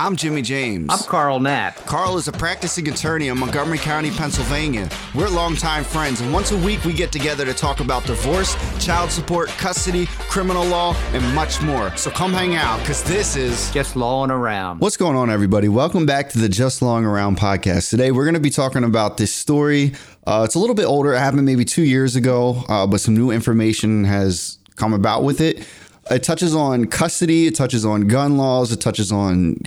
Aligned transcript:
I'm 0.00 0.14
Jimmy 0.14 0.42
James. 0.42 0.86
I'm 0.90 1.00
Carl 1.00 1.40
Knapp. 1.40 1.74
Carl 1.78 2.18
is 2.18 2.28
a 2.28 2.32
practicing 2.32 2.88
attorney 2.88 3.26
in 3.26 3.36
Montgomery 3.36 3.78
County, 3.78 4.12
Pennsylvania. 4.12 4.88
We're 5.12 5.28
longtime 5.28 5.82
friends, 5.82 6.20
and 6.20 6.32
once 6.32 6.52
a 6.52 6.56
week 6.58 6.84
we 6.84 6.92
get 6.92 7.10
together 7.10 7.44
to 7.44 7.52
talk 7.52 7.80
about 7.80 8.04
divorce, 8.04 8.54
child 8.78 9.10
support, 9.10 9.48
custody, 9.48 10.06
criminal 10.06 10.64
law, 10.64 10.94
and 11.14 11.34
much 11.34 11.60
more. 11.62 11.94
So 11.96 12.12
come 12.12 12.32
hang 12.32 12.54
out, 12.54 12.78
because 12.78 13.02
this 13.02 13.34
is 13.34 13.72
Just 13.72 13.96
lawing 13.96 14.30
around. 14.30 14.78
What's 14.78 14.96
going 14.96 15.16
on, 15.16 15.30
everybody? 15.30 15.68
Welcome 15.68 16.06
back 16.06 16.28
to 16.28 16.38
the 16.38 16.48
Just 16.48 16.80
Lawing 16.80 17.04
Around 17.04 17.38
podcast. 17.38 17.90
Today, 17.90 18.12
we're 18.12 18.24
going 18.24 18.34
to 18.34 18.40
be 18.40 18.50
talking 18.50 18.84
about 18.84 19.16
this 19.16 19.34
story. 19.34 19.94
Uh, 20.24 20.42
it's 20.44 20.54
a 20.54 20.60
little 20.60 20.76
bit 20.76 20.86
older. 20.86 21.12
It 21.12 21.18
happened 21.18 21.44
maybe 21.44 21.64
two 21.64 21.82
years 21.82 22.14
ago, 22.14 22.62
uh, 22.68 22.86
but 22.86 23.00
some 23.00 23.16
new 23.16 23.32
information 23.32 24.04
has 24.04 24.58
come 24.76 24.92
about 24.92 25.24
with 25.24 25.40
it. 25.40 25.66
It 26.10 26.22
touches 26.22 26.54
on 26.54 26.86
custody, 26.86 27.46
it 27.46 27.54
touches 27.54 27.84
on 27.84 28.08
gun 28.08 28.36
laws, 28.36 28.72
it 28.72 28.80
touches 28.80 29.12
on, 29.12 29.58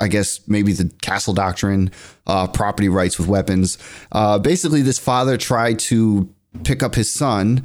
I 0.00 0.08
guess, 0.08 0.46
maybe 0.48 0.72
the 0.72 0.90
castle 1.02 1.34
doctrine, 1.34 1.90
uh, 2.26 2.46
property 2.48 2.88
rights 2.88 3.18
with 3.18 3.28
weapons. 3.28 3.78
Uh, 4.12 4.38
basically, 4.38 4.82
this 4.82 4.98
father 4.98 5.36
tried 5.36 5.78
to 5.80 6.32
pick 6.64 6.82
up 6.82 6.94
his 6.94 7.12
son. 7.12 7.64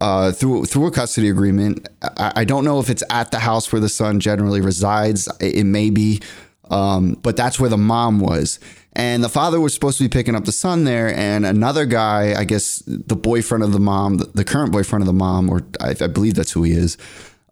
Uh, 0.00 0.32
through 0.32 0.64
through 0.64 0.84
a 0.88 0.90
custody 0.90 1.28
agreement. 1.28 1.88
I, 2.02 2.32
I, 2.34 2.44
don't 2.44 2.64
know 2.64 2.80
if 2.80 2.90
it's 2.90 3.04
at 3.08 3.30
the 3.30 3.38
house 3.38 3.70
where 3.70 3.78
the 3.78 3.88
son 3.88 4.18
generally 4.18 4.60
resides. 4.60 5.28
It, 5.38 5.58
it 5.58 5.64
may 5.64 5.90
be, 5.90 6.20
um, 6.70 7.12
but 7.22 7.36
that's 7.36 7.60
where 7.60 7.70
the 7.70 7.78
mom 7.78 8.18
was. 8.18 8.58
And 8.94 9.22
the 9.22 9.28
father 9.28 9.60
was 9.60 9.72
supposed 9.72 9.98
to 9.98 10.04
be 10.04 10.08
picking 10.08 10.34
up 10.34 10.44
the 10.44 10.52
son 10.52 10.84
there, 10.84 11.14
and 11.14 11.46
another 11.46 11.86
guy, 11.86 12.34
I 12.36 12.44
guess 12.44 12.82
the 12.86 13.14
boyfriend 13.14 13.62
of 13.62 13.72
the 13.72 13.78
mom, 13.78 14.18
the, 14.18 14.44
current 14.44 14.72
boyfriend 14.72 15.02
of 15.02 15.06
the 15.06 15.12
mom, 15.12 15.48
or 15.48 15.62
I, 15.80 15.94
I 15.98 16.08
believe 16.08 16.34
that's 16.34 16.50
who 16.50 16.64
he 16.64 16.72
is. 16.72 16.98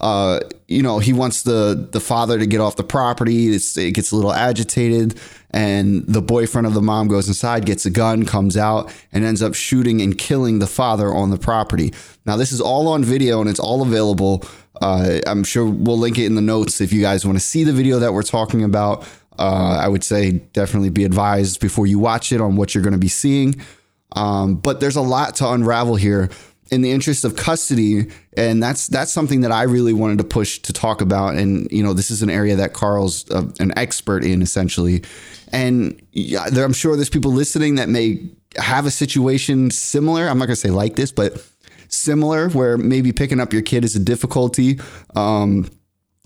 Uh, 0.01 0.41
you 0.67 0.83
know, 0.83 0.99
he 0.99 1.13
wants 1.13 1.43
the 1.43 1.89
the 1.93 2.01
father 2.01 2.39
to 2.39 2.47
get 2.47 2.61
off 2.61 2.77
the 2.77 2.85
property. 2.85 3.49
It's, 3.49 3.77
it 3.77 3.93
gets 3.93 4.13
a 4.13 4.17
little 4.17 4.33
agitated, 4.33 5.21
and 5.51 6.07
the 6.07 6.23
boyfriend 6.23 6.67
of 6.67 6.75
the 6.75 6.83
mom 6.83 7.09
goes 7.09 7.29
inside, 7.29 7.67
gets 7.67 7.85
a 7.85 7.91
gun, 7.91 8.25
comes 8.25 8.57
out, 8.57 8.93
and 9.13 9.25
ends 9.25 9.43
up 9.43 9.55
shooting 9.55 10.01
and 10.01 10.17
killing 10.17 10.59
the 10.59 10.67
father 10.67 11.13
on 11.13 11.31
the 11.31 11.39
property. 11.39 11.93
Now, 12.25 12.37
this 12.37 12.53
is 12.53 12.61
all 12.61 12.89
on 12.89 13.05
video 13.05 13.41
and 13.41 13.51
it's 13.51 13.61
all 13.61 13.83
available. 13.83 14.45
Uh, 14.81 15.19
I'm 15.27 15.45
sure 15.45 15.67
we'll 15.67 15.99
link 15.99 16.19
it 16.19 16.27
in 16.27 16.35
the 16.35 16.41
notes 16.41 16.81
if 16.81 16.93
you 16.93 17.01
guys 17.01 17.27
want 17.27 17.37
to 17.37 17.45
see 17.45 17.65
the 17.65 17.73
video 17.73 17.99
that 17.99 18.15
we're 18.15 18.23
talking 18.23 18.63
about. 18.63 19.07
Uh, 19.39 19.79
I 19.83 19.89
would 19.89 20.05
say 20.05 20.33
definitely 20.53 20.91
be 20.91 21.05
advised 21.05 21.61
before 21.61 21.87
you 21.87 21.99
watch 21.99 22.33
it 22.33 22.41
on 22.41 22.57
what 22.57 22.75
you're 22.75 22.85
going 22.85 22.93
to 22.93 22.99
be 22.99 23.09
seeing. 23.09 23.61
Um, 24.13 24.57
but 24.57 24.81
there's 24.81 24.97
a 24.97 25.03
lot 25.03 25.37
to 25.37 25.49
unravel 25.49 25.97
here 25.97 26.31
in 26.71 26.83
the 26.83 26.91
interest 26.91 27.25
of 27.25 27.37
custody 27.37 28.07
and 28.37 28.63
that's 28.63 28.87
that's 28.87 29.11
something 29.11 29.41
that 29.41 29.53
I 29.53 29.65
really 29.65 29.93
wanted 29.93 30.19
to 30.19 30.25
push 30.25 30.59
to 30.61 30.73
talk 30.73 31.01
about 31.01 31.35
and 31.35 31.71
you 31.71 31.83
know 31.83 31.93
this 31.93 32.11
is 32.11 32.23
an 32.23 32.31
area 32.31 32.57
that 32.57 32.73
Carl's 32.73 33.29
uh, 33.31 33.51
an 33.59 33.77
expert 33.77 34.25
in 34.25 34.43
essentially. 34.43 35.03
And 35.53 36.01
yeah, 36.13 36.49
there, 36.49 36.65
I'm 36.65 36.73
sure 36.73 36.95
there's 36.95 37.11
people 37.11 37.33
listening 37.33 37.75
that 37.75 37.89
may 37.89 38.31
have 38.57 38.87
a 38.87 38.91
situation 38.91 39.71
similar 39.71 40.29
I'm 40.29 40.39
not 40.39 40.47
going 40.47 40.55
to 40.55 40.61
say 40.61 40.71
like 40.71 40.97
this 40.97 41.13
but 41.13 41.45
similar 41.89 42.49
where 42.51 42.79
maybe 42.79 43.13
picking 43.13 43.41
up 43.41 43.53
your 43.53 43.63
kid 43.63 43.85
is 43.85 43.97
a 43.97 44.01
difficulty 44.01 44.79
um, 45.17 45.69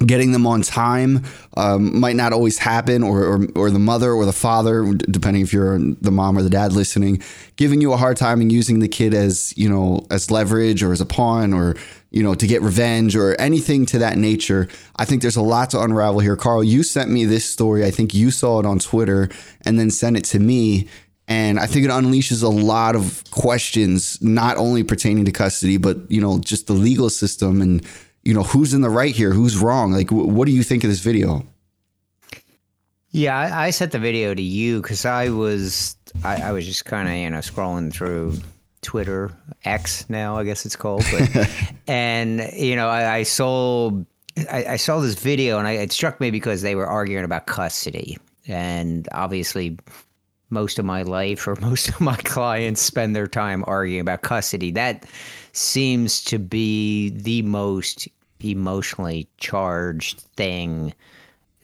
getting 0.05 0.33
them 0.33 0.45
on 0.47 0.61
time 0.61 1.25
um, 1.57 2.01
might 2.01 2.17
not 2.17 2.33
always 2.33 2.59
happen 2.59 3.05
or, 3.05 3.23
or, 3.23 3.47
or 3.55 3.71
the 3.71 3.79
mother 3.79 4.13
or 4.13 4.25
the 4.25 4.33
father 4.33 4.93
depending 4.93 5.41
if 5.41 5.53
you're 5.53 5.79
the 5.79 6.11
mom 6.11 6.37
or 6.37 6.43
the 6.43 6.51
dad 6.51 6.73
listening 6.73 7.23
giving 7.55 7.81
you 7.81 7.93
a 7.93 7.97
hard 7.97 8.17
time 8.17 8.41
and 8.41 8.51
using 8.51 8.81
the 8.81 8.89
kid 8.89 9.15
as 9.15 9.57
you 9.57 9.69
know 9.69 10.05
as 10.11 10.33
leverage 10.33 10.83
or 10.83 10.93
as 10.93 11.01
a 11.01 11.07
pawn 11.07 11.53
or 11.53 11.77
you 12.11 12.25
know 12.25 12.35
to 12.35 12.47
get 12.47 12.61
revenge 12.61 13.15
or 13.15 13.39
anything 13.41 13.87
to 13.87 13.99
that 13.99 14.17
nature. 14.17 14.69
I 14.97 15.05
think 15.05 15.23
there's 15.23 15.37
a 15.37 15.43
lot 15.43 15.71
to 15.71 15.81
unravel 15.81 16.21
here. 16.21 16.37
Carl 16.37 16.65
you 16.65 16.83
sent 16.83 17.11
me 17.11 17.25
this 17.25 17.45
story. 17.45 17.85
I 17.85 17.91
think 17.91 18.15
you 18.15 18.31
saw 18.31 18.59
it 18.61 18.67
on 18.67 18.81
twitter 18.81 19.29
and 19.65 19.79
then 19.79 19.91
sent 19.91 20.17
it 20.17 20.25
to 20.27 20.41
me. 20.41 20.89
And 21.27 21.59
I 21.59 21.67
think 21.67 21.87
it 21.87 21.91
unleashes 21.91 22.43
a 22.43 22.49
lot 22.49 22.97
of 22.97 23.25
questions, 23.31 24.21
not 24.21 24.59
only 24.59 24.85
pertaining 24.85 25.25
to 25.25 25.33
custody, 25.33 25.79
but 25.79 26.11
you 26.11 26.21
know, 26.21 26.39
just 26.39 26.67
the 26.67 26.75
legal 26.75 27.09
system 27.11 27.63
and 27.63 27.85
you 28.25 28.33
know, 28.35 28.43
who's 28.43 28.75
in 28.75 28.81
the 28.81 28.91
right 28.91 29.15
here? 29.15 29.33
Who's 29.33 29.59
wrong? 29.59 29.93
Like, 29.93 30.11
what 30.11 30.47
do 30.47 30.53
you 30.53 30.63
think 30.63 30.83
of 30.85 30.91
this 30.91 31.01
video? 31.01 31.47
Yeah, 33.11 33.39
I, 33.39 33.67
I 33.67 33.71
sent 33.71 33.93
the 33.93 33.99
video 34.01 34.35
to 34.35 34.43
you 34.43 34.83
because 34.83 35.05
I 35.05 35.29
was 35.29 35.97
I, 36.25 36.43
I 36.43 36.53
was 36.53 36.67
just 36.67 36.85
kind 36.85 37.09
of 37.09 37.15
you 37.15 37.31
know 37.31 37.39
scrolling 37.39 37.93
through 37.93 38.39
Twitter 38.83 39.31
X 39.65 40.11
now 40.11 40.37
I 40.37 40.43
guess 40.43 40.67
it's 40.67 40.75
called, 40.75 41.05
but, 41.13 41.49
and 41.87 42.51
you 42.53 42.75
know 42.75 42.89
I, 42.89 43.19
I 43.19 43.23
saw 43.23 43.93
I, 44.51 44.65
I, 44.71 44.77
saw 44.77 44.99
this 44.99 45.15
video 45.15 45.61
and 45.61 45.69
I, 45.69 45.73
it 45.73 45.93
struck 45.93 46.21
me 46.21 46.33
because 46.33 46.63
they 46.63 46.75
were 46.75 46.89
arguing 46.89 47.25
about 47.25 47.47
custody, 47.47 48.19
and 48.49 49.09
obviously 49.13 49.79
most 50.51 50.81
of 50.81 50.85
my 50.85 51.03
life 51.03 51.47
or 51.47 51.55
most 51.61 51.91
of 51.91 52.01
my 52.01 52.17
clients 52.17 52.81
spend 52.81 53.15
their 53.15 53.29
time 53.29 53.63
arguing 53.69 54.01
about 54.01 54.23
custody. 54.23 54.73
That 54.73 55.07
seems 55.53 56.23
to 56.25 56.39
be 56.41 57.11
the 57.11 57.43
most 57.43 58.09
emotionally 58.45 59.29
charged 59.39 60.21
thing 60.37 60.95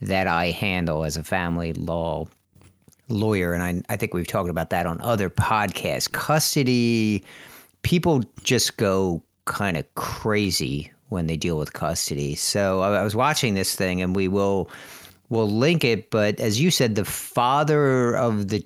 that 0.00 0.26
I 0.26 0.50
handle 0.50 1.04
as 1.04 1.16
a 1.16 1.22
family 1.22 1.72
law 1.74 2.26
lawyer. 3.08 3.52
And 3.52 3.62
I, 3.62 3.82
I 3.92 3.96
think 3.96 4.14
we've 4.14 4.26
talked 4.26 4.50
about 4.50 4.70
that 4.70 4.86
on 4.86 5.00
other 5.00 5.28
podcasts. 5.28 6.10
Custody, 6.10 7.24
people 7.82 8.22
just 8.42 8.76
go 8.76 9.22
kind 9.44 9.76
of 9.76 9.94
crazy 9.94 10.92
when 11.08 11.26
they 11.26 11.36
deal 11.36 11.58
with 11.58 11.72
custody. 11.72 12.34
So 12.34 12.80
I, 12.80 13.00
I 13.00 13.02
was 13.02 13.16
watching 13.16 13.54
this 13.54 13.74
thing 13.74 14.00
and 14.00 14.14
we 14.14 14.28
will 14.28 14.70
we'll 15.28 15.50
link 15.50 15.84
it, 15.84 16.10
but 16.10 16.40
as 16.40 16.60
you 16.60 16.70
said, 16.70 16.94
the 16.94 17.04
father 17.04 18.16
of 18.16 18.48
the 18.48 18.64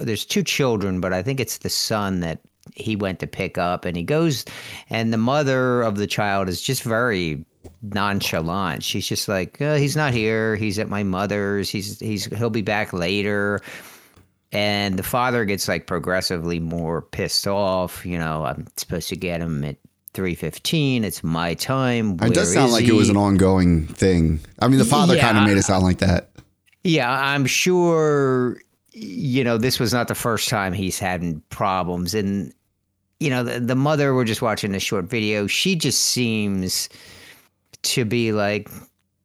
there's 0.00 0.24
two 0.24 0.42
children, 0.42 1.00
but 1.00 1.12
I 1.12 1.22
think 1.22 1.38
it's 1.38 1.58
the 1.58 1.68
son 1.68 2.20
that 2.20 2.40
he 2.74 2.96
went 2.96 3.20
to 3.20 3.26
pick 3.26 3.58
up 3.58 3.84
and 3.84 3.96
he 3.96 4.02
goes 4.02 4.44
and 4.90 5.12
the 5.12 5.18
mother 5.18 5.82
of 5.82 5.96
the 5.96 6.06
child 6.06 6.48
is 6.48 6.60
just 6.60 6.82
very 6.82 7.44
nonchalant. 7.82 8.82
She's 8.82 9.06
just 9.06 9.28
like 9.28 9.60
oh, 9.60 9.76
he's 9.76 9.96
not 9.96 10.12
here. 10.12 10.56
He's 10.56 10.78
at 10.78 10.88
my 10.88 11.02
mother's. 11.02 11.70
He's 11.70 11.98
he's 12.00 12.26
he'll 12.26 12.50
be 12.50 12.62
back 12.62 12.92
later. 12.92 13.60
And 14.52 14.98
the 14.98 15.02
father 15.02 15.44
gets 15.44 15.68
like 15.68 15.86
progressively 15.86 16.60
more 16.60 17.02
pissed 17.02 17.46
off 17.48 18.06
you 18.06 18.16
know 18.16 18.44
i'm 18.44 18.66
supposed 18.76 19.08
to 19.08 19.16
get 19.16 19.40
him 19.40 19.64
at 19.64 19.76
315 20.14 21.04
it's 21.04 21.22
my 21.22 21.54
time. 21.54 22.16
Where 22.16 22.30
it 22.30 22.34
does 22.34 22.54
sound 22.54 22.72
like 22.72 22.84
he? 22.84 22.90
it 22.90 22.94
was 22.94 23.10
an 23.10 23.18
ongoing 23.18 23.86
thing. 23.86 24.40
I 24.60 24.68
mean 24.68 24.78
the 24.78 24.84
father 24.84 25.16
yeah, 25.16 25.22
kind 25.22 25.38
of 25.38 25.44
made 25.44 25.58
it 25.58 25.64
sound 25.64 25.84
like 25.84 25.98
that. 25.98 26.30
Yeah 26.84 27.10
i'm 27.10 27.46
sure 27.46 28.58
you 28.96 29.44
know, 29.44 29.58
this 29.58 29.78
was 29.78 29.92
not 29.92 30.08
the 30.08 30.14
first 30.14 30.48
time 30.48 30.72
he's 30.72 30.98
had 30.98 31.42
problems. 31.50 32.14
And, 32.14 32.52
you 33.20 33.28
know, 33.28 33.42
the, 33.42 33.60
the 33.60 33.74
mother, 33.74 34.14
we're 34.14 34.24
just 34.24 34.40
watching 34.40 34.72
this 34.72 34.82
short 34.82 35.04
video. 35.04 35.46
She 35.46 35.76
just 35.76 36.00
seems 36.00 36.88
to 37.82 38.06
be 38.06 38.32
like, 38.32 38.70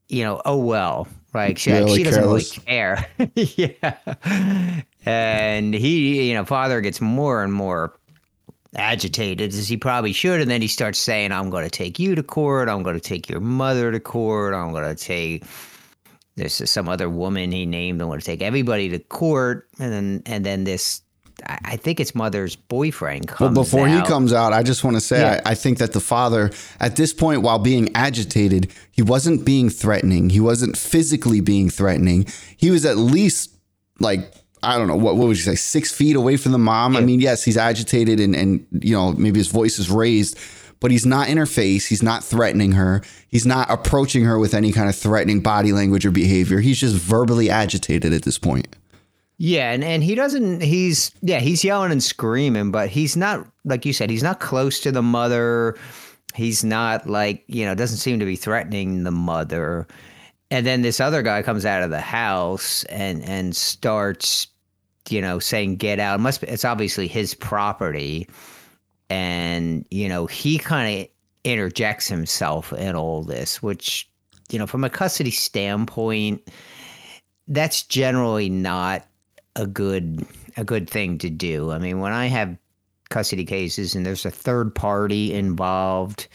you 0.10 0.26
know, 0.26 0.42
oh, 0.44 0.58
well, 0.58 1.08
like 1.34 1.58
she, 1.58 1.72
really 1.72 1.96
she 1.96 2.04
doesn't 2.04 2.22
careless. 2.22 2.58
really 2.58 2.66
care. 2.66 3.08
yeah. 3.36 4.82
And 5.06 5.74
he, 5.74 6.30
you 6.30 6.34
know, 6.34 6.44
father 6.44 6.82
gets 6.82 7.00
more 7.00 7.42
and 7.42 7.54
more 7.54 7.98
agitated 8.76 9.54
as 9.54 9.70
he 9.70 9.78
probably 9.78 10.12
should. 10.12 10.42
And 10.42 10.52
then 10.52 10.62
he 10.62 10.68
starts 10.68 11.00
saying, 11.00 11.32
I'm 11.32 11.50
going 11.50 11.64
to 11.64 11.70
take 11.70 11.98
you 11.98 12.14
to 12.16 12.24
court. 12.24 12.68
I'm 12.68 12.84
going 12.84 13.00
to 13.00 13.02
take 13.02 13.30
your 13.30 13.40
mother 13.40 13.90
to 13.90 14.02
court. 14.02 14.54
I'm 14.54 14.72
going 14.72 14.84
to 14.84 15.02
take 15.02 15.46
there's 16.36 16.70
some 16.70 16.88
other 16.88 17.10
woman 17.10 17.52
he 17.52 17.66
named 17.66 18.02
and 18.02 18.10
want 18.10 18.22
to 18.22 18.26
take 18.26 18.42
everybody 18.42 18.90
to 18.90 19.00
court, 19.00 19.68
and 19.80 19.92
then 19.92 20.24
and 20.26 20.46
then 20.46 20.64
this. 20.64 21.02
I 21.44 21.76
think 21.76 22.00
it's 22.00 22.14
mother's 22.14 22.56
boyfriend 22.56 23.28
comes. 23.28 23.56
Well, 23.56 23.64
before 23.64 23.88
out. 23.88 24.04
he 24.04 24.08
comes 24.08 24.32
out, 24.32 24.54
I 24.54 24.62
just 24.62 24.84
want 24.84 24.96
to 24.96 25.02
say 25.02 25.22
yeah. 25.22 25.42
I, 25.44 25.52
I 25.52 25.56
think 25.56 25.80
that 25.80 25.92
the 25.92 26.00
father, 26.00 26.52
at 26.80 26.98
this 26.98 27.14
point, 27.14 27.42
while 27.42 27.58
being 27.58 27.90
agitated, 27.96 28.72
he 28.92 29.02
wasn't 29.02 29.44
being 29.44 29.72
threatening. 29.72 30.30
He 30.30 30.40
wasn't 30.40 30.78
physically 30.78 31.42
being 31.42 31.72
threatening. 31.72 32.28
He 32.58 32.70
was 32.70 32.86
at 32.86 32.98
least 32.98 33.56
like 34.00 34.32
I 34.64 34.78
don't 34.78 34.88
know 34.88 34.96
what 34.96 35.16
what 35.16 35.28
would 35.28 35.38
you 35.38 35.44
say 35.44 35.56
six 35.56 35.92
feet 35.92 36.16
away 36.16 36.38
from 36.38 36.52
the 36.52 36.60
mom. 36.60 36.94
Yeah. 36.94 37.00
I 37.00 37.04
mean, 37.04 37.20
yes, 37.20 37.44
he's 37.44 37.58
agitated 37.58 38.20
and 38.20 38.36
and 38.36 38.66
you 38.72 38.96
know 38.96 39.14
maybe 39.14 39.40
his 39.40 39.48
voice 39.48 39.80
is 39.80 39.90
raised, 39.90 40.38
but 40.82 40.92
he's 40.92 41.06
not 41.06 41.30
in 41.30 41.38
her 41.38 41.46
face. 41.46 41.86
He's 41.86 42.04
not 42.04 42.24
threatening 42.24 42.74
her. 42.74 43.02
He's 43.30 43.46
not 43.46 43.70
approaching 43.72 44.26
her 44.26 44.38
with 44.38 44.54
any 44.54 44.74
kind 44.74 44.90
of 44.90 44.96
threatening 44.96 45.40
body 45.40 45.72
language 45.72 46.06
or 46.06 46.12
behavior. 46.12 46.60
He's 46.60 46.80
just 46.80 46.96
verbally 46.96 47.50
agitated 47.50 48.12
at 48.12 48.24
this 48.24 48.38
point. 48.38 48.76
Yeah, 49.38 49.72
and, 49.72 49.84
and 49.84 50.04
he 50.04 50.14
doesn't 50.14 50.62
he's 50.62 51.12
yeah, 51.22 51.40
he's 51.40 51.64
yelling 51.64 51.92
and 51.92 52.04
screaming, 52.04 52.72
but 52.72 52.90
he's 52.90 53.16
not 53.16 53.48
like 53.64 53.86
you 53.86 53.94
said, 53.94 54.10
he's 54.10 54.24
not 54.24 54.40
close 54.40 54.80
to 54.82 54.92
the 54.92 55.02
mother. 55.02 55.78
He's 56.36 56.64
not 56.64 57.08
like, 57.08 57.44
you 57.48 57.66
know, 57.66 57.76
doesn't 57.76 57.98
seem 57.98 58.20
to 58.20 58.26
be 58.26 58.36
threatening 58.36 59.04
the 59.04 59.12
mother. 59.12 59.88
And 60.50 60.66
then 60.66 60.82
this 60.82 61.00
other 61.00 61.22
guy 61.22 61.42
comes 61.42 61.66
out 61.66 61.84
of 61.84 61.90
the 61.92 62.02
house 62.02 62.84
and 62.86 63.24
and 63.24 63.56
starts, 63.56 64.48
you 65.10 65.22
know, 65.22 65.40
saying 65.40 65.78
get 65.78 66.00
out. 66.00 66.20
It 66.20 66.24
must 66.24 66.42
be 66.42 66.48
it's 66.48 66.66
obviously 66.66 67.08
his 67.08 67.34
property 67.34 68.28
and 69.12 69.86
you 69.92 70.08
know 70.08 70.26
he 70.26 70.58
kind 70.58 71.02
of 71.02 71.08
interjects 71.44 72.08
himself 72.08 72.72
in 72.74 72.96
all 72.96 73.24
this 73.24 73.62
which 73.62 74.10
you 74.50 74.58
know 74.58 74.68
from 74.68 74.84
a 74.84 74.90
custody 74.90 75.32
standpoint 75.32 76.42
that's 77.48 77.84
generally 77.84 78.50
not 78.50 79.06
a 79.56 79.68
good 79.68 80.26
a 80.58 80.64
good 80.64 80.90
thing 80.90 81.18
to 81.20 81.30
do. 81.30 81.72
I 81.72 81.80
mean, 81.80 82.00
when 82.00 82.14
I 82.14 82.28
have 82.28 82.58
custody 83.10 83.46
cases 83.46 83.96
and 83.96 84.06
there's 84.06 84.26
a 84.26 84.32
third 84.32 84.74
party 84.74 85.34
involved, 85.34 86.28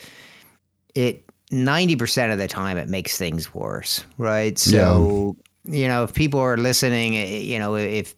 it 0.94 1.25
90% 1.50 2.32
of 2.32 2.38
the 2.38 2.49
time 2.49 2.76
it 2.76 2.88
makes 2.88 3.17
things 3.17 3.55
worse, 3.55 4.05
right? 4.19 4.58
So, 4.58 5.37
yeah. 5.64 5.81
you 5.81 5.88
know, 5.88 6.05
if 6.05 6.14
people 6.14 6.40
are 6.40 6.56
listening, 6.56 7.17
eh, 7.17 7.38
you 7.38 7.58
know, 7.58 7.76
if 7.76 8.14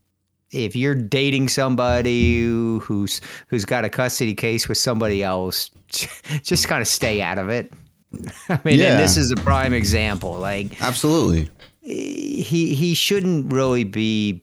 if 0.50 0.74
you're 0.74 0.94
dating 0.94 1.48
somebody 1.48 2.38
who's 2.80 3.20
who's 3.48 3.64
got 3.64 3.84
a 3.84 3.88
custody 3.88 4.34
case 4.34 4.68
with 4.68 4.78
somebody 4.78 5.22
else, 5.22 5.70
just 6.42 6.68
kind 6.68 6.80
of 6.80 6.88
stay 6.88 7.20
out 7.20 7.38
of 7.38 7.48
it. 7.48 7.72
I 8.48 8.60
mean, 8.64 8.78
yeah. 8.78 8.92
and 8.92 9.00
this 9.00 9.16
is 9.16 9.30
a 9.30 9.36
prime 9.36 9.74
example. 9.74 10.32
Like, 10.32 10.80
absolutely, 10.82 11.50
he 11.80 12.74
he 12.74 12.94
shouldn't 12.94 13.52
really 13.52 13.84
be 13.84 14.42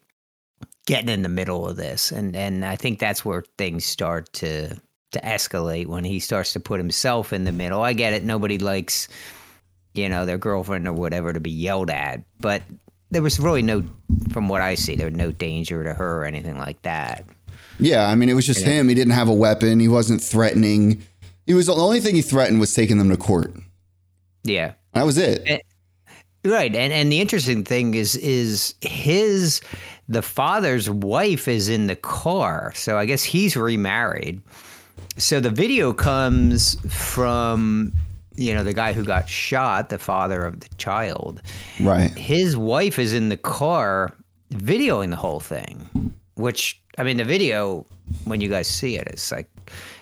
getting 0.85 1.09
in 1.09 1.23
the 1.23 1.29
middle 1.29 1.67
of 1.67 1.75
this, 1.75 2.11
and 2.11 2.35
and 2.35 2.63
I 2.63 2.75
think 2.75 2.99
that's 2.99 3.25
where 3.25 3.43
things 3.57 3.85
start 3.85 4.31
to 4.33 4.75
to 5.11 5.19
escalate 5.21 5.87
when 5.87 6.03
he 6.03 6.19
starts 6.19 6.53
to 6.53 6.59
put 6.59 6.79
himself 6.79 7.33
in 7.33 7.45
the 7.45 7.51
middle. 7.51 7.81
I 7.81 7.93
get 7.93 8.13
it; 8.13 8.23
nobody 8.23 8.59
likes, 8.59 9.07
you 9.93 10.09
know, 10.09 10.25
their 10.25 10.37
girlfriend 10.37 10.87
or 10.87 10.93
whatever 10.93 11.33
to 11.33 11.39
be 11.39 11.51
yelled 11.51 11.89
at, 11.89 12.23
but 12.39 12.61
there 13.11 13.21
was 13.21 13.39
really 13.39 13.61
no, 13.61 13.83
from 14.31 14.49
what 14.49 14.61
I 14.61 14.75
see, 14.75 14.95
there 14.95 15.07
was 15.07 15.15
no 15.15 15.31
danger 15.31 15.83
to 15.83 15.93
her 15.93 16.21
or 16.21 16.25
anything 16.25 16.57
like 16.57 16.81
that. 16.83 17.25
Yeah, 17.79 18.07
I 18.07 18.15
mean, 18.15 18.29
it 18.29 18.33
was 18.33 18.45
just 18.45 18.63
him. 18.63 18.87
He 18.89 18.95
didn't 18.95 19.13
have 19.13 19.27
a 19.27 19.33
weapon. 19.33 19.79
He 19.79 19.87
wasn't 19.87 20.21
threatening. 20.21 21.03
He 21.45 21.53
was 21.53 21.67
the 21.67 21.73
only 21.73 21.99
thing 21.99 22.15
he 22.15 22.21
threatened 22.21 22.59
was 22.59 22.73
taking 22.73 22.97
them 22.97 23.09
to 23.09 23.17
court. 23.17 23.53
Yeah, 24.43 24.73
that 24.93 25.05
was 25.05 25.17
it. 25.17 25.43
And, 25.45 25.61
right, 26.45 26.73
and 26.73 26.93
and 26.93 27.11
the 27.11 27.19
interesting 27.19 27.63
thing 27.63 27.95
is 27.95 28.15
is 28.15 28.75
his 28.81 29.61
the 30.07 30.21
father's 30.21 30.89
wife 30.89 31.47
is 31.47 31.67
in 31.67 31.87
the 31.87 31.95
car, 31.95 32.71
so 32.75 32.97
I 32.97 33.05
guess 33.05 33.23
he's 33.23 33.57
remarried. 33.57 34.41
So 35.17 35.39
the 35.39 35.49
video 35.49 35.93
comes 35.93 36.75
from 36.93 37.93
you 38.37 38.53
know, 38.53 38.63
the 38.63 38.73
guy 38.73 38.93
who 38.93 39.03
got 39.03 39.29
shot, 39.29 39.89
the 39.89 39.97
father 39.97 40.45
of 40.45 40.59
the 40.59 40.69
child. 40.77 41.41
Right. 41.79 42.11
His 42.11 42.57
wife 42.57 42.99
is 42.99 43.13
in 43.13 43.29
the 43.29 43.37
car 43.37 44.15
videoing 44.53 45.09
the 45.09 45.15
whole 45.15 45.39
thing, 45.39 46.13
which, 46.35 46.81
I 46.97 47.03
mean, 47.03 47.17
the 47.17 47.25
video, 47.25 47.85
when 48.25 48.41
you 48.41 48.49
guys 48.49 48.67
see 48.67 48.97
it, 48.97 49.07
it's 49.07 49.31
like 49.31 49.49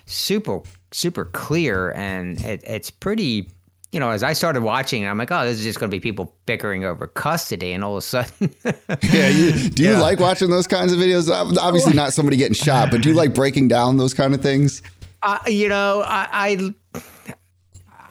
super, 0.06 0.60
super 0.90 1.26
clear 1.26 1.92
and 1.92 2.40
it, 2.42 2.62
it's 2.64 2.90
pretty. 2.90 3.48
You 3.92 4.00
know, 4.00 4.10
as 4.10 4.24
I 4.24 4.32
started 4.32 4.64
watching, 4.64 5.06
I'm 5.06 5.18
like, 5.18 5.30
oh, 5.30 5.44
this 5.44 5.58
is 5.58 5.62
just 5.62 5.78
going 5.78 5.88
to 5.88 5.94
be 5.94 6.00
people 6.00 6.34
bickering 6.46 6.84
over 6.84 7.06
custody, 7.06 7.70
and 7.70 7.84
all 7.84 7.92
of 7.92 7.98
a 7.98 8.02
sudden, 8.02 8.52
yeah. 8.64 9.28
You, 9.28 9.70
do 9.70 9.84
you 9.84 9.92
yeah. 9.92 10.00
like 10.00 10.18
watching 10.18 10.50
those 10.50 10.66
kinds 10.66 10.92
of 10.92 10.98
videos? 10.98 11.30
Obviously, 11.30 11.92
not 11.92 12.12
somebody 12.12 12.36
getting 12.36 12.54
shot, 12.54 12.90
but 12.90 13.02
do 13.02 13.10
you 13.10 13.14
like 13.14 13.34
breaking 13.34 13.68
down 13.68 13.96
those 13.96 14.12
kind 14.12 14.34
of 14.34 14.40
things? 14.40 14.82
Uh, 15.22 15.38
you 15.46 15.68
know, 15.68 16.02
I, 16.04 16.28
I 16.32 16.74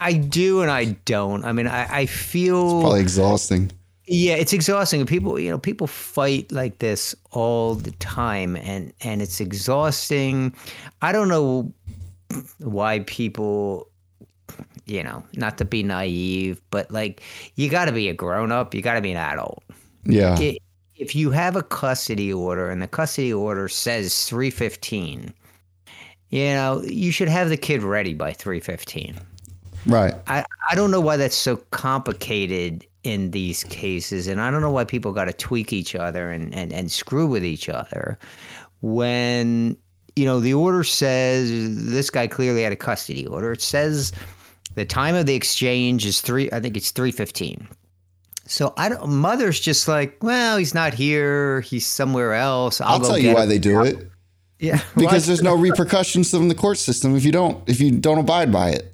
I 0.03 0.13
do 0.13 0.61
and 0.61 0.69
I 0.69 0.85
don't. 1.05 1.45
I 1.45 1.53
mean, 1.53 1.67
I, 1.67 1.99
I 1.99 2.05
feel 2.05 2.77
it's 2.77 2.83
probably 2.83 3.01
exhausting. 3.01 3.71
Yeah, 4.05 4.33
it's 4.33 4.51
exhausting. 4.51 5.05
People, 5.05 5.39
you 5.39 5.49
know, 5.49 5.57
people 5.57 5.87
fight 5.87 6.51
like 6.51 6.79
this 6.79 7.15
all 7.31 7.75
the 7.75 7.91
time, 7.91 8.57
and 8.57 8.91
and 9.01 9.21
it's 9.21 9.39
exhausting. 9.39 10.53
I 11.01 11.13
don't 11.13 11.29
know 11.29 11.73
why 12.57 12.99
people, 12.99 13.87
you 14.85 15.03
know, 15.03 15.23
not 15.35 15.57
to 15.59 15.65
be 15.65 15.83
naive, 15.83 16.61
but 16.69 16.91
like 16.91 17.21
you 17.55 17.69
got 17.69 17.85
to 17.85 17.93
be 17.93 18.09
a 18.09 18.13
grown 18.13 18.51
up. 18.51 18.73
You 18.75 18.81
got 18.81 18.95
to 18.95 19.01
be 19.01 19.11
an 19.11 19.17
adult. 19.17 19.63
Yeah. 20.03 20.37
It, 20.37 20.61
if 20.95 21.15
you 21.15 21.31
have 21.31 21.55
a 21.55 21.63
custody 21.63 22.31
order 22.31 22.69
and 22.69 22.81
the 22.81 22.87
custody 22.87 23.33
order 23.33 23.67
says 23.67 24.25
315 24.25 25.33
you 26.29 26.45
know 26.45 26.81
you 26.83 27.11
should 27.11 27.27
have 27.27 27.49
the 27.49 27.57
kid 27.57 27.81
ready 27.81 28.13
by 28.13 28.31
315 28.31 29.19
Right. 29.85 30.13
I, 30.27 30.45
I 30.69 30.75
don't 30.75 30.91
know 30.91 31.01
why 31.01 31.17
that's 31.17 31.35
so 31.35 31.57
complicated 31.71 32.85
in 33.03 33.31
these 33.31 33.63
cases. 33.65 34.27
And 34.27 34.41
I 34.41 34.49
don't 34.49 34.61
know 34.61 34.71
why 34.71 34.85
people 34.85 35.11
got 35.11 35.25
to 35.25 35.33
tweak 35.33 35.73
each 35.73 35.95
other 35.95 36.31
and, 36.31 36.53
and, 36.53 36.71
and 36.71 36.91
screw 36.91 37.27
with 37.27 37.43
each 37.43 37.69
other 37.69 38.17
when, 38.81 39.77
you 40.15 40.25
know, 40.25 40.39
the 40.39 40.53
order 40.53 40.83
says 40.83 41.49
this 41.85 42.09
guy 42.09 42.27
clearly 42.27 42.63
had 42.63 42.71
a 42.71 42.77
custody 42.77 43.27
order. 43.27 43.51
It 43.51 43.61
says 43.61 44.13
the 44.75 44.85
time 44.85 45.15
of 45.15 45.25
the 45.25 45.35
exchange 45.35 46.05
is 46.05 46.21
three, 46.21 46.49
I 46.51 46.59
think 46.59 46.77
it's 46.77 46.91
315. 46.91 47.67
So 48.45 48.73
I 48.77 48.89
don't, 48.89 49.09
mother's 49.09 49.59
just 49.59 49.87
like, 49.87 50.17
well, 50.21 50.57
he's 50.57 50.73
not 50.73 50.93
here. 50.93 51.61
He's 51.61 51.85
somewhere 51.85 52.33
else. 52.33 52.81
I'll, 52.81 52.93
I'll 52.93 52.99
tell 52.99 53.17
you 53.17 53.33
why 53.33 53.45
they 53.45 53.59
do 53.59 53.83
it. 53.83 54.09
Yeah. 54.59 54.81
Because 54.95 55.25
there's 55.27 55.43
no 55.43 55.57
repercussions 55.57 56.29
from 56.29 56.47
the 56.47 56.55
court 56.55 56.77
system 56.77 57.15
if 57.15 57.25
you 57.25 57.31
don't, 57.31 57.67
if 57.67 57.81
you 57.81 57.91
don't 57.91 58.19
abide 58.19 58.51
by 58.51 58.69
it. 58.69 58.92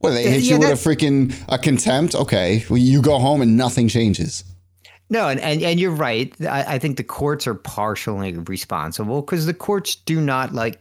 What 0.00 0.10
they 0.10 0.24
hit 0.24 0.42
yeah, 0.42 0.54
you 0.54 0.58
with 0.58 0.70
a 0.70 0.88
freaking 0.88 1.34
a 1.48 1.58
contempt? 1.58 2.14
Okay, 2.14 2.64
well, 2.68 2.78
you 2.78 3.00
go 3.02 3.18
home 3.18 3.42
and 3.42 3.56
nothing 3.56 3.88
changes. 3.88 4.44
No, 5.10 5.28
and, 5.28 5.40
and, 5.40 5.62
and 5.62 5.80
you're 5.80 5.90
right. 5.90 6.32
I, 6.42 6.74
I 6.74 6.78
think 6.78 6.96
the 6.96 7.04
courts 7.04 7.46
are 7.46 7.54
partially 7.54 8.34
responsible 8.34 9.22
because 9.22 9.46
the 9.46 9.54
courts 9.54 9.96
do 9.96 10.20
not 10.20 10.54
like 10.54 10.80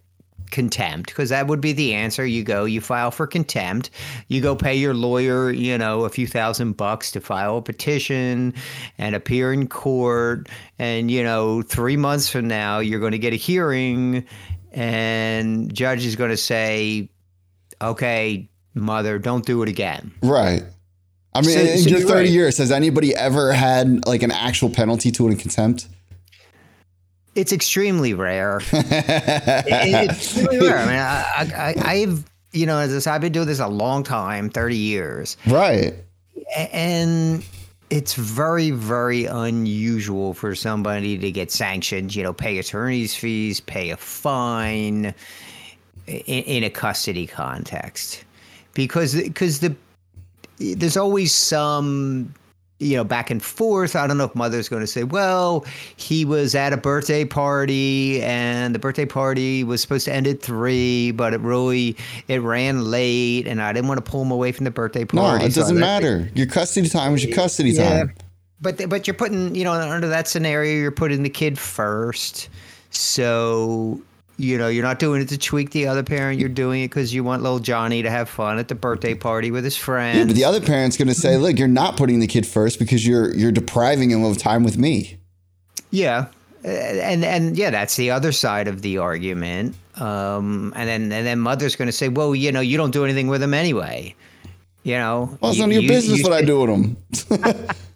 contempt 0.51 1.07
because 1.07 1.29
that 1.29 1.47
would 1.47 1.61
be 1.61 1.73
the 1.73 1.93
answer. 1.93 2.25
You 2.25 2.43
go, 2.43 2.65
you 2.65 2.81
file 2.81 3.11
for 3.11 3.27
contempt, 3.27 3.89
you 4.27 4.41
go 4.41 4.55
pay 4.55 4.75
your 4.75 4.93
lawyer, 4.93 5.51
you 5.51 5.77
know, 5.77 6.05
a 6.05 6.09
few 6.09 6.27
thousand 6.27 6.77
bucks 6.77 7.11
to 7.11 7.21
file 7.21 7.57
a 7.57 7.61
petition 7.61 8.53
and 8.97 9.15
appear 9.15 9.53
in 9.53 9.67
court. 9.67 10.47
And, 10.77 11.11
you 11.11 11.23
know, 11.23 11.61
three 11.61 11.97
months 11.97 12.29
from 12.29 12.47
now, 12.47 12.79
you're 12.79 12.99
going 12.99 13.11
to 13.11 13.19
get 13.19 13.33
a 13.33 13.37
hearing 13.37 14.25
and 14.71 15.73
judge 15.73 16.05
is 16.05 16.15
going 16.15 16.31
to 16.31 16.37
say, 16.37 17.09
okay, 17.81 18.48
mother, 18.73 19.19
don't 19.19 19.45
do 19.45 19.61
it 19.63 19.69
again. 19.69 20.11
Right. 20.21 20.63
I 21.33 21.41
mean, 21.41 21.51
so, 21.51 21.59
in 21.59 21.77
so 21.79 21.89
your 21.89 21.99
30 22.01 22.13
right. 22.13 22.29
years, 22.29 22.57
has 22.57 22.71
anybody 22.71 23.15
ever 23.15 23.53
had 23.53 24.05
like 24.07 24.23
an 24.23 24.31
actual 24.31 24.69
penalty 24.69 25.11
to 25.11 25.27
it 25.27 25.31
in 25.31 25.37
contempt? 25.37 25.87
It's 27.35 27.53
extremely 27.53 28.13
rare. 28.13 28.61
it, 28.71 30.09
it's 30.11 30.35
really 30.35 30.67
rare. 30.67 30.77
I 30.77 30.85
mean, 30.85 30.95
I, 30.95 31.73
I, 31.85 31.91
I've, 31.91 32.25
you 32.51 32.65
know, 32.65 32.79
as 32.79 32.93
I, 32.93 32.99
said, 32.99 33.13
I've 33.13 33.21
been 33.21 33.31
doing 33.31 33.47
this 33.47 33.59
a 33.59 33.67
long 33.67 34.03
time, 34.03 34.49
30 34.49 34.75
years. 34.75 35.37
Right. 35.47 35.93
And 36.57 37.45
it's 37.91 38.15
very, 38.15 38.71
very 38.71 39.25
unusual 39.25 40.33
for 40.33 40.55
somebody 40.55 41.17
to 41.19 41.31
get 41.31 41.51
sanctioned, 41.51 42.15
you 42.15 42.23
know, 42.23 42.33
pay 42.33 42.57
attorney's 42.57 43.15
fees, 43.15 43.59
pay 43.59 43.91
a 43.91 43.97
fine 43.97 45.13
in, 46.07 46.43
in 46.43 46.63
a 46.63 46.69
custody 46.71 47.27
context 47.27 48.23
because 48.85 49.15
because 49.15 49.59
the 49.59 49.75
there's 50.59 50.97
always 50.97 51.33
some 51.33 52.33
you 52.79 52.95
know 52.95 53.03
back 53.03 53.29
and 53.29 53.43
forth. 53.43 53.95
I 53.95 54.07
don't 54.07 54.17
know 54.17 54.25
if 54.25 54.35
mother's 54.35 54.69
going 54.69 54.81
to 54.81 54.87
say 54.87 55.03
well 55.03 55.65
he 55.95 56.25
was 56.25 56.55
at 56.55 56.73
a 56.73 56.77
birthday 56.77 57.25
party 57.25 58.21
and 58.21 58.73
the 58.73 58.79
birthday 58.79 59.05
party 59.05 59.63
was 59.63 59.81
supposed 59.81 60.05
to 60.05 60.13
end 60.13 60.27
at 60.27 60.41
three 60.41 61.11
but 61.11 61.33
it 61.33 61.41
really 61.41 61.97
it 62.27 62.41
ran 62.41 62.85
late 62.85 63.47
and 63.47 63.61
i 63.61 63.73
didn't 63.73 63.87
want 63.87 64.03
to 64.03 64.09
pull 64.09 64.21
him 64.21 64.31
away 64.31 64.51
from 64.51 64.63
the 64.63 64.71
birthday 64.71 65.05
party 65.05 65.39
no 65.39 65.45
it 65.45 65.53
doesn't 65.53 65.75
so 65.75 65.79
matter. 65.79 66.29
Your 66.35 66.47
custody 66.47 66.89
time 66.89 67.11
was 67.11 67.23
your 67.23 67.35
custody 67.35 67.71
yeah. 67.71 67.99
time. 67.99 68.13
But 68.61 68.89
but 68.89 69.07
you're 69.07 69.13
putting 69.13 69.55
you 69.55 69.63
know 69.63 69.73
under 69.73 70.07
that 70.07 70.27
scenario 70.27 70.73
you're 70.73 70.91
putting 70.91 71.23
the 71.23 71.29
kid 71.29 71.57
first. 71.57 72.49
So 72.91 74.01
you 74.39 74.57
know, 74.57 74.69
you're 74.69 74.83
not 74.83 74.99
doing 74.99 75.21
it 75.21 75.29
to 75.29 75.37
tweak 75.37 75.71
the 75.71 75.87
other 75.87 76.01
parent. 76.01 76.39
You're 76.39 76.49
doing 76.49 76.83
it 76.83 76.87
because 76.87 77.13
you 77.13 77.23
want 77.23 77.43
little 77.43 77.59
Johnny 77.59 78.01
to 78.01 78.09
have 78.09 78.29
fun 78.29 78.57
at 78.57 78.69
the 78.69 78.75
birthday 78.75 79.13
party 79.13 79.51
with 79.51 79.65
his 79.65 79.75
friends. 79.75 80.17
Yeah, 80.17 80.25
but 80.25 80.35
the 80.35 80.45
other 80.45 80.61
parent's 80.61 80.95
going 80.95 81.09
to 81.09 81.13
say, 81.13 81.37
"Look, 81.37 81.59
you're 81.59 81.67
not 81.67 81.97
putting 81.97 82.19
the 82.19 82.27
kid 82.27 82.47
first 82.47 82.79
because 82.79 83.05
you're 83.05 83.35
you're 83.35 83.51
depriving 83.51 84.11
him 84.11 84.23
of 84.23 84.37
time 84.37 84.63
with 84.63 84.77
me." 84.77 85.17
Yeah, 85.91 86.27
and 86.63 87.25
and 87.25 87.57
yeah, 87.57 87.69
that's 87.69 87.97
the 87.97 88.11
other 88.11 88.31
side 88.31 88.67
of 88.67 88.81
the 88.81 88.97
argument. 88.97 89.75
Um, 89.95 90.71
and 90.75 90.87
then 90.87 91.11
and 91.11 91.27
then 91.27 91.39
mother's 91.39 91.75
going 91.75 91.87
to 91.87 91.93
say, 91.93 92.07
"Well, 92.07 92.33
you 92.33 92.51
know, 92.51 92.61
you 92.61 92.77
don't 92.77 92.91
do 92.91 93.03
anything 93.03 93.27
with 93.27 93.43
him 93.43 93.53
anyway." 93.53 94.15
You 94.83 94.95
know, 94.95 95.37
well, 95.41 95.51
it's 95.51 95.59
none 95.59 95.69
of 95.69 95.73
your 95.73 95.87
business 95.87 96.19
you, 96.19 96.23
what 96.23 96.31
I 96.31 96.41
do 96.41 96.61
with 96.61 96.69
him. 96.69 96.97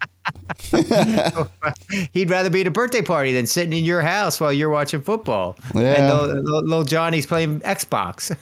He'd 2.12 2.30
rather 2.30 2.50
be 2.50 2.62
at 2.62 2.66
a 2.66 2.70
birthday 2.70 3.02
party 3.02 3.32
than 3.32 3.46
sitting 3.46 3.72
in 3.72 3.84
your 3.84 4.02
house 4.02 4.40
while 4.40 4.52
you're 4.52 4.70
watching 4.70 5.00
football. 5.00 5.56
Yeah. 5.74 6.20
And 6.20 6.44
little, 6.44 6.62
little 6.62 6.84
Johnny's 6.84 7.26
playing 7.26 7.60
Xbox. 7.60 8.36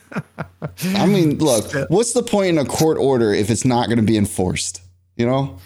I 0.97 1.07
mean, 1.07 1.39
look, 1.39 1.73
what's 1.91 2.13
the 2.13 2.23
point 2.23 2.49
in 2.49 2.59
a 2.59 2.65
court 2.65 2.99
order 2.99 3.33
if 3.33 3.51
it's 3.51 3.65
not 3.65 3.87
going 3.87 3.99
to 3.99 4.05
be 4.05 4.17
enforced? 4.17 4.83
You 5.17 5.27
know? 5.27 5.59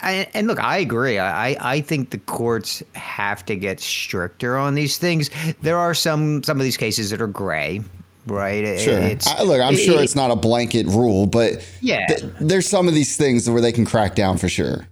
I, 0.00 0.28
and 0.34 0.46
look, 0.46 0.62
I 0.62 0.78
agree. 0.78 1.18
I, 1.18 1.56
I 1.60 1.80
think 1.80 2.10
the 2.10 2.18
courts 2.18 2.82
have 2.94 3.44
to 3.46 3.56
get 3.56 3.80
stricter 3.80 4.56
on 4.56 4.74
these 4.74 4.98
things. 4.98 5.30
There 5.60 5.76
are 5.76 5.94
some 5.94 6.42
some 6.42 6.58
of 6.58 6.64
these 6.64 6.78
cases 6.78 7.10
that 7.10 7.20
are 7.20 7.26
gray, 7.26 7.82
right? 8.26 8.80
Sure. 8.80 8.98
I, 8.98 9.42
look, 9.42 9.60
I'm 9.60 9.74
it, 9.74 9.78
sure 9.78 10.02
it's 10.02 10.16
not 10.16 10.30
a 10.30 10.36
blanket 10.36 10.86
rule, 10.86 11.26
but 11.26 11.66
yeah, 11.82 12.06
th- 12.06 12.32
there's 12.40 12.66
some 12.66 12.88
of 12.88 12.94
these 12.94 13.16
things 13.16 13.48
where 13.50 13.60
they 13.60 13.72
can 13.72 13.84
crack 13.84 14.14
down 14.14 14.38
for 14.38 14.48
sure. 14.48 14.88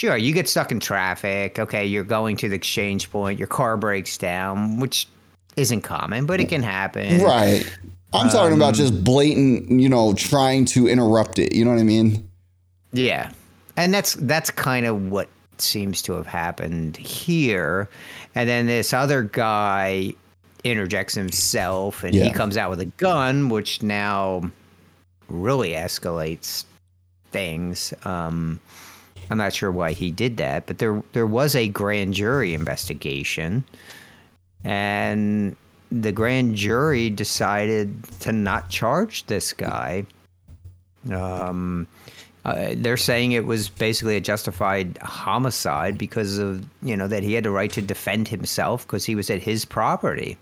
Sure, 0.00 0.16
you 0.16 0.32
get 0.32 0.48
stuck 0.48 0.72
in 0.72 0.80
traffic. 0.80 1.58
Okay, 1.58 1.84
you're 1.84 2.04
going 2.04 2.34
to 2.38 2.48
the 2.48 2.54
exchange 2.54 3.10
point, 3.10 3.38
your 3.38 3.46
car 3.46 3.76
breaks 3.76 4.16
down, 4.16 4.80
which 4.80 5.06
isn't 5.58 5.82
common, 5.82 6.24
but 6.24 6.40
it 6.40 6.48
can 6.48 6.62
happen. 6.62 7.20
Right. 7.20 7.70
I'm 8.14 8.28
um, 8.28 8.32
talking 8.32 8.56
about 8.56 8.72
just 8.72 9.04
blatant, 9.04 9.68
you 9.68 9.90
know, 9.90 10.14
trying 10.14 10.64
to 10.64 10.88
interrupt 10.88 11.38
it. 11.38 11.54
You 11.54 11.66
know 11.66 11.72
what 11.72 11.80
I 11.80 11.82
mean? 11.82 12.26
Yeah. 12.94 13.30
And 13.76 13.92
that's 13.92 14.14
that's 14.14 14.50
kind 14.50 14.86
of 14.86 15.10
what 15.10 15.28
seems 15.58 16.00
to 16.00 16.14
have 16.14 16.26
happened 16.26 16.96
here. 16.96 17.86
And 18.34 18.48
then 18.48 18.68
this 18.68 18.94
other 18.94 19.24
guy 19.24 20.14
interjects 20.64 21.14
himself 21.14 22.04
and 22.04 22.14
yeah. 22.14 22.24
he 22.24 22.30
comes 22.30 22.56
out 22.56 22.70
with 22.70 22.80
a 22.80 22.86
gun, 22.86 23.50
which 23.50 23.82
now 23.82 24.50
really 25.28 25.72
escalates 25.72 26.64
things. 27.32 27.92
Um, 28.04 28.60
I'm 29.30 29.38
not 29.38 29.52
sure 29.54 29.70
why 29.70 29.92
he 29.92 30.10
did 30.10 30.36
that, 30.38 30.66
but 30.66 30.78
there 30.78 31.02
there 31.12 31.26
was 31.26 31.54
a 31.54 31.68
grand 31.68 32.14
jury 32.14 32.52
investigation, 32.52 33.64
and 34.64 35.56
the 35.90 36.12
grand 36.12 36.56
jury 36.56 37.10
decided 37.10 38.04
to 38.20 38.32
not 38.32 38.68
charge 38.68 39.26
this 39.26 39.52
guy. 39.52 40.04
Um, 41.12 41.86
uh, 42.44 42.72
they're 42.76 42.96
saying 42.96 43.32
it 43.32 43.46
was 43.46 43.68
basically 43.68 44.16
a 44.16 44.20
justified 44.20 44.98
homicide 44.98 45.96
because 45.96 46.38
of 46.38 46.66
you 46.82 46.96
know 46.96 47.06
that 47.06 47.22
he 47.22 47.34
had 47.34 47.44
the 47.44 47.50
right 47.50 47.72
to 47.72 47.82
defend 47.82 48.28
himself 48.28 48.86
because 48.86 49.04
he 49.04 49.14
was 49.14 49.30
at 49.30 49.42
his 49.42 49.64
property. 49.64 50.36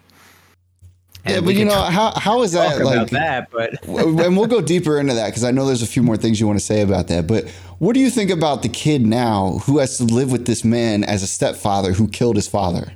And 1.24 1.34
yeah, 1.34 1.40
but 1.40 1.54
you 1.54 1.64
know 1.64 1.82
how 1.82 2.12
how 2.18 2.42
is 2.42 2.52
that 2.52 2.80
like 2.80 3.10
that? 3.10 3.50
But 3.50 3.82
and 3.86 4.36
we'll 4.36 4.46
go 4.46 4.60
deeper 4.60 4.98
into 4.98 5.14
that 5.14 5.26
because 5.26 5.44
I 5.44 5.50
know 5.50 5.66
there's 5.66 5.82
a 5.82 5.86
few 5.86 6.02
more 6.02 6.16
things 6.16 6.40
you 6.40 6.46
want 6.46 6.58
to 6.58 6.64
say 6.64 6.80
about 6.80 7.08
that. 7.08 7.26
But 7.26 7.48
what 7.78 7.94
do 7.94 8.00
you 8.00 8.10
think 8.10 8.30
about 8.30 8.62
the 8.62 8.68
kid 8.68 9.04
now 9.04 9.58
who 9.64 9.78
has 9.78 9.98
to 9.98 10.04
live 10.04 10.32
with 10.32 10.46
this 10.46 10.64
man 10.64 11.04
as 11.04 11.22
a 11.22 11.26
stepfather 11.26 11.92
who 11.92 12.08
killed 12.08 12.36
his 12.36 12.48
father? 12.48 12.92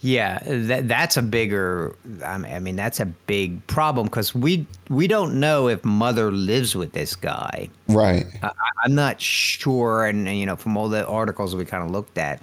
Yeah, 0.00 0.38
that 0.44 0.88
that's 0.88 1.16
a 1.16 1.22
bigger. 1.22 1.96
I 2.24 2.58
mean, 2.58 2.76
that's 2.76 3.00
a 3.00 3.06
big 3.06 3.66
problem 3.66 4.06
because 4.06 4.34
we 4.34 4.66
we 4.88 5.08
don't 5.08 5.40
know 5.40 5.68
if 5.68 5.84
mother 5.84 6.30
lives 6.30 6.76
with 6.76 6.92
this 6.92 7.16
guy. 7.16 7.70
Right. 7.88 8.26
I, 8.42 8.52
am 8.84 8.94
not 8.94 9.20
sure, 9.20 10.04
and 10.04 10.28
you 10.28 10.46
know, 10.46 10.54
from 10.54 10.76
all 10.76 10.88
the 10.88 11.06
articles 11.06 11.56
we 11.56 11.64
kind 11.64 11.82
of 11.82 11.90
looked 11.90 12.18
at, 12.18 12.40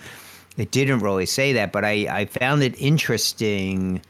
it 0.57 0.71
didn't 0.71 0.99
really 0.99 1.27
say 1.27 1.53
that. 1.53 1.71
But 1.71 1.85
I 1.85 2.07
I 2.09 2.25
found 2.25 2.63
it 2.63 2.75
interesting 2.81 4.01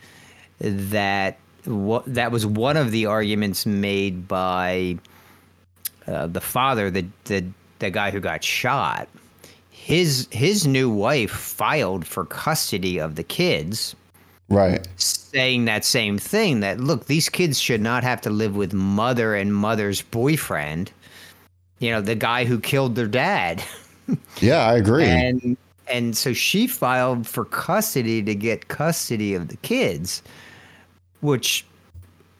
that 0.63 1.37
what 1.65 2.05
that 2.05 2.31
was 2.31 2.45
one 2.45 2.77
of 2.77 2.91
the 2.91 3.05
arguments 3.05 3.65
made 3.65 4.27
by 4.27 4.97
uh, 6.07 6.27
the 6.27 6.41
father, 6.41 6.89
the 6.89 7.05
the 7.25 7.45
the 7.79 7.89
guy 7.89 8.11
who 8.11 8.19
got 8.19 8.43
shot. 8.43 9.07
His 9.69 10.27
his 10.31 10.65
new 10.65 10.89
wife 10.89 11.31
filed 11.31 12.07
for 12.07 12.25
custody 12.25 12.97
of 12.99 13.15
the 13.15 13.23
kids. 13.23 13.95
Right. 14.49 14.87
Saying 14.97 15.65
that 15.65 15.83
same 15.83 16.17
thing 16.17 16.59
that 16.61 16.79
look 16.79 17.05
these 17.05 17.29
kids 17.29 17.59
should 17.59 17.81
not 17.81 18.03
have 18.03 18.21
to 18.21 18.29
live 18.29 18.55
with 18.55 18.73
mother 18.73 19.35
and 19.35 19.53
mother's 19.53 20.01
boyfriend. 20.01 20.91
You 21.79 21.91
know 21.91 22.01
the 22.01 22.15
guy 22.15 22.45
who 22.45 22.59
killed 22.59 22.95
their 22.95 23.07
dad. 23.07 23.63
Yeah 24.41 24.67
i 24.67 24.75
agree. 24.75 25.05
And 25.05 25.55
and 25.87 26.17
so 26.17 26.33
she 26.33 26.67
filed 26.67 27.25
for 27.25 27.45
custody 27.45 28.21
to 28.21 28.35
get 28.35 28.67
custody 28.67 29.33
of 29.33 29.47
the 29.47 29.55
kids 29.57 30.21
which 31.23 31.65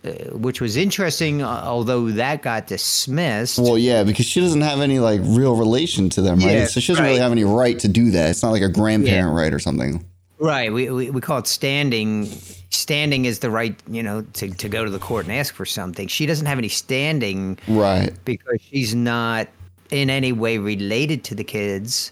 uh, 0.04 0.10
which 0.34 0.60
was 0.60 0.76
interesting, 0.76 1.42
uh, 1.42 1.64
although 1.66 2.12
that 2.12 2.42
got 2.42 2.68
dismissed. 2.68 3.58
Well, 3.58 3.78
yeah, 3.78 4.04
because 4.04 4.26
she 4.26 4.42
doesn't 4.42 4.62
have 4.62 4.82
any 4.82 5.00
like 5.00 5.22
real 5.24 5.56
relation 5.56 6.10
to 6.10 6.22
them, 6.22 6.40
right? 6.40 6.52
Yeah, 6.52 6.66
so 6.66 6.80
she 6.80 6.92
doesn't 6.92 7.04
right. 7.04 7.12
really 7.12 7.22
have 7.22 7.32
any 7.32 7.46
right 7.46 7.80
to 7.80 7.88
do 7.88 8.12
that. 8.12 8.30
It's 8.30 8.44
not 8.44 8.52
like 8.52 8.62
a 8.62 8.70
grandparent 8.70 9.34
yeah. 9.34 9.42
right 9.42 9.54
or 9.54 9.60
something. 9.60 10.06
Right. 10.40 10.74
We, 10.74 10.90
we 10.90 11.10
we 11.10 11.22
call 11.22 11.38
it 11.38 11.48
standing. 11.48 12.26
Standing 12.70 13.26
is 13.26 13.40
the 13.40 13.50
right, 13.50 13.80
you 13.88 14.04
know, 14.04 14.24
to, 14.34 14.50
to 14.50 14.68
go 14.68 14.84
to 14.84 14.90
the 14.90 15.00
court 15.00 15.26
and 15.26 15.34
ask 15.34 15.54
for 15.54 15.66
something. 15.66 16.08
She 16.08 16.26
doesn't 16.26 16.48
have 16.48 16.58
any 16.58 16.70
standing, 16.70 17.58
right? 17.68 18.12
Because 18.26 18.60
she's 18.62 18.94
not 18.94 19.48
in 19.92 20.10
any 20.10 20.34
way 20.34 20.58
related 20.58 21.24
to 21.26 21.36
the 21.36 21.44
kids. 21.44 22.12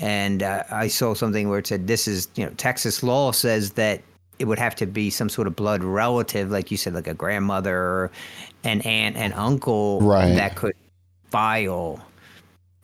And 0.00 0.42
uh, 0.42 0.64
I 0.70 0.88
saw 0.88 1.14
something 1.14 1.48
where 1.48 1.60
it 1.60 1.68
said 1.68 1.86
this 1.86 2.06
is, 2.06 2.28
you 2.34 2.44
know, 2.44 2.50
Texas 2.56 3.02
law 3.02 3.32
says 3.32 3.72
that 3.72 4.02
it 4.38 4.46
would 4.46 4.58
have 4.58 4.74
to 4.76 4.86
be 4.86 5.10
some 5.10 5.28
sort 5.28 5.46
of 5.46 5.56
blood 5.56 5.82
relative, 5.82 6.50
like 6.50 6.70
you 6.70 6.76
said, 6.76 6.94
like 6.94 7.06
a 7.06 7.14
grandmother, 7.14 8.10
an 8.64 8.80
aunt, 8.82 9.16
and 9.16 9.32
uncle 9.34 10.00
right. 10.00 10.34
that 10.34 10.56
could 10.56 10.74
file 11.30 12.00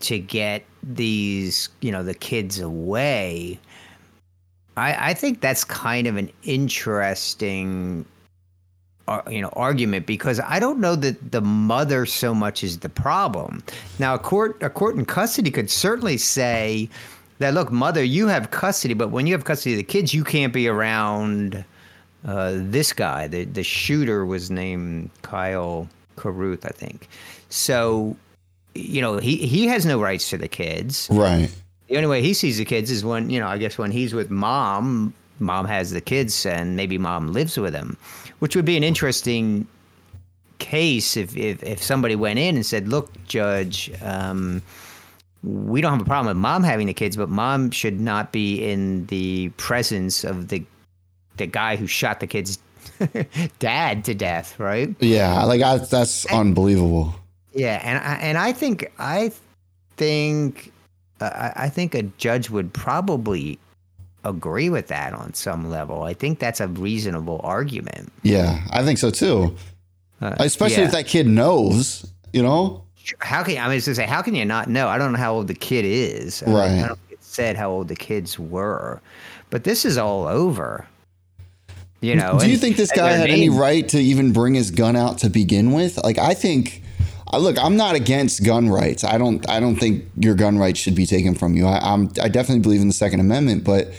to 0.01 0.19
get 0.19 0.65
these, 0.83 1.69
you 1.81 1.91
know, 1.93 2.03
the 2.03 2.15
kids 2.15 2.61
away. 2.61 3.59
I, 4.77 5.11
I 5.11 5.15
think 5.15 5.41
that's 5.41 5.65
kind 5.65 6.07
of 6.07 6.17
an 6.17 6.31
interesting, 6.43 8.05
uh, 9.07 9.23
you 9.31 9.41
know, 9.41 9.51
argument 9.51 10.07
because 10.07 10.41
I 10.41 10.59
don't 10.59 10.81
know 10.81 10.97
that 10.97 11.31
the 11.31 11.41
mother 11.41 12.05
so 12.07 12.35
much 12.35 12.65
is 12.65 12.81
the 12.81 12.89
problem. 12.89 13.63
Now, 13.99 14.15
a 14.15 14.19
court, 14.19 14.61
a 14.63 14.71
court 14.71 14.97
in 14.97 15.05
custody 15.05 15.51
could 15.51 15.71
certainly 15.71 16.17
say 16.17 16.89
that 17.39 17.55
look, 17.55 17.73
mother, 17.73 18.03
you 18.03 18.29
have 18.29 18.51
custody, 18.51 18.95
but 18.95 19.09
when 19.09 19.27
you 19.27 19.35
have 19.35 19.45
custody 19.45 19.75
of 19.75 19.79
the 19.79 19.85
kids, 19.85 20.15
you 20.15 20.25
can't 20.25 20.53
be 20.53 20.69
around 20.69 21.65
uh, 22.25 22.53
this 22.55 22.93
guy. 22.93 23.27
The 23.29 23.45
the 23.45 23.63
shooter 23.63 24.25
was 24.25 24.51
named 24.51 25.11
Kyle 25.23 25.89
Carruth, 26.17 26.65
I 26.65 26.71
think. 26.71 27.09
So, 27.49 28.17
you 28.75 29.01
know, 29.03 29.19
he 29.19 29.37
he 29.37 29.67
has 29.67 29.85
no 29.85 30.01
rights 30.01 30.31
to 30.31 30.39
the 30.39 30.49
kids. 30.49 31.09
Right. 31.11 31.51
The 31.89 31.97
only 31.97 32.09
way 32.09 32.23
he 32.23 32.35
sees 32.35 32.59
the 32.59 32.65
kids 32.65 32.91
is 32.91 33.05
when 33.05 33.31
you 33.31 33.41
know, 33.41 33.49
I 33.49 33.59
guess 33.59 33.79
when 33.79 33.91
he's 33.91 34.15
with 34.15 34.31
mom. 34.31 35.15
Mom 35.41 35.67
has 35.67 35.91
the 35.91 36.01
kids, 36.01 36.47
and 36.47 36.77
maybe 36.77 36.97
mom 36.97 37.33
lives 37.33 37.59
with 37.59 37.75
him, 37.75 37.97
which 38.39 38.55
would 38.55 38.65
be 38.65 38.77
an 38.77 38.85
interesting 38.85 39.67
case 40.61 41.17
if 41.17 41.37
if, 41.37 41.61
if 41.65 41.83
somebody 41.83 42.15
went 42.15 42.39
in 42.39 42.55
and 42.55 42.65
said, 42.65 42.87
"Look, 42.87 43.11
judge." 43.27 43.91
Um, 44.01 44.63
we 45.45 45.81
don't 45.81 45.93
have 45.93 46.01
a 46.01 46.05
problem 46.05 46.29
with 46.29 46.41
mom 46.41 46.63
having 46.63 46.87
the 46.87 46.95
kids, 46.95 47.17
but 47.17 47.29
mom 47.29 47.71
should 47.71 48.01
not 48.01 48.33
be 48.33 48.65
in 48.65 49.07
the 49.07 49.51
presence 49.51 50.25
of 50.25 50.49
the 50.49 50.65
the 51.37 51.47
guy 51.47 51.77
who 51.77 51.87
shot 51.87 52.21
the 52.21 52.27
kid's 52.27 52.59
dad 53.59 54.05
to 54.05 54.15
death, 54.15 54.59
right? 54.59 54.95
Yeah, 55.01 55.43
like 55.45 55.61
I, 55.63 55.79
that's 55.79 56.25
and, 56.27 56.39
unbelievable. 56.39 57.15
Yeah, 57.53 57.81
and 57.83 57.99
I, 57.99 58.15
and 58.17 58.39
I 58.39 58.53
think 58.53 58.91
I 58.99 59.33
think 59.97 60.73
uh, 61.21 61.51
I 61.57 61.69
think 61.69 61.95
a 61.95 62.03
judge 62.03 62.51
would 62.51 62.73
probably 62.73 63.59
agree 64.25 64.71
with 64.71 64.87
that 64.89 65.13
on 65.13 65.35
some 65.35 65.69
level. 65.69 66.05
I 66.05 66.15
think 66.15 66.39
that's 66.39 66.61
a 66.61 66.69
reasonable 66.69 67.41
argument. 67.45 68.13
Yeah, 68.23 68.65
I 68.71 68.83
think 68.83 68.99
so 68.99 69.11
too. 69.11 69.55
Uh, 70.23 70.37
Especially 70.39 70.79
yeah. 70.79 70.87
if 70.87 70.93
that 70.93 71.07
kid 71.07 71.27
knows, 71.27 72.11
you 72.33 72.43
know 72.43 72.84
how 73.19 73.43
can 73.43 73.59
I 73.59 73.69
mean 73.69 73.81
to 73.81 73.95
say 73.95 74.07
how 74.07 74.23
can 74.23 74.35
you 74.35 74.45
not 74.45 74.69
know? 74.69 74.89
I 74.89 74.99
don't 74.99 75.13
know 75.13 75.19
how 75.19 75.35
old 75.35 75.49
the 75.49 75.55
kid 75.55 75.85
is. 75.85 76.43
I 76.43 76.51
right. 76.51 76.71
I 76.71 76.89
don't 76.89 76.99
think 77.01 77.13
it 77.13 77.25
said 77.25 77.57
how 77.57 77.71
old 77.71 77.89
the 77.89 77.97
kids 77.97 78.39
were, 78.39 79.01
but 79.51 79.65
this 79.65 79.85
is 79.85 79.99
all 79.99 80.27
over. 80.27 80.87
You 82.01 82.17
know. 82.17 82.39
Do 82.39 82.51
you 82.51 82.59
think 82.59 82.77
this 82.77 82.93
guy 82.93 83.13
had 83.13 83.31
any 83.31 83.49
right 83.49 83.89
to 83.89 83.99
even 83.99 84.33
bring 84.33 84.55
his 84.55 84.71
gun 84.71 84.95
out 84.95 85.19
to 85.19 85.31
begin 85.31 85.73
with? 85.73 86.03
Like, 86.03 86.19
I 86.19 86.35
think. 86.35 86.83
Look, 87.33 87.59
I'm 87.59 87.77
not 87.77 87.97
against 87.97 88.45
gun 88.45 88.69
rights. 88.69 89.03
I 89.03 89.19
don't. 89.19 89.49
I 89.49 89.59
don't 89.59 89.75
think 89.75 90.05
your 90.17 90.35
gun 90.35 90.57
rights 90.57 90.79
should 90.79 90.95
be 90.95 91.07
taken 91.07 91.35
from 91.35 91.55
you. 91.55 91.67
I, 91.67 91.79
I'm. 91.79 92.11
I 92.23 92.29
definitely 92.29 92.61
believe 92.61 92.81
in 92.81 92.87
the 92.87 92.95
Second 92.95 93.21
Amendment, 93.21 93.65
but 93.65 93.93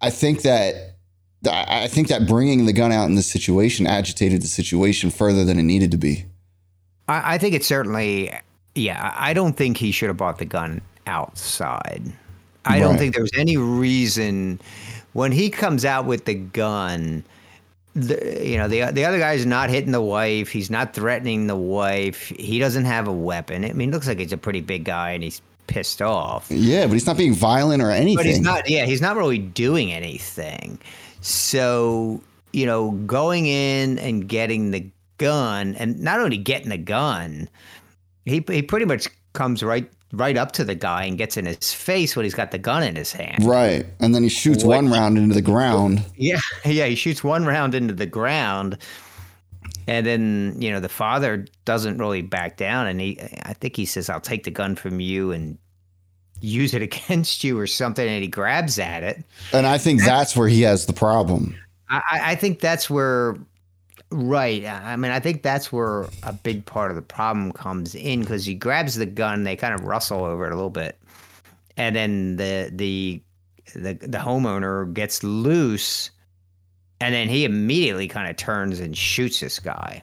I 0.00 0.10
think 0.10 0.42
that. 0.42 0.94
I 1.44 1.88
think 1.88 2.06
that 2.08 2.28
bringing 2.28 2.66
the 2.66 2.72
gun 2.72 2.92
out 2.92 3.06
in 3.06 3.16
this 3.16 3.26
situation 3.26 3.84
agitated 3.84 4.42
the 4.42 4.46
situation 4.46 5.10
further 5.10 5.44
than 5.44 5.58
it 5.58 5.64
needed 5.64 5.90
to 5.90 5.96
be. 5.96 6.24
I, 7.12 7.34
I 7.34 7.38
think 7.38 7.54
it's 7.54 7.66
certainly, 7.66 8.32
yeah. 8.74 9.14
I 9.16 9.32
don't 9.32 9.56
think 9.56 9.76
he 9.76 9.92
should 9.92 10.08
have 10.08 10.16
bought 10.16 10.38
the 10.38 10.44
gun 10.44 10.80
outside. 11.06 12.02
I 12.64 12.74
right. 12.74 12.78
don't 12.80 12.98
think 12.98 13.14
there 13.14 13.22
was 13.22 13.32
any 13.36 13.56
reason 13.56 14.60
when 15.12 15.32
he 15.32 15.50
comes 15.50 15.84
out 15.84 16.06
with 16.06 16.24
the 16.24 16.34
gun. 16.34 17.24
The, 17.94 18.40
you 18.42 18.56
know 18.56 18.68
the 18.68 18.90
the 18.90 19.04
other 19.04 19.18
guy's 19.18 19.44
not 19.44 19.68
hitting 19.68 19.92
the 19.92 20.00
wife. 20.00 20.48
He's 20.48 20.70
not 20.70 20.94
threatening 20.94 21.46
the 21.46 21.56
wife. 21.56 22.28
He 22.28 22.58
doesn't 22.58 22.86
have 22.86 23.06
a 23.06 23.12
weapon. 23.12 23.66
I 23.66 23.72
mean, 23.74 23.90
it 23.90 23.92
looks 23.92 24.08
like 24.08 24.18
he's 24.18 24.32
a 24.32 24.38
pretty 24.38 24.62
big 24.62 24.84
guy, 24.84 25.10
and 25.10 25.22
he's 25.22 25.42
pissed 25.66 26.00
off. 26.00 26.46
Yeah, 26.50 26.86
but 26.86 26.94
he's 26.94 27.06
not 27.06 27.18
being 27.18 27.34
violent 27.34 27.82
or 27.82 27.90
anything. 27.90 28.16
But 28.16 28.26
he's 28.26 28.40
not. 28.40 28.70
Yeah, 28.70 28.86
he's 28.86 29.02
not 29.02 29.16
really 29.16 29.38
doing 29.38 29.92
anything. 29.92 30.78
So 31.20 32.22
you 32.52 32.64
know, 32.64 32.92
going 32.92 33.46
in 33.46 33.98
and 33.98 34.26
getting 34.26 34.70
the 34.70 34.86
gun, 35.18 35.74
and 35.76 35.98
not 35.98 36.20
only 36.20 36.38
getting 36.38 36.68
the 36.68 36.78
gun, 36.78 37.48
he 38.24 38.44
he 38.48 38.62
pretty 38.62 38.86
much 38.86 39.08
comes 39.32 39.62
right 39.62 39.90
right 40.12 40.36
up 40.36 40.52
to 40.52 40.64
the 40.64 40.74
guy 40.74 41.04
and 41.04 41.16
gets 41.16 41.36
in 41.36 41.46
his 41.46 41.72
face 41.72 42.14
when 42.14 42.24
he's 42.24 42.34
got 42.34 42.50
the 42.50 42.58
gun 42.58 42.82
in 42.82 42.96
his 42.96 43.12
hand. 43.12 43.44
Right, 43.44 43.86
and 44.00 44.14
then 44.14 44.22
he 44.22 44.28
shoots 44.28 44.64
what, 44.64 44.76
one 44.76 44.90
round 44.90 45.16
into 45.18 45.34
the 45.34 45.42
ground. 45.42 46.04
Yeah, 46.16 46.40
yeah, 46.64 46.86
he 46.86 46.94
shoots 46.94 47.24
one 47.24 47.44
round 47.44 47.74
into 47.74 47.94
the 47.94 48.06
ground, 48.06 48.78
and 49.86 50.06
then 50.06 50.56
you 50.58 50.70
know 50.70 50.80
the 50.80 50.88
father 50.88 51.46
doesn't 51.64 51.98
really 51.98 52.22
back 52.22 52.56
down, 52.56 52.86
and 52.86 53.00
he 53.00 53.18
I 53.42 53.54
think 53.54 53.76
he 53.76 53.86
says, 53.86 54.08
"I'll 54.08 54.20
take 54.20 54.44
the 54.44 54.50
gun 54.50 54.76
from 54.76 55.00
you 55.00 55.32
and 55.32 55.58
use 56.42 56.74
it 56.74 56.82
against 57.08 57.42
you 57.42 57.58
or 57.58 57.66
something, 57.66 58.06
and 58.06 58.22
he 58.22 58.28
grabs 58.28 58.78
at 58.78 59.02
it. 59.02 59.24
And 59.52 59.66
I 59.66 59.78
think 59.78 60.02
that's 60.02 60.36
where 60.36 60.48
he 60.48 60.62
has 60.62 60.86
the 60.86 60.92
problem. 60.92 61.56
I, 61.88 62.02
I 62.10 62.34
think 62.34 62.60
that's 62.60 62.90
where, 62.90 63.36
right. 64.12 64.64
I 64.64 64.96
mean, 64.96 65.10
I 65.10 65.20
think 65.20 65.42
that's 65.42 65.72
where 65.72 66.06
a 66.22 66.32
big 66.32 66.64
part 66.66 66.90
of 66.90 66.96
the 66.96 67.02
problem 67.02 67.52
comes 67.52 67.94
in 67.94 68.20
because 68.20 68.44
he 68.44 68.54
grabs 68.54 68.94
the 68.94 69.06
gun, 69.06 69.44
they 69.44 69.56
kind 69.56 69.74
of 69.74 69.84
rustle 69.84 70.24
over 70.24 70.46
it 70.46 70.52
a 70.52 70.54
little 70.54 70.70
bit, 70.70 70.98
and 71.76 71.96
then 71.96 72.36
the 72.36 72.70
the 72.72 73.22
the 73.74 73.94
the 73.94 74.18
homeowner 74.18 74.92
gets 74.92 75.22
loose, 75.22 76.10
and 77.00 77.14
then 77.14 77.28
he 77.28 77.44
immediately 77.44 78.08
kind 78.08 78.30
of 78.30 78.36
turns 78.36 78.80
and 78.80 78.96
shoots 78.96 79.40
this 79.40 79.58
guy. 79.58 80.02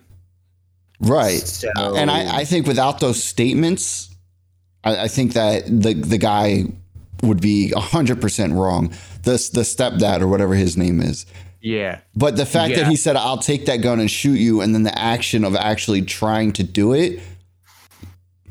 Right. 0.99 1.39
So, 1.39 1.71
And 1.95 2.11
I, 2.11 2.39
I 2.39 2.45
think 2.45 2.67
without 2.67 2.99
those 2.99 3.23
statements, 3.23 4.13
I, 4.83 5.03
I 5.03 5.07
think 5.07 5.33
that 5.33 5.65
the 5.65 5.93
the 5.93 6.17
guy 6.17 6.65
would 7.23 7.41
be 7.41 7.71
hundred 7.75 8.21
percent 8.21 8.53
wrong. 8.53 8.89
The 9.23 9.31
the 9.53 9.61
stepdad 9.61 10.21
or 10.21 10.27
whatever 10.27 10.55
his 10.55 10.77
name 10.77 11.01
is. 11.01 11.25
Yeah, 11.61 11.99
But 12.15 12.35
the 12.37 12.45
fact 12.45 12.75
that 12.75 12.87
he 12.87 12.95
said, 12.95 13.15
"I'll 13.15 13.37
take 13.37 13.65
that 13.65 13.77
gun 13.77 13.99
and 13.99 14.09
shoot 14.09 14.39
you," 14.39 14.61
and 14.61 14.73
then 14.73 14.83
the 14.83 14.97
action 14.97 15.43
of 15.43 15.55
actually 15.55 16.01
trying 16.03 16.53
to 16.53 16.63
do 16.63 16.93
it, 16.93 17.19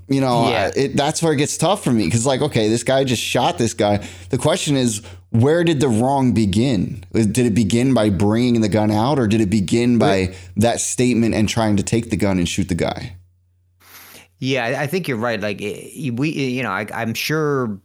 you 0.08 0.20
know, 0.20 0.48
Yeah. 0.50 0.70
I- 0.74 0.78
it, 0.78 0.96
that's 0.96 1.22
where 1.22 1.32
it 1.32 1.36
gets 1.36 1.56
tough 1.56 1.84
for 1.84 1.92
me 1.92 2.04
because, 2.04 2.24
like, 2.26 2.40
okay, 2.42 2.68
this 2.68 2.82
guy 2.82 3.04
just 3.04 3.22
shot 3.22 3.58
this 3.58 3.74
guy. 3.74 4.06
The 4.30 4.38
question 4.38 4.76
is, 4.76 5.02
where 5.30 5.64
did 5.64 5.80
the 5.80 5.88
wrong 5.88 6.32
begin? 6.32 7.04
Did 7.12 7.38
it 7.38 7.54
begin 7.54 7.92
by 7.92 8.08
bringing 8.10 8.60
the 8.62 8.68
gun 8.70 8.90
out, 8.90 9.18
or 9.18 9.26
did 9.26 9.40
it 9.42 9.50
begin 9.50 9.98
by 9.98 10.34
that 10.56 10.80
statement 10.80 11.34
and 11.34 11.48
trying 11.48 11.76
to 11.76 11.82
take 11.82 12.08
the 12.10 12.16
gun 12.16 12.38
and 12.38 12.48
shoot 12.48 12.68
the 12.68 12.74
guy? 12.74 13.16
Yeah, 14.38 14.76
I- 14.80 14.86
think 14.86 15.08
you're 15.08 15.16
right. 15.18 15.40
Like 15.40 15.58
we, 15.60 16.30
you 16.30 16.62
know, 16.62 16.70
I, 16.70 16.86
I'm 16.94 17.12
sure, 17.12 17.78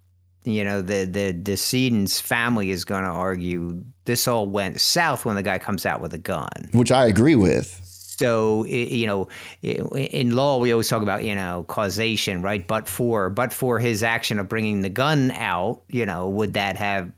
you 0.45 0.63
know, 0.63 0.81
the 0.81 1.05
the 1.05 1.33
decedent's 1.33 2.21
family 2.21 2.69
is 2.69 2.85
going 2.85 3.03
to 3.03 3.09
argue 3.09 3.83
this 4.05 4.27
all 4.27 4.47
went 4.47 4.79
south 4.81 5.25
when 5.25 5.35
the 5.35 5.43
guy 5.43 5.59
comes 5.59 5.85
out 5.85 6.01
with 6.01 6.13
a 6.13 6.17
gun. 6.17 6.69
Which 6.71 6.91
I 6.91 7.05
agree 7.05 7.35
with. 7.35 7.79
So 7.83 8.65
you 8.65 9.07
know, 9.07 9.27
in 9.61 10.35
law 10.35 10.59
we 10.59 10.71
always 10.71 10.87
talk 10.87 11.01
about 11.01 11.23
you 11.23 11.35
know 11.35 11.65
causation, 11.67 12.41
right? 12.41 12.65
But 12.65 12.87
for 12.87 13.29
but 13.29 13.51
for 13.51 13.79
his 13.79 14.03
action 14.03 14.39
of 14.39 14.47
bringing 14.47 14.81
the 14.81 14.89
gun 14.89 15.31
out, 15.31 15.81
you 15.89 16.05
know, 16.05 16.29
would 16.29 16.53
that 16.53 16.75
have 16.77 17.11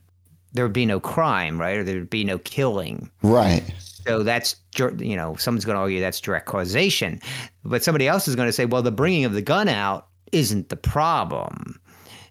there 0.53 0.63
would 0.63 0.73
be 0.73 0.85
no 0.85 0.99
crime, 0.99 1.59
right? 1.59 1.77
Or 1.77 1.83
there 1.83 1.99
would 1.99 2.09
be 2.09 2.23
no 2.23 2.39
killing. 2.39 3.11
Right. 3.21 3.63
So 4.07 4.23
that's 4.23 4.55
you 4.77 5.15
know 5.15 5.35
someone's 5.35 5.65
going 5.65 5.75
to 5.75 5.81
argue 5.81 5.99
that's 5.99 6.21
direct 6.21 6.45
causation, 6.45 7.19
but 7.63 7.83
somebody 7.83 8.07
else 8.07 8.27
is 8.27 8.35
going 8.35 8.47
to 8.47 8.53
say, 8.53 8.65
well, 8.65 8.81
the 8.81 8.91
bringing 8.91 9.25
of 9.25 9.33
the 9.33 9.41
gun 9.41 9.67
out 9.67 10.07
isn't 10.31 10.69
the 10.69 10.77
problem. 10.77 11.79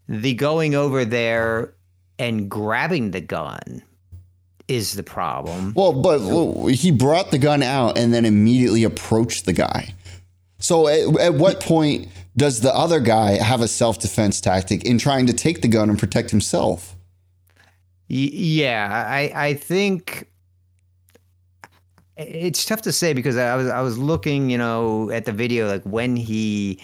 The 0.08 0.34
going 0.34 0.74
over 0.74 1.04
there 1.04 1.74
and 2.18 2.48
grabbing 2.48 3.10
the 3.10 3.20
gun 3.20 3.82
is 4.68 4.94
the 4.94 5.02
problem. 5.02 5.72
Well, 5.76 5.92
but 5.92 6.68
he 6.70 6.90
brought 6.90 7.30
the 7.30 7.38
gun 7.38 7.62
out 7.62 7.98
and 7.98 8.12
then 8.12 8.24
immediately 8.24 8.84
approached 8.84 9.46
the 9.46 9.52
guy. 9.52 9.94
So 10.58 10.88
at, 10.88 11.20
at 11.20 11.34
what 11.34 11.60
point 11.60 12.08
does 12.36 12.60
the 12.60 12.74
other 12.74 13.00
guy 13.00 13.32
have 13.42 13.60
a 13.60 13.68
self 13.68 13.98
defense 13.98 14.40
tactic 14.40 14.84
in 14.84 14.98
trying 14.98 15.26
to 15.26 15.32
take 15.32 15.62
the 15.62 15.68
gun 15.68 15.90
and 15.90 15.98
protect 15.98 16.30
himself? 16.30 16.96
Y- 18.08 18.30
yeah, 18.32 19.06
I 19.08 19.32
I 19.34 19.54
think 19.54 20.28
it's 22.16 22.64
tough 22.64 22.82
to 22.82 22.92
say 22.92 23.12
because 23.12 23.36
I 23.36 23.56
was 23.56 23.68
I 23.68 23.80
was 23.80 23.98
looking, 23.98 24.50
you 24.50 24.58
know, 24.58 25.10
at 25.10 25.24
the 25.24 25.32
video 25.32 25.68
like 25.68 25.82
when 25.82 26.16
he 26.16 26.80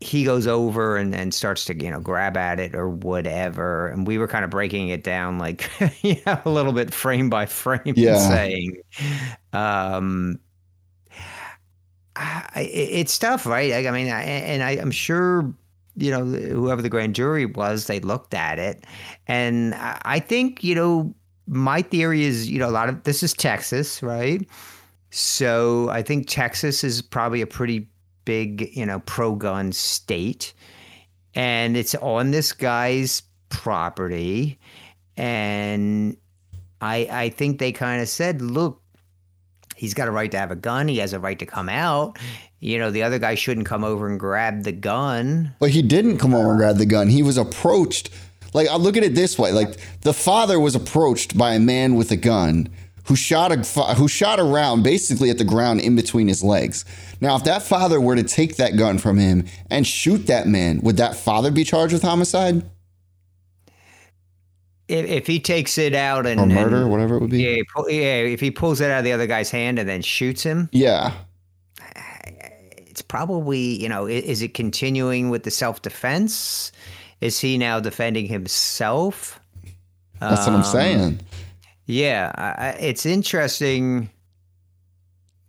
he 0.00 0.24
goes 0.24 0.46
over 0.46 0.96
and, 0.96 1.14
and 1.14 1.34
starts 1.34 1.66
to 1.66 1.76
you 1.82 1.90
know 1.90 2.00
grab 2.00 2.36
at 2.36 2.58
it 2.58 2.74
or 2.74 2.88
whatever 2.88 3.88
and 3.88 4.06
we 4.06 4.18
were 4.18 4.28
kind 4.28 4.44
of 4.44 4.50
breaking 4.50 4.88
it 4.88 5.04
down 5.04 5.38
like 5.38 5.70
you 6.02 6.16
know 6.26 6.40
a 6.44 6.50
little 6.50 6.72
bit 6.72 6.92
frame 6.94 7.30
by 7.30 7.46
frame 7.46 7.94
Yeah. 7.94 8.14
saying 8.16 8.80
um 9.52 10.38
I, 12.16 12.68
it's 12.72 13.18
tough 13.18 13.46
right 13.46 13.72
I, 13.72 13.86
I 13.86 13.90
mean 13.92 14.08
I, 14.08 14.22
and 14.22 14.62
I, 14.62 14.72
i'm 14.72 14.90
sure 14.90 15.54
you 15.96 16.10
know 16.10 16.24
whoever 16.24 16.82
the 16.82 16.88
grand 16.88 17.14
jury 17.14 17.46
was 17.46 17.86
they 17.86 18.00
looked 18.00 18.34
at 18.34 18.58
it 18.58 18.84
and 19.26 19.74
I 19.74 20.00
I 20.04 20.18
think, 20.20 20.64
you 20.64 20.74
know, 20.74 21.14
my 21.46 21.82
theory 21.82 22.24
is, 22.24 22.48
you 22.50 22.58
know, 22.58 22.68
a 22.68 22.70
lot 22.72 22.88
of 22.88 23.02
this 23.04 23.22
is 23.22 23.32
Texas, 23.32 24.02
right? 24.02 24.46
So 25.10 25.90
I 25.90 26.02
think 26.02 26.28
Texas 26.28 26.84
is 26.84 27.02
probably 27.02 27.42
a 27.42 27.46
pretty 27.48 27.89
big, 28.24 28.74
you 28.76 28.86
know, 28.86 29.00
pro 29.00 29.34
gun 29.34 29.72
state. 29.72 30.52
And 31.34 31.76
it's 31.76 31.94
on 31.96 32.30
this 32.30 32.52
guy's 32.52 33.22
property. 33.48 34.58
And 35.16 36.16
I 36.80 37.08
I 37.10 37.28
think 37.30 37.58
they 37.58 37.72
kind 37.72 38.00
of 38.00 38.08
said, 38.08 38.42
look, 38.42 38.82
he's 39.76 39.94
got 39.94 40.08
a 40.08 40.10
right 40.10 40.30
to 40.30 40.38
have 40.38 40.50
a 40.50 40.56
gun. 40.56 40.88
He 40.88 40.98
has 40.98 41.12
a 41.12 41.20
right 41.20 41.38
to 41.38 41.46
come 41.46 41.68
out. 41.68 42.18
You 42.60 42.78
know, 42.78 42.90
the 42.90 43.02
other 43.02 43.18
guy 43.18 43.34
shouldn't 43.34 43.66
come 43.66 43.84
over 43.84 44.06
and 44.06 44.20
grab 44.20 44.64
the 44.64 44.72
gun. 44.72 45.54
But 45.58 45.70
he 45.70 45.80
didn't 45.82 46.18
come 46.18 46.34
over 46.34 46.50
and 46.50 46.58
grab 46.58 46.76
the 46.76 46.86
gun. 46.86 47.08
He 47.08 47.22
was 47.22 47.38
approached. 47.38 48.10
Like 48.52 48.68
I 48.68 48.76
look 48.76 48.96
at 48.96 49.02
it 49.02 49.14
this 49.14 49.38
way: 49.38 49.52
like 49.52 49.78
the 50.02 50.12
father 50.12 50.58
was 50.58 50.74
approached 50.74 51.38
by 51.38 51.54
a 51.54 51.60
man 51.60 51.94
with 51.94 52.10
a 52.10 52.16
gun 52.16 52.68
who 53.04 53.16
shot 53.16 53.50
a 53.52 53.94
who 53.94 54.06
shot 54.08 54.38
a 54.38 54.44
round 54.44 54.84
basically 54.84 55.30
at 55.30 55.38
the 55.38 55.44
ground 55.44 55.80
in 55.80 55.96
between 55.96 56.28
his 56.28 56.42
legs. 56.44 56.84
Now, 57.20 57.36
if 57.36 57.44
that 57.44 57.62
father 57.62 58.00
were 58.00 58.16
to 58.16 58.22
take 58.22 58.56
that 58.56 58.76
gun 58.76 58.98
from 58.98 59.18
him 59.18 59.46
and 59.70 59.86
shoot 59.86 60.26
that 60.26 60.46
man, 60.46 60.80
would 60.82 60.96
that 60.98 61.16
father 61.16 61.50
be 61.50 61.64
charged 61.64 61.92
with 61.92 62.02
homicide 62.02 62.62
If, 64.88 65.06
if 65.06 65.26
he 65.26 65.38
takes 65.40 65.78
it 65.78 65.94
out 65.94 66.26
and 66.26 66.40
or 66.40 66.46
murder, 66.46 66.82
and- 66.82 66.90
whatever 66.90 67.16
it 67.16 67.20
would 67.20 67.30
be? 67.30 67.42
Yeah, 67.42 67.62
yeah. 67.88 68.22
If 68.24 68.40
he 68.40 68.50
pulls 68.50 68.80
it 68.80 68.90
out 68.90 68.98
of 68.98 69.04
the 69.04 69.12
other 69.12 69.26
guy's 69.26 69.50
hand 69.50 69.78
and 69.78 69.88
then 69.88 70.02
shoots 70.02 70.42
him, 70.42 70.68
Yeah. 70.72 71.12
it's 72.76 73.02
probably 73.02 73.60
you 73.82 73.88
know, 73.88 74.06
is 74.06 74.42
it 74.42 74.54
continuing 74.54 75.30
with 75.30 75.44
the 75.44 75.50
self 75.50 75.82
defense? 75.82 76.72
Is 77.20 77.38
he 77.38 77.58
now 77.58 77.80
defending 77.80 78.26
himself? 78.26 79.38
That's 80.20 80.46
what 80.46 80.54
I'm 80.54 80.54
Um, 80.56 80.64
saying. 80.64 81.20
Yeah, 81.90 82.30
I, 82.36 82.68
it's 82.80 83.04
interesting. 83.04 84.10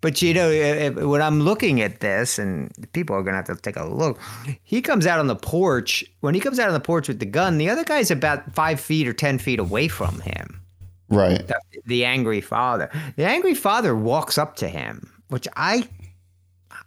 But 0.01 0.19
you 0.23 0.34
know, 0.34 0.49
if, 0.49 0.95
when 0.95 1.21
I'm 1.21 1.41
looking 1.41 1.82
at 1.82 1.99
this, 1.99 2.39
and 2.39 2.71
people 2.93 3.15
are 3.15 3.21
gonna 3.21 3.38
have 3.38 3.45
to 3.45 3.56
take 3.56 3.75
a 3.77 3.86
look, 3.86 4.19
he 4.63 4.82
comes 4.82 5.06
out 5.06 5.19
on 5.19 5.27
the 5.27 5.36
porch. 5.36 6.04
When 6.21 6.34
he 6.34 6.39
comes 6.41 6.58
out 6.58 6.67
on 6.67 6.73
the 6.73 6.80
porch 6.80 7.08
with 7.08 7.19
the 7.19 7.27
gun, 7.27 7.60
the 7.60 7.69
other 7.69 7.84
guy's 7.84 8.10
about 8.10 8.51
five 8.54 8.80
feet 8.80 9.08
or 9.08 9.13
ten 9.13 9.38
feet 9.38 9.60
away 9.60 9.88
from 9.88 10.19
him. 10.21 10.60
Right. 11.10 11.45
the, 11.45 11.60
the 11.86 12.06
angry 12.06 12.41
father. 12.41 12.89
The 13.17 13.25
angry 13.25 13.54
father 13.54 13.95
walks 13.95 14.38
up 14.38 14.56
to 14.58 14.67
him, 14.67 15.12
which 15.27 15.47
I 15.56 15.88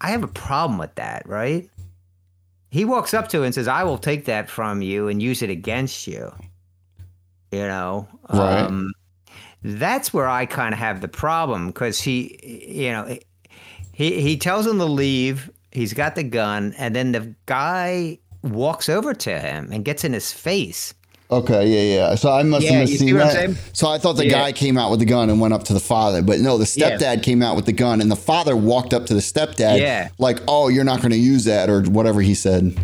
I 0.01 0.11
have 0.11 0.25
a 0.25 0.29
problem 0.29 0.79
with 0.79 0.95
that, 0.97 1.29
right? 1.29 1.71
He 2.71 2.85
walks 2.85 3.15
up 3.15 3.29
to 3.29 3.39
him 3.39 3.45
and 3.45 3.55
says, 3.55 3.69
"I 3.69 3.85
will 3.85 3.99
take 3.99 4.25
that 4.25 4.51
from 4.51 4.83
you 4.83 5.07
and 5.07 5.23
use 5.23 5.43
it 5.43 5.51
against 5.51 6.09
you." 6.09 6.33
You 7.53 7.69
know, 7.69 8.09
Right. 8.33 8.63
um, 8.65 8.93
that's 9.65 10.13
where 10.13 10.29
I 10.29 10.47
kind 10.47 10.73
of 10.75 10.79
have 10.79 11.01
the 11.01 11.09
problem 11.09 11.69
because 11.69 12.01
he, 12.01 12.39
you 12.85 12.93
know, 12.93 13.17
he 13.93 14.21
he 14.21 14.37
tells 14.37 14.67
him 14.67 14.79
to 14.79 14.85
leave. 14.85 15.51
He's 15.73 15.93
got 15.95 16.15
the 16.15 16.23
gun, 16.23 16.75
and 16.79 16.95
then 16.95 17.13
the 17.13 17.35
guy 17.47 18.19
walks 18.43 18.89
over 18.89 19.15
to 19.15 19.39
him 19.41 19.71
and 19.73 19.85
gets 19.85 20.05
in 20.05 20.13
his 20.13 20.33
face. 20.33 20.95
Okay, 21.31 21.67
yeah, 21.67 21.97
yeah. 22.11 22.15
So 22.15 22.31
I 22.31 22.43
must 22.43 22.65
Yeah, 22.65 22.73
have 22.73 22.77
you 22.77 22.81
missed 22.83 22.93
see 23.01 23.07
seen 23.07 23.17
that. 23.17 23.33
saying? 23.33 23.57
So 23.73 23.89
I 23.89 23.97
thought 23.99 24.13
the 24.13 24.27
Yeah. 24.27 24.33
guy 24.33 24.53
came 24.53 24.77
out 24.77 24.91
with 24.91 25.01
the 25.01 25.07
gun 25.07 25.31
and 25.31 25.41
went 25.41 25.55
up 25.55 25.65
to 25.65 25.73
the 25.73 25.81
father, 25.81 26.21
but 26.21 26.39
no, 26.41 26.59
the 26.59 26.71
Yeah. 26.77 26.91
stepdad 26.91 27.23
came 27.23 27.43
out 27.43 27.57
with 27.57 27.65
the 27.65 27.73
gun, 27.73 28.01
and 28.03 28.11
the 28.11 28.15
father 28.17 28.55
walked 28.55 28.93
up 28.93 29.07
to 29.07 29.15
the 29.15 29.21
stepdad, 29.23 29.81
Yeah. 29.81 30.09
like, 30.19 30.41
"Oh, 30.47 30.69
you're 30.69 30.85
not 30.85 31.01
going 31.01 31.11
to 31.13 31.17
use 31.19 31.45
that," 31.45 31.71
or 31.71 31.81
whatever 31.85 32.21
he 32.21 32.35
said. 32.35 32.77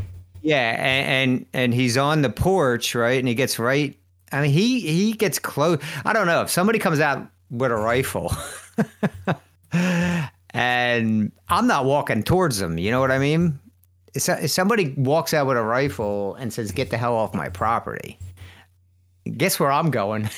Yeah, 0.43 0.75
and, 0.83 1.07
and 1.31 1.47
and 1.53 1.75
he's 1.75 1.99
on 1.99 2.23
the 2.23 2.31
porch, 2.31 2.95
right? 2.95 3.19
And 3.19 3.29
he 3.29 3.35
gets 3.35 3.59
right. 3.59 3.95
I 4.33 4.43
mean, 4.43 4.51
he 4.51 4.81
he 4.81 5.13
gets 5.13 5.39
close. 5.39 5.81
I 6.05 6.13
don't 6.13 6.27
know 6.27 6.43
if 6.43 6.51
somebody 6.51 6.79
comes 6.79 7.01
out 7.01 7.27
with 7.51 7.73
a 7.73 7.77
rifle, 7.77 8.33
and 10.53 11.33
I'm 11.49 11.67
not 11.67 11.85
walking 11.85 12.23
towards 12.23 12.59
them. 12.59 12.79
You 12.79 12.91
know 12.91 13.01
what 13.01 13.11
I 13.11 13.19
mean? 13.19 13.59
If, 14.15 14.23
somebody 14.51 14.93
walks 14.97 15.33
out 15.35 15.47
with 15.47 15.57
a 15.57 15.63
rifle 15.63 16.35
and 16.37 16.53
says, 16.53 16.73
"Get 16.73 16.91
the 16.91 16.97
hell 16.97 17.15
off 17.15 17.33
my 17.35 17.49
property," 17.49 18.19
guess 19.37 19.61
where 19.61 19.71
I'm 19.71 19.91
going? 19.93 20.29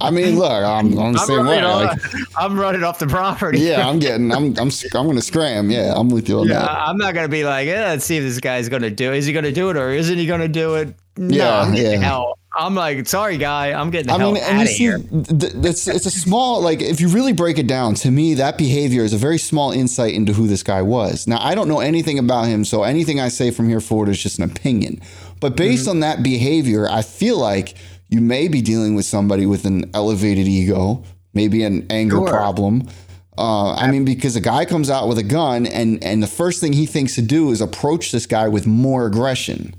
I 0.00 0.10
mean, 0.12 0.38
look, 0.38 0.50
I'm, 0.52 0.96
I'm 0.98 1.12
the 1.14 1.18
I'm, 1.20 1.26
same 1.26 1.46
way. 1.46 1.60
running 1.60 1.86
like, 1.86 1.90
off, 2.04 2.14
I'm 2.36 2.58
running 2.58 2.84
off 2.84 3.00
the 3.00 3.08
property. 3.08 3.58
yeah, 3.58 3.88
I'm 3.88 3.98
getting, 3.98 4.30
I'm, 4.32 4.56
I'm, 4.58 4.70
I'm 4.70 5.04
going 5.04 5.16
to 5.16 5.22
scram. 5.22 5.68
Yeah, 5.70 5.94
I'm 5.96 6.08
with 6.10 6.28
you 6.28 6.40
on 6.40 6.46
Yeah, 6.48 6.60
that. 6.60 6.70
I'm 6.70 6.96
not 6.96 7.14
gonna 7.14 7.28
be 7.28 7.44
like, 7.44 7.66
eh, 7.66 7.80
let's 7.88 8.04
see 8.04 8.18
if 8.18 8.22
this 8.22 8.38
guy's 8.38 8.68
gonna 8.68 8.90
do. 8.90 9.12
it. 9.12 9.18
Is 9.18 9.26
he 9.26 9.32
gonna 9.32 9.50
do 9.52 9.70
it 9.70 9.76
or 9.76 9.90
isn't 9.90 10.16
he 10.18 10.26
gonna 10.26 10.46
do 10.48 10.76
it? 10.76 10.94
No, 11.16 11.36
Yeah, 11.36 11.60
I'm 11.60 11.74
getting 11.74 11.90
the 11.92 11.96
yeah. 11.98 12.02
hell. 12.08 12.38
I'm 12.56 12.74
like, 12.74 13.06
sorry, 13.08 13.36
guy, 13.36 13.72
I'm 13.72 13.90
getting 13.90 14.06
the 14.08 14.12
I 14.14 14.18
mean, 14.18 14.36
and 14.36 14.60
you 14.60 14.66
see, 14.66 14.86
th- 14.88 15.52
it's 15.64 15.88
it's 15.88 16.06
a 16.06 16.10
small 16.10 16.60
like 16.60 16.80
if 16.80 17.00
you 17.00 17.08
really 17.08 17.32
break 17.32 17.58
it 17.58 17.66
down. 17.66 17.94
To 17.96 18.10
me, 18.10 18.34
that 18.34 18.56
behavior 18.58 19.02
is 19.02 19.12
a 19.12 19.16
very 19.18 19.38
small 19.38 19.72
insight 19.72 20.14
into 20.14 20.32
who 20.32 20.46
this 20.46 20.62
guy 20.62 20.82
was. 20.82 21.26
Now, 21.26 21.38
I 21.40 21.54
don't 21.54 21.68
know 21.68 21.80
anything 21.80 22.18
about 22.18 22.44
him, 22.46 22.64
so 22.64 22.82
anything 22.84 23.18
I 23.20 23.28
say 23.28 23.50
from 23.50 23.68
here 23.68 23.80
forward 23.80 24.08
is 24.08 24.22
just 24.22 24.38
an 24.38 24.44
opinion. 24.44 25.00
But 25.40 25.56
based 25.56 25.88
on 25.88 26.00
that 26.00 26.22
behavior, 26.22 26.88
I 26.88 27.02
feel 27.02 27.38
like 27.38 27.74
you 28.08 28.20
may 28.20 28.48
be 28.48 28.62
dealing 28.62 28.94
with 28.94 29.04
somebody 29.04 29.46
with 29.46 29.64
an 29.64 29.90
elevated 29.92 30.46
ego, 30.46 31.02
maybe 31.32 31.64
an 31.64 31.86
anger 31.90 32.16
Sure. 32.16 32.28
problem. 32.28 32.88
Uh, 33.36 33.74
I 33.74 33.90
mean, 33.90 34.04
because 34.04 34.36
a 34.36 34.40
guy 34.40 34.64
comes 34.64 34.88
out 34.88 35.08
with 35.08 35.18
a 35.18 35.22
gun, 35.24 35.66
and 35.66 36.02
and 36.04 36.22
the 36.22 36.28
first 36.28 36.60
thing 36.60 36.72
he 36.72 36.86
thinks 36.86 37.16
to 37.16 37.22
do 37.22 37.50
is 37.50 37.60
approach 37.60 38.12
this 38.12 38.26
guy 38.26 38.46
with 38.46 38.64
more 38.66 39.06
aggression. 39.06 39.74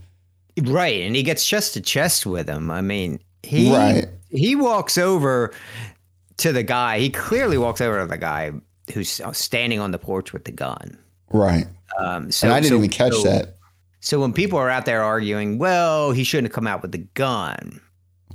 Right, 0.63 1.01
and 1.01 1.15
he 1.15 1.23
gets 1.23 1.45
chest 1.45 1.73
to 1.73 1.81
chest 1.81 2.25
with 2.25 2.47
him. 2.47 2.71
I 2.71 2.81
mean, 2.81 3.19
he 3.43 3.71
Right. 3.73 4.05
he 4.29 4.55
walks 4.55 4.97
over 4.97 5.53
to 6.37 6.51
the 6.53 6.63
guy. 6.63 6.99
He 6.99 7.09
clearly 7.09 7.57
walks 7.57 7.81
over 7.81 7.99
to 8.01 8.07
the 8.07 8.17
guy 8.17 8.51
who's 8.93 9.21
standing 9.33 9.79
on 9.79 9.91
the 9.91 9.97
porch 9.99 10.31
with 10.33 10.45
the 10.45 10.51
gun. 10.51 10.97
Right. 11.31 11.67
Um, 11.99 12.31
so 12.31 12.47
And 12.47 12.53
I 12.53 12.59
didn't 12.59 12.71
so- 12.71 12.77
even 12.77 12.89
catch 12.89 13.13
so- 13.13 13.23
that. 13.23 13.57
So 13.99 14.19
when 14.19 14.33
people 14.33 14.59
are 14.59 14.69
out 14.69 14.85
there 14.85 15.01
arguing, 15.03 15.57
well, 15.57 16.11
he 16.11 16.23
shouldn't 16.23 16.47
have 16.47 16.53
come 16.53 16.67
out 16.67 16.81
with 16.83 16.91
the 16.91 17.05
gun. 17.15 17.81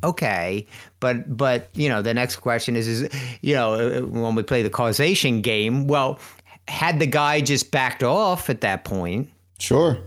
Okay, 0.03 0.67
but 0.99 1.37
but 1.37 1.69
you 1.75 1.89
know 1.89 2.01
the 2.03 2.15
next 2.15 2.37
question 2.37 2.75
is 2.75 2.89
is 2.89 3.09
you 3.43 3.55
know 3.55 3.75
uh, 3.75 4.01
when 4.01 4.35
we 4.35 4.43
play 4.43 4.63
the 4.63 4.71
causation 4.71 5.43
game, 5.43 5.87
well, 5.87 6.19
had 6.69 6.99
the 6.99 7.07
guy 7.07 7.41
just 7.43 7.71
backed 7.71 8.03
off 8.03 8.49
at 8.51 8.63
that 8.63 8.85
point, 8.85 9.29
Sure. 9.59 9.99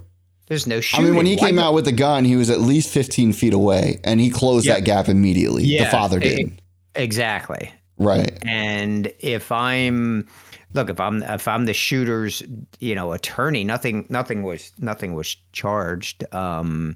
There's 0.53 0.93
no 0.93 0.99
I 0.99 1.01
mean, 1.01 1.15
when 1.15 1.25
he 1.25 1.35
Why 1.35 1.47
came 1.47 1.55
not- 1.55 1.65
out 1.67 1.73
with 1.73 1.85
the 1.85 1.91
gun, 1.91 2.25
he 2.25 2.35
was 2.35 2.49
at 2.49 2.61
least 2.61 2.89
15 2.91 3.33
feet 3.33 3.53
away, 3.53 3.99
and 4.03 4.19
he 4.19 4.29
closed 4.29 4.65
Yeah. 4.65 4.75
that 4.75 4.83
gap 4.83 5.09
immediately. 5.09 5.63
Yeah, 5.63 5.85
the 5.85 5.89
father 5.91 6.19
did. 6.19 6.61
exactly. 6.95 7.71
right. 7.97 8.31
And 8.45 9.11
if 9.19 9.51
I'm 9.51 10.27
look, 10.73 10.89
if 10.89 10.99
I'm 10.99 11.21
if 11.23 11.47
I'm 11.47 11.65
the 11.65 11.73
shooter's, 11.73 12.41
you 12.79 12.95
know, 12.95 13.13
attorney, 13.13 13.63
nothing 13.63 14.05
nothing 14.09 14.41
was 14.43 14.71
nothing 14.79 15.13
was 15.13 15.35
charged. 15.51 16.23
Um 16.33 16.95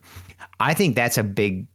I 0.60 0.74
think 0.74 0.96
that's 0.96 1.18
a 1.18 1.24
big 1.24 1.68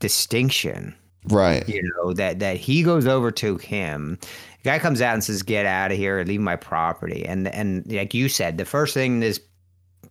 distinction, 0.00 0.94
Right. 1.28 1.68
you 1.68 1.82
know, 1.82 2.12
that 2.14 2.38
that 2.40 2.56
he 2.56 2.82
goes 2.82 3.06
over 3.06 3.30
to 3.32 3.56
him. 3.58 4.18
The 4.62 4.70
guy 4.70 4.78
comes 4.78 5.00
out 5.00 5.14
and 5.14 5.24
says, 5.24 5.42
"Get 5.42 5.66
out 5.66 5.90
of 5.92 5.98
here, 5.98 6.22
leave 6.24 6.40
my 6.40 6.56
property." 6.56 7.24
And 7.26 7.48
and 7.48 7.84
like 7.90 8.14
you 8.14 8.28
said, 8.28 8.58
the 8.58 8.64
first 8.64 8.94
thing 8.94 9.20
this 9.20 9.40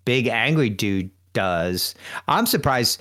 big 0.06 0.28
angry 0.28 0.70
dude 0.70 1.12
does, 1.34 1.96
I'm 2.28 2.46
surprised 2.46 3.00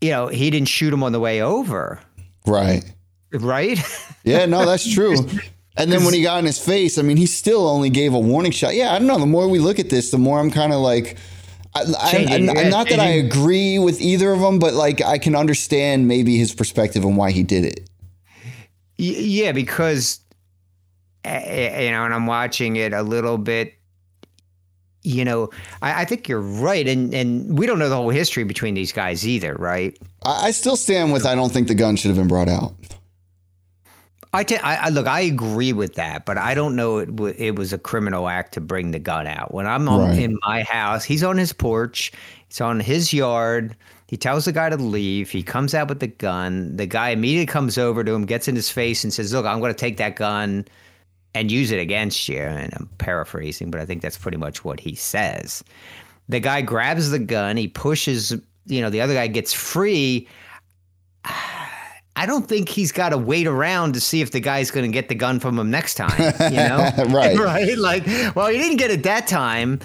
you 0.00 0.10
know, 0.10 0.26
he 0.26 0.50
didn't 0.50 0.66
shoot 0.68 0.92
him 0.92 1.04
on 1.04 1.12
the 1.12 1.20
way 1.20 1.40
over, 1.42 2.00
Right. 2.44 2.82
right? 3.32 3.78
Yeah, 4.24 4.46
no, 4.46 4.66
that's 4.66 4.92
true. 4.94 5.14
And 5.76 5.92
then 5.92 6.04
when 6.04 6.12
he 6.12 6.22
got 6.22 6.40
in 6.40 6.44
his 6.44 6.58
face, 6.58 6.98
I 6.98 7.02
mean, 7.02 7.16
he 7.16 7.26
still 7.26 7.68
only 7.68 7.88
gave 7.88 8.12
a 8.12 8.18
warning 8.18 8.50
shot. 8.50 8.74
Yeah, 8.74 8.92
I 8.92 8.98
don't 8.98 9.06
know. 9.06 9.20
The 9.20 9.26
more 9.26 9.46
we 9.48 9.60
look 9.60 9.78
at 9.78 9.90
this, 9.90 10.10
the 10.10 10.18
more 10.18 10.40
I'm 10.40 10.50
kind 10.50 10.72
of 10.72 10.80
like, 10.80 11.18
I, 11.74 11.82
I, 11.98 12.26
I- 12.34 12.68
not 12.68 12.88
that 12.88 12.98
I 12.98 13.10
agree 13.10 13.78
with 13.78 14.00
either 14.00 14.32
of 14.32 14.40
them, 14.40 14.58
but 14.58 14.74
like 14.74 15.00
I 15.00 15.18
can 15.18 15.36
understand 15.36 16.08
maybe 16.08 16.36
his 16.36 16.52
perspective 16.52 17.04
and 17.04 17.16
why 17.16 17.30
he 17.30 17.44
did 17.44 17.64
it. 17.64 17.88
Yeah, 18.96 19.52
because 19.52 20.18
uh, 21.24 21.30
you 21.30 21.90
know, 21.92 22.04
and 22.04 22.12
I'm 22.12 22.26
watching 22.26 22.74
it 22.76 22.92
a 22.92 23.02
little 23.02 23.38
bit. 23.38 23.74
You 25.04 25.24
know, 25.24 25.50
I, 25.82 26.02
I 26.02 26.04
think 26.04 26.28
you're 26.28 26.40
right, 26.40 26.86
and 26.86 27.12
and 27.12 27.58
we 27.58 27.66
don't 27.66 27.78
know 27.80 27.88
the 27.88 27.96
whole 27.96 28.10
history 28.10 28.44
between 28.44 28.74
these 28.74 28.92
guys 28.92 29.26
either, 29.26 29.54
right? 29.54 29.98
I, 30.24 30.46
I 30.46 30.50
still 30.52 30.76
stand 30.76 31.12
with 31.12 31.26
I 31.26 31.34
don't 31.34 31.52
think 31.52 31.66
the 31.68 31.74
gun 31.74 31.96
should 31.96 32.08
have 32.10 32.16
been 32.18 32.28
brought 32.28 32.48
out. 32.48 32.74
I, 34.34 34.46
I, 34.62 34.76
I 34.76 34.88
look, 34.88 35.06
I 35.06 35.20
agree 35.20 35.72
with 35.74 35.94
that, 35.96 36.24
but 36.24 36.38
I 36.38 36.54
don't 36.54 36.74
know 36.74 36.98
it, 36.98 37.06
w- 37.14 37.34
it 37.36 37.56
was 37.56 37.72
a 37.74 37.78
criminal 37.78 38.28
act 38.28 38.54
to 38.54 38.60
bring 38.62 38.90
the 38.92 38.98
gun 38.98 39.26
out. 39.26 39.52
When 39.52 39.66
I'm 39.66 39.86
on, 39.90 40.10
Right. 40.10 40.18
in 40.20 40.38
my 40.46 40.62
house, 40.62 41.04
he's 41.04 41.22
on 41.22 41.36
his 41.36 41.52
porch, 41.52 42.12
he's 42.48 42.60
on 42.60 42.80
his 42.80 43.12
yard. 43.12 43.76
He 44.06 44.16
tells 44.16 44.44
the 44.46 44.52
guy 44.52 44.68
to 44.70 44.76
leave. 44.76 45.30
He 45.30 45.42
comes 45.42 45.74
out 45.74 45.88
with 45.88 46.00
the 46.00 46.06
gun. 46.06 46.76
The 46.76 46.86
guy 46.86 47.10
immediately 47.10 47.46
comes 47.46 47.76
over 47.78 48.04
to 48.04 48.12
him, 48.12 48.24
gets 48.26 48.46
in 48.48 48.54
his 48.54 48.70
face, 48.70 49.04
and 49.04 49.12
says, 49.12 49.32
"Look, 49.32 49.46
I'm 49.46 49.58
going 49.60 49.72
to 49.72 49.78
take 49.78 49.96
that 49.98 50.16
gun 50.16 50.66
and 51.34 51.50
use 51.50 51.70
it 51.70 51.78
against 51.78 52.28
you." 52.28 52.40
And 52.40 52.72
I'm 52.74 52.88
paraphrasing, 52.98 53.70
but 53.70 53.80
I 53.80 53.86
think 53.86 54.02
that's 54.02 54.18
pretty 54.18 54.38
much 54.38 54.64
what 54.64 54.80
he 54.80 54.94
says. 54.94 55.62
The 56.28 56.40
guy 56.40 56.62
grabs 56.62 57.10
the 57.10 57.18
gun. 57.18 57.56
He 57.56 57.68
pushes. 57.68 58.32
You 58.66 58.80
know, 58.80 58.90
the 58.90 59.00
other 59.00 59.14
guy 59.14 59.26
gets 59.26 59.52
free. 59.52 60.28
I 62.14 62.26
don't 62.26 62.46
think 62.46 62.68
he's 62.68 62.92
got 62.92 63.08
to 63.08 63.18
wait 63.18 63.46
around 63.46 63.94
to 63.94 64.00
see 64.00 64.20
if 64.20 64.32
the 64.32 64.40
guy's 64.40 64.70
going 64.70 64.84
to 64.84 64.92
get 64.92 65.08
the 65.08 65.14
gun 65.14 65.40
from 65.40 65.58
him 65.58 65.70
next 65.70 65.94
time. 65.94 66.34
You 66.40 66.56
know, 66.68 66.90
Right. 67.08 67.38
Right? 67.38 67.76
Like, 67.78 68.06
well, 68.36 68.48
he 68.48 68.58
didn't 68.58 68.76
get 68.76 68.90
it 68.90 69.02
that 69.04 69.26
time, 69.26 69.80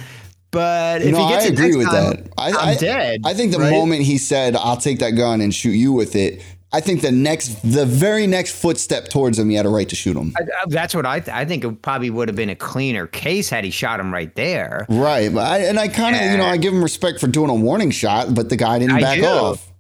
but 0.52 1.02
if 1.02 1.14
no, 1.14 1.26
he 1.26 1.34
gets 1.34 1.46
I 1.46 1.48
it 1.48 1.54
agree 1.54 1.66
next 1.68 1.78
with 1.78 1.88
time, 1.88 2.16
that. 2.16 2.30
I, 2.38 2.48
I'm 2.50 2.68
I, 2.70 2.76
dead. 2.76 3.22
I 3.26 3.34
think 3.34 3.54
the 3.54 3.60
right? 3.60 3.72
moment 3.72 4.02
he 4.04 4.18
said, 4.18 4.56
"I'll 4.56 4.78
take 4.78 5.00
that 5.00 5.12
gun 5.12 5.40
and 5.42 5.54
shoot 5.56 5.72
you 5.72 5.94
with 5.94 6.16
it," 6.16 6.42
I 6.74 6.82
think 6.82 7.02
the 7.02 7.12
next, 7.14 7.62
the 7.64 7.86
very 7.86 8.28
next 8.28 8.54
footstep 8.62 9.08
towards 9.08 9.40
him, 9.40 9.50
he 9.50 9.56
had 9.56 9.66
a 9.66 9.70
right 9.70 9.88
to 9.88 9.96
shoot 9.96 10.18
him. 10.18 10.34
I- 10.38 10.44
that's 10.68 10.94
what 10.94 11.06
I. 11.06 11.22
Th- 11.22 11.34
I 11.36 11.46
think 11.46 11.64
it 11.64 11.82
probably 11.82 12.10
would 12.10 12.28
have 12.28 12.36
been 12.36 12.50
a 12.50 12.56
cleaner 12.56 13.08
case 13.08 13.50
had 13.50 13.64
he 13.64 13.72
shot 13.72 14.00
him 14.02 14.14
right 14.14 14.36
there. 14.36 14.86
Right, 14.90 15.34
but 15.34 15.46
I, 15.48 15.60
and 15.60 15.80
I 15.80 15.88
kind 15.88 16.16
of, 16.16 16.22
you 16.24 16.38
know, 16.38 16.46
I 16.46 16.58
give 16.58 16.74
him 16.74 16.84
respect 16.84 17.22
for 17.22 17.28
doing 17.28 17.50
a 17.50 17.56
warning 17.56 17.92
shot, 17.92 18.34
but 18.36 18.50
the 18.50 18.58
guy 18.58 18.80
didn't 18.80 18.96
I 18.98 19.02
back 19.02 19.20
do. 19.20 19.26
off. 19.26 19.72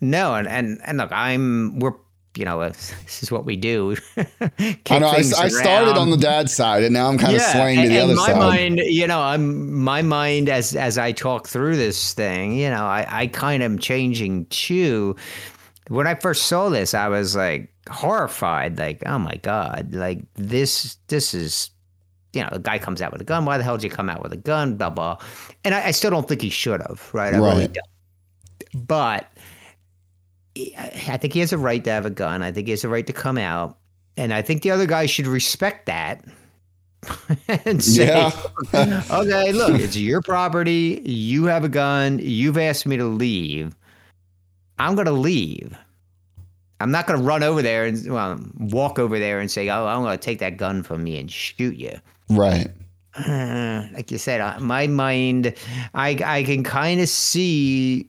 No, 0.00 0.34
and 0.34 0.48
and 0.48 0.80
and 0.86 0.96
look, 0.96 1.12
I'm 1.12 1.78
we're 1.78 1.92
you 2.36 2.46
know 2.46 2.60
this 2.70 3.22
is 3.22 3.30
what 3.30 3.44
we 3.44 3.56
do. 3.56 3.96
I 4.16 4.98
know. 4.98 5.08
I, 5.08 5.16
I 5.16 5.48
started 5.48 5.98
on 5.98 6.10
the 6.10 6.16
dad 6.16 6.48
side, 6.48 6.84
and 6.84 6.94
now 6.94 7.08
I'm 7.08 7.18
kind 7.18 7.36
of 7.36 7.42
swaying 7.42 7.82
to 7.82 7.88
the 7.88 7.98
other 7.98 8.14
my 8.14 8.26
side. 8.28 8.36
My 8.36 8.48
mind, 8.48 8.78
you 8.78 9.06
know, 9.06 9.20
I'm 9.20 9.74
my 9.74 10.00
mind 10.00 10.48
as 10.48 10.74
as 10.74 10.96
I 10.96 11.12
talk 11.12 11.48
through 11.48 11.76
this 11.76 12.14
thing, 12.14 12.54
you 12.54 12.70
know, 12.70 12.84
I 12.86 13.06
I 13.10 13.26
kind 13.26 13.62
of 13.62 13.70
am 13.72 13.78
changing 13.78 14.46
too. 14.46 15.16
When 15.90 16.06
I 16.06 16.14
first 16.14 16.46
saw 16.46 16.68
this, 16.68 16.94
I 16.94 17.08
was 17.08 17.34
like 17.36 17.72
horrified, 17.90 18.78
like, 18.78 19.02
oh 19.06 19.18
my 19.18 19.34
god, 19.42 19.92
like 19.94 20.20
this 20.34 20.96
this 21.08 21.34
is. 21.34 21.70
You 22.32 22.42
know, 22.42 22.48
a 22.52 22.58
guy 22.60 22.78
comes 22.78 23.02
out 23.02 23.10
with 23.10 23.20
a 23.20 23.24
gun. 23.24 23.44
Why 23.44 23.58
the 23.58 23.64
hell 23.64 23.76
did 23.76 23.82
you 23.82 23.90
come 23.90 24.08
out 24.08 24.22
with 24.22 24.32
a 24.32 24.36
gun? 24.36 24.76
Blah 24.76 24.90
blah. 24.90 25.18
And 25.64 25.74
I, 25.74 25.86
I 25.88 25.90
still 25.90 26.12
don't 26.12 26.28
think 26.28 26.42
he 26.42 26.48
should 26.48 26.80
have. 26.80 27.10
Right? 27.12 27.34
I 27.34 27.38
really 27.38 27.66
Right. 27.66 27.72
don't. 27.72 28.86
But 28.86 29.28
I 30.78 31.16
think 31.16 31.32
he 31.32 31.40
has 31.40 31.52
a 31.52 31.58
right 31.58 31.82
to 31.82 31.90
have 31.90 32.06
a 32.06 32.10
gun. 32.10 32.42
I 32.44 32.52
think 32.52 32.68
he 32.68 32.70
has 32.70 32.84
a 32.84 32.88
right 32.88 33.04
to 33.08 33.12
come 33.12 33.36
out, 33.36 33.78
and 34.16 34.32
I 34.32 34.42
think 34.42 34.62
the 34.62 34.70
other 34.70 34.86
guy 34.86 35.06
should 35.06 35.26
respect 35.26 35.86
that 35.86 36.24
and 37.64 37.82
say, 37.82 38.06
Yeah. 38.06 38.30
"Okay, 39.10 39.52
look, 39.52 39.80
it's 39.80 39.96
your 39.96 40.22
property. 40.22 41.02
You 41.04 41.46
have 41.46 41.64
a 41.64 41.68
gun. 41.68 42.20
You've 42.22 42.58
asked 42.58 42.86
me 42.86 42.96
to 42.96 43.06
leave. 43.06 43.74
I'm 44.80 44.94
going 44.94 45.06
to 45.06 45.12
leave. 45.12 45.76
I'm 46.80 46.90
not 46.90 47.06
going 47.06 47.20
to 47.20 47.24
run 47.24 47.42
over 47.42 47.60
there 47.62 47.84
and 47.84 48.10
well, 48.10 48.40
walk 48.58 48.98
over 48.98 49.18
there 49.18 49.38
and 49.38 49.50
say, 49.50 49.68
"Oh, 49.68 49.86
I'm 49.86 50.02
going 50.02 50.16
to 50.18 50.24
take 50.24 50.38
that 50.38 50.56
gun 50.56 50.82
from 50.82 51.06
you 51.06 51.18
and 51.18 51.30
shoot 51.30 51.76
you." 51.76 51.92
right. 52.30 52.68
Uh, 53.16 53.86
like 53.92 54.10
you 54.10 54.18
said, 54.18 54.40
uh, 54.40 54.58
my 54.60 54.86
mind, 54.86 55.54
I 55.94 56.18
I 56.24 56.42
can 56.44 56.64
kind 56.64 57.00
of 57.00 57.08
see, 57.08 58.08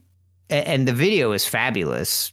and 0.50 0.88
the 0.88 0.94
video 0.94 1.32
is 1.34 1.46
fabulous. 1.46 2.32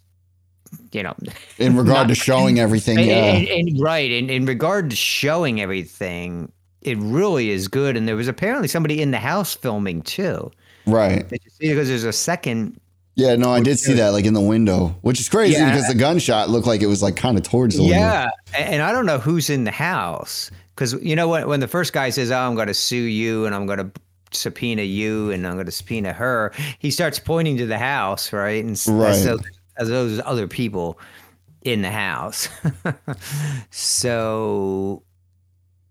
You 0.92 1.02
know, 1.02 1.14
In 1.58 1.76
regard 1.82 2.06
Not- 2.06 2.08
to 2.08 2.14
showing 2.14 2.58
everything, 2.66 2.98
and, 2.98 3.06
yeah. 3.06 3.24
and- 3.34 3.48
and- 3.48 3.80
right, 3.80 4.10
in 4.10 4.30
in 4.30 4.46
regard 4.46 4.90
to 4.90 4.96
showing 4.96 5.60
everything, 5.60 6.52
it 6.82 6.98
really 6.98 7.50
is 7.50 7.66
good. 7.68 7.96
And 7.96 8.06
there 8.06 8.16
was 8.16 8.28
apparently 8.28 8.68
somebody 8.68 9.02
in 9.02 9.10
the 9.10 9.18
house 9.18 9.54
filming 9.54 10.02
too. 10.02 10.52
right. 10.86 11.28
Did 11.28 11.40
you 11.44 11.50
see? 11.50 11.68
Because 11.70 11.88
there's 11.88 12.04
a 12.04 12.12
second. 12.12 12.78
Yeah, 13.18 13.34
no, 13.34 13.50
I 13.50 13.60
did 13.60 13.80
see 13.80 13.94
that 13.94 14.10
like 14.10 14.24
in 14.26 14.32
the 14.34 14.40
window, 14.40 14.94
which 15.02 15.18
is 15.18 15.28
crazy 15.28 15.54
Yeah. 15.54 15.70
because 15.72 15.88
the 15.88 15.94
gunshot 15.96 16.50
looked 16.50 16.68
like 16.68 16.82
it 16.82 16.86
was 16.86 17.02
like 17.02 17.16
kind 17.16 17.36
of 17.36 17.42
towards 17.42 17.74
the 17.76 17.82
window. 17.82 17.96
Yeah, 17.98 18.30
and 18.56 18.80
I 18.80 18.92
don't 18.92 19.06
know 19.06 19.18
who's 19.18 19.50
in 19.50 19.64
the 19.64 19.72
house 19.72 20.52
because 20.76 20.92
you 21.02 21.16
know 21.16 21.26
when 21.26 21.48
when 21.48 21.58
the 21.58 21.66
first 21.66 21.92
guy 21.92 22.10
says, 22.10 22.30
"Oh, 22.30 22.38
I'm 22.38 22.54
going 22.54 22.68
to 22.68 22.74
sue 22.74 22.94
you 22.96 23.44
and 23.44 23.56
I'm 23.56 23.66
going 23.66 23.80
to 23.80 23.90
subpoena 24.30 24.82
you 24.82 25.32
and 25.32 25.44
I'm 25.48 25.54
going 25.54 25.66
to 25.66 25.72
subpoena 25.72 26.12
her," 26.12 26.52
he 26.78 26.92
starts 26.92 27.18
pointing 27.18 27.56
to 27.56 27.66
the 27.66 27.76
house, 27.76 28.32
right? 28.32 28.64
And 28.64 28.80
Right. 28.86 29.10
as, 29.10 29.24
those, 29.24 29.40
as 29.78 29.88
those 29.88 30.20
other 30.24 30.46
people 30.46 31.00
in 31.62 31.82
the 31.82 31.90
house. 31.90 32.48
so 33.70 35.02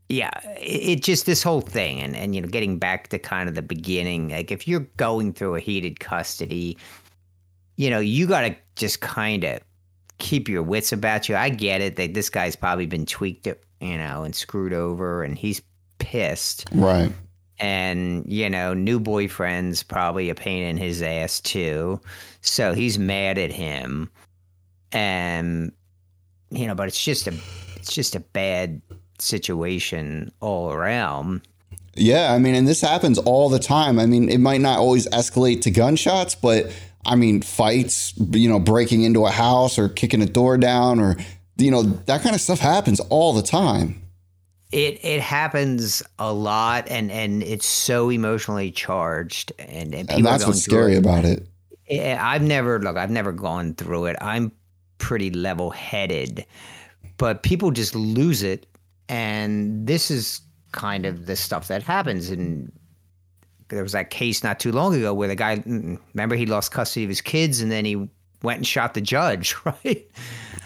yeah, 0.10 0.32
it, 0.62 1.00
it 1.00 1.04
just 1.04 1.26
this 1.26 1.44
whole 1.44 1.60
thing, 1.62 2.00
and 2.00 2.16
and 2.16 2.34
you 2.34 2.40
know, 2.42 2.48
getting 2.48 2.78
back 2.80 3.10
to 3.10 3.20
kind 3.20 3.50
of 3.50 3.56
the 3.56 3.62
beginning, 3.62 4.30
like 4.30 4.50
if 4.52 4.66
you're 4.66 4.88
going 4.96 5.34
through 5.34 5.56
a 5.56 5.60
heated 5.60 6.00
custody, 6.00 6.78
you 7.78 7.90
know, 7.90 8.00
you 8.00 8.28
got 8.28 8.42
to 8.42 8.56
just 8.76 9.00
kind 9.00 9.44
of 9.44 9.62
keep 10.18 10.50
your 10.50 10.64
wits 10.64 10.92
about 10.92 11.30
you. 11.30 11.36
I 11.36 11.50
get 11.50 11.80
it 11.80 11.96
that 11.96 12.14
this 12.14 12.30
guy's 12.30 12.56
probably 12.56 12.88
been 12.88 13.06
tweaked, 13.06 13.48
you 13.80 13.98
know, 13.98 14.24
and 14.24 14.36
screwed 14.36 14.74
over, 14.74 15.24
and 15.24 15.38
he's 15.38 15.62
pissed. 16.00 16.66
Right. 16.74 17.12
And 17.60 18.26
you 18.32 18.50
know, 18.50 18.74
new 18.74 19.00
boyfriend's 19.00 19.82
probably 19.82 20.30
a 20.30 20.36
pain 20.36 20.64
in 20.64 20.78
his 20.78 21.02
ass 21.02 21.40
too, 21.40 22.00
so 22.42 22.74
he's 22.74 23.00
mad 23.00 23.40
at 23.40 23.52
him, 23.52 24.12
and 24.92 25.72
you 26.52 26.68
know, 26.68 26.76
but 26.76 26.88
it's 26.88 27.04
just 27.04 27.26
a, 27.28 27.34
it's 27.76 27.94
just 27.94 28.16
a 28.16 28.20
bad 28.20 28.80
situation 29.18 30.32
all 30.40 30.72
around. 30.72 31.42
Yeah, 31.96 32.32
I 32.32 32.38
mean, 32.38 32.54
and 32.54 32.68
this 32.68 32.82
happens 32.82 33.18
all 33.18 33.50
the 33.50 33.58
time. 33.58 33.98
I 33.98 34.06
mean, 34.06 34.30
it 34.30 34.40
might 34.40 34.62
not 34.62 34.78
always 34.78 35.08
escalate 35.08 35.62
to 35.62 35.72
gunshots, 35.72 36.36
but 36.36 36.72
I 37.08 37.16
mean, 37.16 37.42
fights, 37.42 38.14
you 38.18 38.50
know, 38.50 38.60
breaking 38.60 39.04
into 39.04 39.26
a 39.26 39.32
house 39.32 39.80
or 39.80 39.88
kicking 39.88 40.22
a 40.22 40.26
door 40.26 40.58
down 40.58 41.00
or, 41.00 41.16
you 41.58 41.72
know, 41.72 41.82
that 41.82 42.22
kind 42.22 42.36
of 42.36 42.42
stuff 42.42 42.60
happens 42.60 43.00
all 43.00 43.34
the 43.34 43.42
time. 43.42 44.02
It 44.72 45.00
it 45.04 45.22
happens 45.22 46.04
a 46.20 46.34
lot, 46.34 46.90
and 46.90 47.10
and 47.10 47.42
it's 47.42 47.66
so 47.66 48.10
emotionally 48.10 48.70
charged, 48.70 49.54
and 49.58 49.96
and, 49.96 50.12
and 50.12 50.26
that's 50.26 50.46
what's 50.46 50.62
scary 50.62 50.96
it. 50.96 50.98
about 50.98 51.24
it. 51.24 51.48
I've 51.90 52.42
never 52.42 52.78
look. 52.78 52.98
I've 52.98 53.10
never 53.10 53.32
gone 53.32 53.76
through 53.76 54.08
it. 54.08 54.18
I'm 54.20 54.52
pretty 54.98 55.32
level 55.32 55.70
headed, 55.70 56.46
but 57.16 57.44
people 57.44 57.72
just 57.72 57.96
lose 57.96 58.44
it, 58.44 58.68
and 59.08 59.88
this 59.88 60.12
is 60.12 60.42
kind 60.74 61.06
of 61.06 61.28
the 61.28 61.38
stuff 61.38 61.70
that 61.70 61.82
happens. 61.82 62.30
And 62.30 62.70
there 63.70 63.84
was 63.84 63.92
that 63.92 64.10
case 64.10 64.44
not 64.44 64.60
too 64.60 64.72
long 64.72 64.96
ago 64.96 65.14
where 65.14 65.28
the 65.28 65.36
guy, 65.36 65.62
remember, 65.66 66.36
he 66.36 66.46
lost 66.46 66.72
custody 66.72 67.04
of 67.04 67.10
his 67.10 67.22
kids, 67.22 67.62
and 67.62 67.72
then 67.72 67.86
he 67.86 67.96
went 68.44 68.58
and 68.58 68.68
shot 68.68 68.94
the 68.94 69.02
judge, 69.02 69.56
right? 69.66 70.08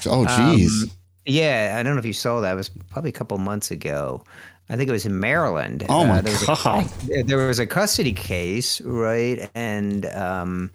Oh, 0.05 0.25
jeez. 0.25 0.83
Um, 0.83 0.91
yeah, 1.25 1.75
I 1.77 1.83
don't 1.83 1.95
know 1.95 1.99
if 1.99 2.05
you 2.05 2.13
saw 2.13 2.41
that. 2.41 2.53
It 2.53 2.55
was 2.55 2.69
probably 2.89 3.09
a 3.09 3.13
couple 3.13 3.37
months 3.37 3.71
ago. 3.71 4.23
I 4.69 4.75
think 4.77 4.89
it 4.89 4.93
was 4.93 5.05
in 5.05 5.19
Maryland. 5.19 5.85
Oh 5.89 6.05
my 6.05 6.19
uh, 6.19 6.21
there 6.21 6.37
god! 6.47 6.89
A, 7.11 7.23
there 7.23 7.45
was 7.45 7.59
a 7.59 7.67
custody 7.67 8.13
case, 8.13 8.79
right? 8.81 9.49
And 9.53 10.05
um, 10.07 10.71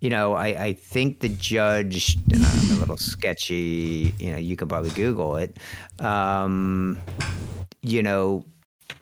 you 0.00 0.10
know, 0.10 0.34
I, 0.34 0.46
I 0.46 0.72
think 0.74 1.20
the 1.20 1.30
judge, 1.30 2.18
I'm 2.32 2.76
a 2.76 2.80
little 2.80 2.98
sketchy. 2.98 4.14
You 4.18 4.32
know, 4.32 4.38
you 4.38 4.56
can 4.56 4.68
probably 4.68 4.90
Google 4.90 5.36
it. 5.36 5.56
Um, 6.00 6.98
you 7.82 8.02
know, 8.02 8.44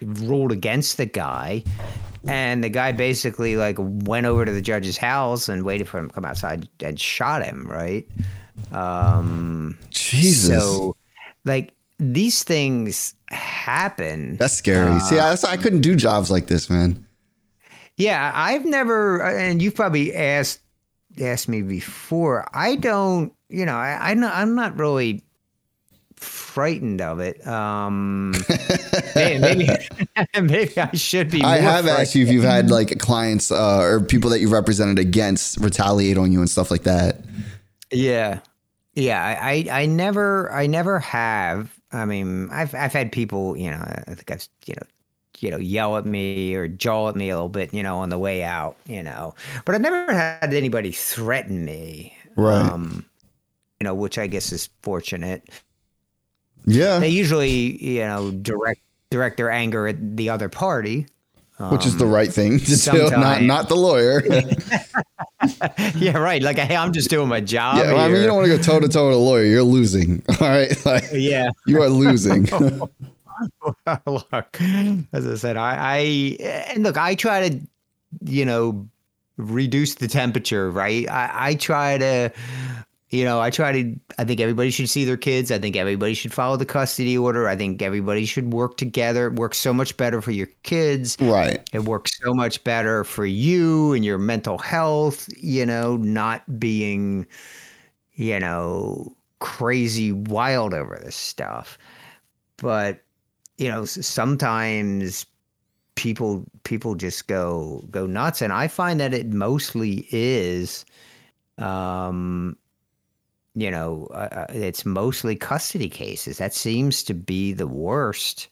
ruled 0.01 0.53
against 0.53 0.97
the 0.97 1.07
guy, 1.07 1.65
and 2.29 2.63
the 2.63 2.69
guy 2.69 2.93
basically 2.93 3.57
like 3.57 3.77
went 3.79 4.27
over 4.27 4.45
to 4.45 4.53
the 4.53 4.63
judge's 4.63 4.97
house 4.97 5.49
and 5.49 5.65
waited 5.65 5.89
for 5.89 5.99
him 5.99 6.09
to 6.09 6.15
come 6.15 6.25
outside 6.25 6.69
and 6.81 7.01
shot 7.01 7.45
him. 7.45 7.67
Right? 7.67 8.07
Um, 8.73 9.79
Jesus. 9.91 10.49
So, 10.49 10.97
like 11.45 11.73
these 11.99 12.45
things 12.45 13.15
happen. 13.29 14.37
That's 14.37 14.55
scary. 14.55 14.91
Uh, 14.91 14.99
See, 15.01 15.19
I, 15.19 15.37
I 15.49 15.57
couldn't 15.57 15.81
do 15.81 15.97
jobs 15.97 16.31
like 16.31 16.47
this, 16.47 16.71
man. 16.71 17.05
Yeah, 17.97 18.31
I've 18.35 18.65
never, 18.65 19.21
and 19.23 19.61
you've 19.61 19.75
probably 19.75 20.15
asked 20.15 20.61
asked 21.21 21.49
me 21.49 21.63
before. 21.63 22.47
I 22.55 22.77
don't, 22.77 23.33
you 23.49 23.67
know, 23.67 23.75
I, 23.75 24.13
I 24.13 24.13
I'm 24.13 24.55
not 24.55 24.79
really 24.79 25.25
frightened 26.19 27.01
of 27.01 27.21
it. 27.21 27.47
Um, 27.47 28.33
maybe, 29.15 29.69
maybe 30.41 30.79
I 30.79 30.93
should 30.95 31.31
be. 31.31 31.43
I 31.43 31.59
have 31.59 31.85
frightened. 31.85 32.03
asked 32.03 32.15
you 32.15 32.25
if 32.25 32.33
you've 32.33 32.45
had 32.45 32.71
like 32.71 32.99
clients 32.99 33.51
uh, 33.51 33.81
or 33.81 34.01
people 34.01 34.31
that 34.31 34.41
you 34.41 34.49
represented 34.49 34.99
against 34.99 35.59
retaliate 35.59 36.19
on 36.19 36.33
you 36.33 36.41
and 36.41 36.51
stuff 36.51 36.71
like 36.71 36.83
that. 36.83 37.21
Yeah, 37.93 38.41
yeah. 38.95 39.23
I, 39.23 39.67
I, 39.71 39.83
I 39.83 39.87
never, 39.87 40.53
I 40.53 40.67
never 40.67 40.99
have. 40.99 41.75
I 41.93 42.05
mean, 42.05 42.49
I've, 42.51 42.75
I've 42.75 42.93
had 42.93 43.13
people, 43.13 43.57
you 43.57 43.71
know, 43.71 43.79
I 43.79 44.15
think 44.15 44.31
I've, 44.31 44.49
you 44.67 44.75
know, 44.75 44.87
you 45.41 45.51
know, 45.51 45.59
yell 45.59 45.97
at 45.97 46.05
me 46.05 46.55
or 46.55 46.69
jaw 46.69 47.09
at 47.09 47.17
me 47.17 47.31
a 47.31 47.35
little 47.35 47.49
bit, 47.49 47.73
you 47.73 47.83
know, 47.83 47.99
on 47.99 48.09
the 48.09 48.19
way 48.19 48.43
out, 48.43 48.77
you 48.87 49.03
know, 49.03 49.35
but 49.65 49.75
I've 49.75 49.81
never 49.81 50.13
had 50.13 50.53
anybody 50.53 50.91
threaten 50.91 51.65
me. 51.65 52.17
Right. 52.37 52.61
Um, 52.61 53.05
you 53.81 53.85
know, 53.85 53.95
which 53.95 54.19
I 54.19 54.27
guess 54.27 54.53
is 54.53 54.69
fortunate. 54.83 55.49
Yeah. 56.69 56.99
They 56.99 57.09
usually, 57.09 57.83
you 57.85 58.01
know, 58.01 58.31
direct 58.31 58.81
direct 59.11 59.37
their 59.37 59.51
anger 59.51 59.89
at 59.89 60.17
the 60.17 60.31
other 60.31 60.49
party. 60.49 61.07
Which 61.71 61.87
is 61.87 61.97
the 61.97 62.05
um, 62.05 62.13
right 62.13 62.33
thing 62.33 62.61
to 62.61 62.77
do, 62.77 63.11
not 63.11 63.43
not 63.43 63.69
the 63.69 63.75
lawyer. 63.75 64.23
yeah, 65.97 66.17
right. 66.17 66.41
Like, 66.41 66.57
hey, 66.57 66.77
I'm 66.77 66.93
just 66.93 67.11
doing 67.11 67.29
my 67.29 67.41
job. 67.41 67.79
Yeah, 67.79 67.95
well, 67.95 68.05
I 68.05 68.07
mean, 68.07 68.21
you 68.21 68.29
don't 68.29 68.37
want 68.37 68.49
to 68.49 68.57
go 68.57 68.63
toe 68.63 68.79
to 68.79 68.87
toe 68.87 69.09
with 69.09 69.17
a 69.17 69.19
lawyer. 69.19 69.45
You're 69.45 69.65
losing. 69.65 70.23
All 70.41 70.49
right. 70.49 70.87
Like, 70.87 71.07
yeah, 71.13 71.51
you 71.67 71.83
are 71.83 71.89
losing. 71.89 72.45
look, 74.07 74.61
as 75.13 75.27
I 75.27 75.35
said, 75.35 75.57
I, 75.57 75.77
I 75.81 75.99
and 76.75 76.85
look, 76.85 76.97
I 76.97 77.17
try 77.17 77.49
to, 77.49 77.61
you 78.25 78.45
know, 78.45 78.89
reduce 79.37 79.97
the 79.97 80.07
temperature. 80.07 80.71
Right. 80.71 81.11
I, 81.11 81.49
I 81.49 81.55
try 81.57 81.99
to 81.99 82.33
you 83.11 83.25
know, 83.25 83.41
I 83.41 83.49
try 83.51 83.73
to. 83.73 83.97
I 84.19 84.25
think 84.25 84.39
everybody 84.41 84.71
should 84.71 84.91
see 84.91 85.05
their 85.05 85.17
kids. 85.17 85.51
I 85.51 85.59
think 85.59 85.77
everybody 85.77 86.13
should 86.13 86.33
follow 86.33 86.57
the 86.57 86.67
custody 86.67 87.17
order. 87.17 87.49
I 87.49 87.57
think 87.57 87.81
everybody 87.81 88.27
should 88.27 88.53
work 88.53 88.77
together. 88.77 89.29
It 89.29 89.35
works 89.35 89.57
so 89.57 89.73
much 89.73 89.97
better 89.97 90.21
for 90.21 90.31
your 90.31 90.49
kids. 90.63 91.17
Right. 91.19 91.67
It 91.73 91.85
works 91.85 92.19
so 92.23 92.35
much 92.35 92.63
better 92.65 93.05
for 93.05 93.25
you 93.25 93.95
and 93.95 94.05
your 94.05 94.19
mental 94.19 94.59
health. 94.59 95.27
You 95.39 95.65
know, 95.65 95.97
not 95.97 96.61
being, 96.61 97.27
you 98.13 98.39
know, 98.39 99.17
crazy 99.39 100.13
wild 100.13 100.75
over 100.75 101.01
this 101.03 101.17
stuff. 101.17 101.79
But 102.59 103.01
you 103.57 103.71
know, 103.71 103.87
sometimes 103.87 105.25
people 105.95 106.45
people 106.65 106.95
just 106.95 107.27
go 107.27 107.87
go 107.91 108.05
nuts, 108.07 108.43
and 108.43 108.53
I 108.53 108.69
find 108.69 109.01
that 109.01 109.15
it 109.15 109.33
mostly 109.33 110.07
is. 110.11 110.85
Um, 111.57 112.57
you 113.59 113.71
know, 113.73 114.07
uh, 114.13 114.29
uh, 114.31 114.47
it's 114.51 114.87
mostly 114.87 115.35
custody 115.35 115.89
cases. 115.89 116.39
That 116.39 116.55
seems 116.55 117.03
to 117.05 117.15
be 117.15 117.53
the 117.53 117.67
worst 117.67 118.49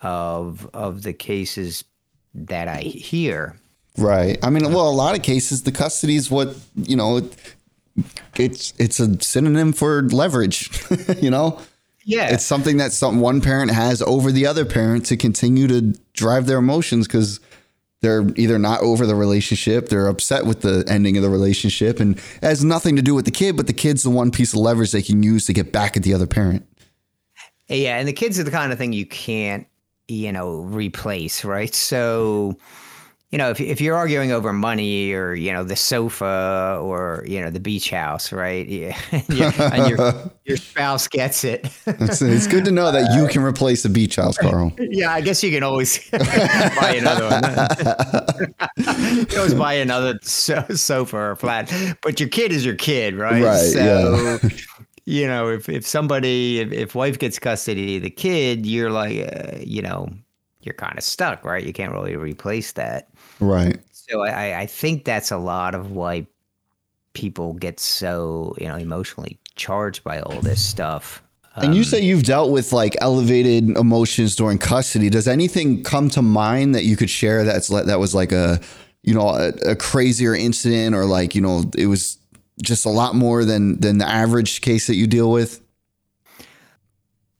of 0.00 0.68
of 0.72 1.02
the 1.02 1.12
cases 1.12 1.84
that 2.34 2.66
I 2.66 2.80
hear. 2.80 3.56
Right. 3.98 4.38
I 4.42 4.48
mean, 4.48 4.64
well, 4.72 4.88
a 4.88 4.90
lot 4.90 5.14
of 5.14 5.22
cases, 5.22 5.64
the 5.64 5.72
custody 5.72 6.16
is 6.16 6.30
what 6.30 6.56
you 6.76 6.96
know. 6.96 7.28
It's 8.36 8.72
it's 8.78 8.98
a 9.00 9.22
synonym 9.22 9.74
for 9.74 10.02
leverage. 10.02 10.70
you 11.20 11.30
know. 11.30 11.60
Yeah. 12.04 12.32
It's 12.32 12.44
something 12.44 12.78
that 12.78 12.92
some 12.92 13.20
one 13.20 13.40
parent 13.40 13.70
has 13.70 14.02
over 14.02 14.32
the 14.32 14.46
other 14.46 14.64
parent 14.64 15.06
to 15.06 15.16
continue 15.16 15.68
to 15.68 15.94
drive 16.14 16.46
their 16.46 16.58
emotions 16.58 17.06
because 17.06 17.38
they're 18.02 18.26
either 18.36 18.58
not 18.58 18.80
over 18.80 19.06
the 19.06 19.14
relationship, 19.14 19.88
they're 19.88 20.08
upset 20.08 20.44
with 20.44 20.60
the 20.60 20.84
ending 20.88 21.16
of 21.16 21.22
the 21.22 21.30
relationship, 21.30 22.00
and 22.00 22.18
it 22.18 22.42
has 22.42 22.62
nothing 22.64 22.96
to 22.96 23.02
do 23.02 23.14
with 23.14 23.24
the 23.24 23.30
kid, 23.30 23.56
but 23.56 23.66
the 23.66 23.72
kid's 23.72 24.02
the 24.02 24.10
one 24.10 24.30
piece 24.30 24.52
of 24.52 24.58
leverage 24.58 24.92
they 24.92 25.02
can 25.02 25.22
use 25.22 25.46
to 25.46 25.52
get 25.52 25.72
back 25.72 25.96
at 25.96 26.02
the 26.02 26.12
other 26.12 26.26
parent. 26.26 26.66
Yeah, 27.68 27.98
and 27.98 28.06
the 28.06 28.12
kids 28.12 28.38
are 28.38 28.42
the 28.42 28.50
kind 28.50 28.72
of 28.72 28.78
thing 28.78 28.92
you 28.92 29.06
can't, 29.06 29.66
you 30.08 30.32
know, 30.32 30.58
replace, 30.58 31.44
right? 31.44 31.74
So 31.74 32.58
you 33.32 33.38
know, 33.38 33.48
if 33.48 33.60
if 33.62 33.80
you're 33.80 33.96
arguing 33.96 34.30
over 34.30 34.52
money 34.52 35.14
or 35.14 35.32
you 35.32 35.50
know 35.50 35.64
the 35.64 35.74
sofa 35.74 36.78
or 36.82 37.24
you 37.26 37.40
know 37.40 37.48
the 37.48 37.60
beach 37.60 37.88
house, 37.88 38.30
right? 38.30 38.68
Yeah, 38.68 38.94
and 39.72 39.88
your 39.88 40.30
your 40.44 40.58
spouse 40.58 41.08
gets 41.08 41.42
it. 41.42 41.66
it's, 41.86 42.20
it's, 42.20 42.46
good 42.46 42.66
to 42.66 42.70
know 42.70 42.92
that 42.92 43.16
you 43.16 43.26
can 43.28 43.42
replace 43.42 43.86
a 43.86 43.88
beach 43.88 44.16
house, 44.16 44.36
Carl. 44.36 44.70
Yeah, 44.78 45.12
I 45.12 45.22
guess 45.22 45.42
you 45.42 45.50
can 45.50 45.62
always 45.62 46.10
buy 46.10 46.94
another 46.98 47.30
one. 47.30 47.42
you 49.30 49.38
always 49.38 49.54
buy 49.54 49.74
another 49.74 50.18
so- 50.20 50.66
sofa 50.74 51.16
or 51.16 51.36
flat, 51.36 51.72
but 52.02 52.20
your 52.20 52.28
kid 52.28 52.52
is 52.52 52.66
your 52.66 52.76
kid, 52.76 53.14
right? 53.14 53.42
Right. 53.42 53.56
So, 53.56 54.38
yeah. 54.42 54.48
You 55.04 55.26
know, 55.26 55.48
if, 55.48 55.68
if 55.68 55.84
somebody, 55.84 56.60
if, 56.60 56.70
if 56.70 56.94
wife 56.94 57.18
gets 57.18 57.40
custody 57.40 57.96
of 57.96 58.04
the 58.04 58.10
kid, 58.10 58.64
you're 58.64 58.90
like, 58.90 59.18
uh, 59.18 59.56
you 59.58 59.82
know, 59.82 60.08
you're 60.62 60.74
kind 60.74 60.96
of 60.96 61.04
stuck, 61.04 61.44
right? 61.44 61.64
You 61.64 61.72
can't 61.72 61.92
really 61.92 62.16
replace 62.16 62.72
that. 62.72 63.08
Right. 63.40 63.78
So 63.92 64.22
I, 64.22 64.60
I 64.60 64.66
think 64.66 65.04
that's 65.04 65.30
a 65.30 65.38
lot 65.38 65.74
of 65.74 65.90
why 65.92 66.26
people 67.14 67.54
get 67.54 67.80
so, 67.80 68.54
you 68.58 68.68
know, 68.68 68.76
emotionally 68.76 69.38
charged 69.54 70.04
by 70.04 70.20
all 70.20 70.40
this 70.40 70.62
stuff. 70.64 71.22
Um, 71.56 71.64
and 71.66 71.74
you 71.74 71.80
um, 71.80 71.84
say 71.84 72.00
you've 72.00 72.24
dealt 72.24 72.50
with 72.50 72.72
like 72.72 72.96
elevated 73.00 73.70
emotions 73.76 74.36
during 74.36 74.58
custody. 74.58 75.10
Does 75.10 75.28
anything 75.28 75.82
come 75.82 76.08
to 76.10 76.22
mind 76.22 76.74
that 76.74 76.84
you 76.84 76.96
could 76.96 77.10
share 77.10 77.44
that's 77.44 77.68
that 77.68 77.98
was 77.98 78.14
like 78.14 78.32
a, 78.32 78.60
you 79.02 79.14
know, 79.14 79.28
a, 79.30 79.48
a 79.70 79.76
crazier 79.76 80.34
incident 80.34 80.94
or 80.94 81.04
like, 81.04 81.34
you 81.34 81.40
know, 81.40 81.64
it 81.76 81.86
was 81.86 82.18
just 82.62 82.86
a 82.86 82.90
lot 82.90 83.14
more 83.14 83.44
than 83.44 83.78
than 83.80 83.98
the 83.98 84.08
average 84.08 84.60
case 84.60 84.86
that 84.86 84.94
you 84.94 85.06
deal 85.06 85.30
with? 85.30 85.60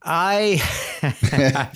I, 0.05 0.61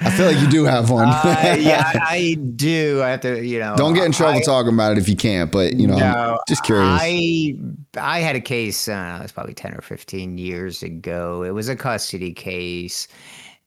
I 0.00 0.10
feel 0.10 0.26
like 0.26 0.40
you 0.40 0.48
do 0.48 0.64
have 0.64 0.90
one. 0.90 1.08
uh, 1.08 1.56
yeah, 1.58 1.92
I 2.02 2.36
do. 2.56 3.02
I 3.02 3.10
have 3.10 3.20
to, 3.20 3.44
you 3.44 3.58
know. 3.58 3.76
Don't 3.76 3.94
get 3.94 4.04
in 4.04 4.12
trouble 4.12 4.38
I, 4.38 4.42
talking 4.42 4.72
about 4.72 4.92
it 4.92 4.98
if 4.98 5.08
you 5.08 5.16
can't, 5.16 5.50
but 5.50 5.74
you 5.74 5.86
know, 5.86 5.96
no, 5.96 6.40
just 6.48 6.64
curious. 6.64 6.86
I 6.88 7.56
I 7.98 8.20
had 8.20 8.36
a 8.36 8.40
case. 8.40 8.88
Uh, 8.88 9.18
it 9.20 9.22
was 9.22 9.32
probably 9.32 9.54
ten 9.54 9.74
or 9.74 9.80
fifteen 9.80 10.38
years 10.38 10.82
ago. 10.82 11.42
It 11.42 11.50
was 11.50 11.68
a 11.68 11.76
custody 11.76 12.32
case, 12.32 13.08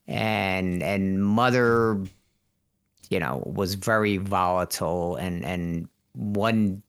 and 0.08 0.82
and 0.84 1.24
mother, 1.24 2.02
you 3.10 3.20
know, 3.20 3.44
was 3.46 3.76
very 3.76 4.18
volatile, 4.18 5.16
and 5.16 5.44
and 5.46 5.88
one 6.14 6.82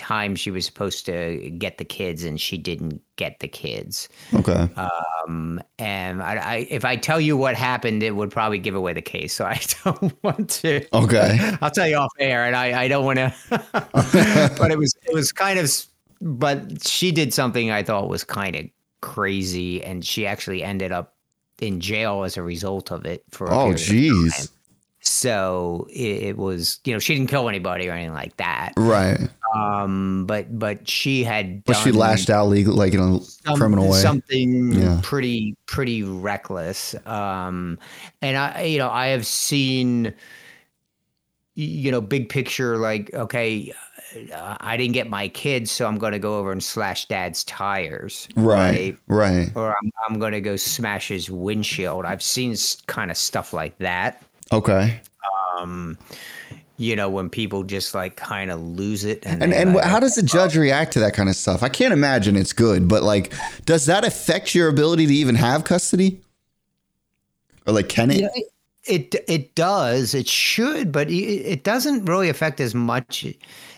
time 0.00 0.34
she 0.34 0.50
was 0.50 0.64
supposed 0.64 1.04
to 1.04 1.50
get 1.58 1.76
the 1.76 1.84
kids 1.84 2.24
and 2.24 2.40
she 2.40 2.56
didn't 2.56 3.02
get 3.16 3.38
the 3.40 3.46
kids. 3.46 4.08
Okay. 4.32 4.66
Um, 4.76 5.60
and 5.78 6.22
I, 6.22 6.36
I, 6.36 6.66
if 6.70 6.86
I 6.86 6.96
tell 6.96 7.20
you 7.20 7.36
what 7.36 7.54
happened, 7.54 8.02
it 8.02 8.16
would 8.16 8.30
probably 8.30 8.58
give 8.58 8.74
away 8.74 8.94
the 8.94 9.02
case. 9.02 9.34
So 9.34 9.44
I 9.44 9.60
don't 9.84 10.14
want 10.24 10.48
to. 10.50 10.86
Okay. 10.96 11.38
I'll 11.60 11.70
tell 11.70 11.86
you 11.86 11.96
off 11.96 12.12
air, 12.18 12.46
and 12.46 12.56
I, 12.56 12.84
I 12.84 12.88
don't 12.88 13.04
want 13.04 13.18
to. 13.18 13.34
but 14.58 14.70
it 14.70 14.78
was 14.78 14.94
it 15.06 15.14
was 15.14 15.32
kind 15.32 15.58
of, 15.58 15.70
but 16.22 16.86
she 16.86 17.12
did 17.12 17.34
something 17.34 17.70
I 17.70 17.82
thought 17.82 18.08
was 18.08 18.24
kind 18.24 18.56
of 18.56 18.64
crazy, 19.02 19.84
and 19.84 20.02
she 20.02 20.26
actually 20.26 20.64
ended 20.64 20.92
up 20.92 21.14
in 21.60 21.78
jail 21.78 22.24
as 22.24 22.38
a 22.38 22.42
result 22.42 22.90
of 22.90 23.04
it. 23.04 23.22
For 23.30 23.48
a 23.48 23.50
oh, 23.50 23.74
period 23.74 23.80
of 23.80 23.86
time. 23.86 23.96
jeez. 23.96 24.50
So 25.02 25.86
it, 25.90 26.22
it 26.22 26.36
was, 26.36 26.78
you 26.84 26.92
know, 26.92 26.98
she 26.98 27.14
didn't 27.14 27.30
kill 27.30 27.48
anybody 27.48 27.88
or 27.88 27.92
anything 27.92 28.12
like 28.12 28.36
that. 28.36 28.72
Right. 28.76 29.18
Um, 29.54 30.26
but 30.26 30.58
but 30.58 30.88
she 30.88 31.24
had. 31.24 31.64
But 31.64 31.74
she 31.74 31.92
lashed 31.92 32.30
out 32.30 32.46
legal, 32.46 32.74
like 32.74 32.94
in 32.94 33.00
a 33.00 33.20
some- 33.20 33.56
criminal 33.56 33.88
way. 33.90 33.98
Something 33.98 34.72
Yeah. 34.72 35.00
pretty 35.02 35.56
pretty 35.66 36.02
reckless. 36.02 36.94
Um, 37.06 37.78
and 38.22 38.36
I, 38.36 38.62
you 38.62 38.78
know, 38.78 38.90
I 38.90 39.08
have 39.08 39.26
seen, 39.26 40.14
you 41.54 41.90
know, 41.90 42.00
big 42.00 42.28
picture. 42.28 42.76
Like, 42.78 43.12
okay, 43.14 43.72
uh, 44.34 44.56
I 44.60 44.76
didn't 44.76 44.94
get 44.94 45.08
my 45.08 45.28
kids, 45.28 45.70
so 45.70 45.86
I'm 45.86 45.98
going 45.98 46.12
to 46.12 46.18
go 46.18 46.38
over 46.38 46.52
and 46.52 46.62
slash 46.62 47.06
dad's 47.06 47.44
tires. 47.44 48.28
right. 48.36 48.96
Right. 49.08 49.50
Or 49.54 49.70
I'm, 49.76 49.90
I'm 50.08 50.18
going 50.18 50.32
to 50.32 50.40
go 50.40 50.56
smash 50.56 51.08
his 51.08 51.30
windshield. 51.30 52.04
I've 52.04 52.22
seen 52.22 52.54
kind 52.86 53.10
of 53.10 53.16
stuff 53.16 53.52
like 53.52 53.76
that. 53.78 54.22
Okay. 54.52 55.00
Um, 55.58 55.96
you 56.80 56.96
know, 56.96 57.10
when 57.10 57.28
people 57.28 57.62
just 57.62 57.94
like 57.94 58.16
kind 58.16 58.50
of 58.50 58.58
lose 58.58 59.04
it. 59.04 59.24
And 59.26 59.52
they, 59.52 59.56
and 59.56 59.74
like, 59.74 59.84
how 59.84 60.00
does 60.00 60.14
the 60.14 60.22
judge 60.22 60.56
react 60.56 60.94
to 60.94 61.00
that 61.00 61.12
kind 61.12 61.28
of 61.28 61.36
stuff? 61.36 61.62
I 61.62 61.68
can't 61.68 61.92
imagine 61.92 62.36
it's 62.36 62.54
good, 62.54 62.88
but 62.88 63.02
like, 63.02 63.34
does 63.66 63.84
that 63.84 64.02
affect 64.02 64.54
your 64.54 64.68
ability 64.68 65.06
to 65.06 65.12
even 65.12 65.34
have 65.34 65.64
custody? 65.64 66.22
Or 67.66 67.74
like, 67.74 67.90
can 67.90 68.10
it? 68.10 68.20
Yeah, 68.20 68.28
it, 68.34 69.14
it 69.14 69.24
it 69.28 69.54
does. 69.54 70.14
It 70.14 70.26
should, 70.26 70.90
but 70.90 71.10
it, 71.10 71.12
it 71.12 71.64
doesn't 71.64 72.06
really 72.06 72.30
affect 72.30 72.60
as 72.60 72.74
much. 72.74 73.26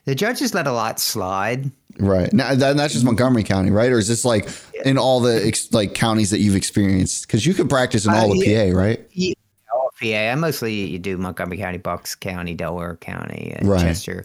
The 0.04 0.14
judges 0.14 0.54
let 0.54 0.68
a 0.68 0.72
lot 0.72 1.00
slide. 1.00 1.72
Right. 1.98 2.32
Now, 2.32 2.54
that, 2.54 2.76
that's 2.76 2.92
just 2.92 3.04
Montgomery 3.04 3.42
County, 3.42 3.70
right? 3.70 3.90
Or 3.90 3.98
is 3.98 4.06
this 4.06 4.24
like 4.24 4.48
in 4.84 4.96
all 4.96 5.18
the 5.18 5.44
ex, 5.44 5.72
like 5.72 5.94
counties 5.94 6.30
that 6.30 6.38
you've 6.38 6.56
experienced? 6.56 7.26
Because 7.26 7.44
you 7.44 7.52
could 7.52 7.68
practice 7.68 8.06
in 8.06 8.12
all 8.12 8.30
Uh, 8.30 8.34
the 8.34 8.48
yeah. 8.48 8.72
PA, 8.72 8.78
right? 8.78 9.00
Yeah, 10.02 10.28
PA. 10.28 10.32
I 10.32 10.34
mostly 10.36 10.74
you 10.74 10.98
do 10.98 11.16
Montgomery 11.16 11.58
County, 11.58 11.78
Bucks 11.78 12.14
County, 12.14 12.54
Delaware 12.54 12.96
County, 12.96 13.52
and 13.56 13.68
Right. 13.68 13.80
Chester. 13.80 14.24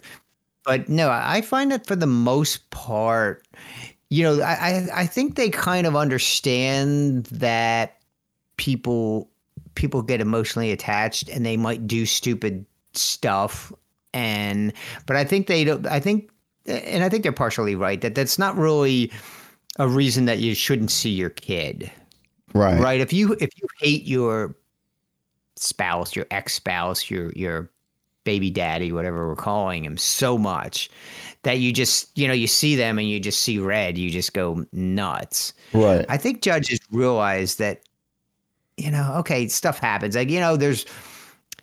But 0.64 0.88
no, 0.88 1.10
I 1.10 1.40
find 1.40 1.72
that 1.72 1.86
for 1.86 1.96
the 1.96 2.06
most 2.06 2.68
part, 2.70 3.46
you 4.10 4.22
know, 4.22 4.40
I, 4.42 4.52
I 4.52 4.88
I 5.02 5.06
think 5.06 5.36
they 5.36 5.48
kind 5.50 5.86
of 5.86 5.96
understand 5.96 7.24
that 7.26 7.96
people 8.56 9.30
people 9.74 10.02
get 10.02 10.20
emotionally 10.20 10.72
attached 10.72 11.28
and 11.28 11.46
they 11.46 11.56
might 11.56 11.86
do 11.86 12.04
stupid 12.04 12.66
stuff 12.94 13.72
and 14.12 14.72
but 15.06 15.14
I 15.16 15.24
think 15.24 15.46
they 15.46 15.62
don't 15.62 15.86
I 15.86 16.00
think 16.00 16.30
and 16.66 17.04
I 17.04 17.08
think 17.08 17.22
they're 17.22 17.32
partially 17.32 17.76
right 17.76 18.00
that 18.00 18.14
that's 18.16 18.38
not 18.38 18.56
really 18.56 19.12
a 19.78 19.86
reason 19.86 20.24
that 20.24 20.38
you 20.38 20.54
shouldn't 20.54 20.90
see 20.90 21.10
your 21.10 21.30
kid 21.30 21.90
Right. 22.54 22.80
right 22.80 23.00
if 23.00 23.12
you 23.12 23.34
if 23.40 23.50
you 23.56 23.68
hate 23.78 24.04
your 24.04 24.56
spouse 25.58 26.14
your 26.16 26.26
ex-spouse 26.30 27.10
your 27.10 27.32
your 27.32 27.70
baby 28.24 28.50
daddy 28.50 28.92
whatever 28.92 29.26
we're 29.28 29.34
calling 29.36 29.84
him 29.84 29.96
so 29.96 30.36
much 30.36 30.90
that 31.44 31.58
you 31.60 31.72
just 31.72 32.16
you 32.18 32.26
know 32.28 32.34
you 32.34 32.46
see 32.46 32.76
them 32.76 32.98
and 32.98 33.08
you 33.08 33.18
just 33.18 33.40
see 33.42 33.58
red 33.58 33.96
you 33.96 34.10
just 34.10 34.34
go 34.34 34.64
nuts 34.72 35.54
Right. 35.72 36.04
i 36.08 36.16
think 36.18 36.42
judges 36.42 36.78
realize 36.90 37.56
that 37.56 37.80
you 38.76 38.90
know 38.90 39.14
okay 39.18 39.48
stuff 39.48 39.78
happens 39.78 40.14
like 40.14 40.28
you 40.30 40.40
know 40.40 40.56
there's 40.56 40.84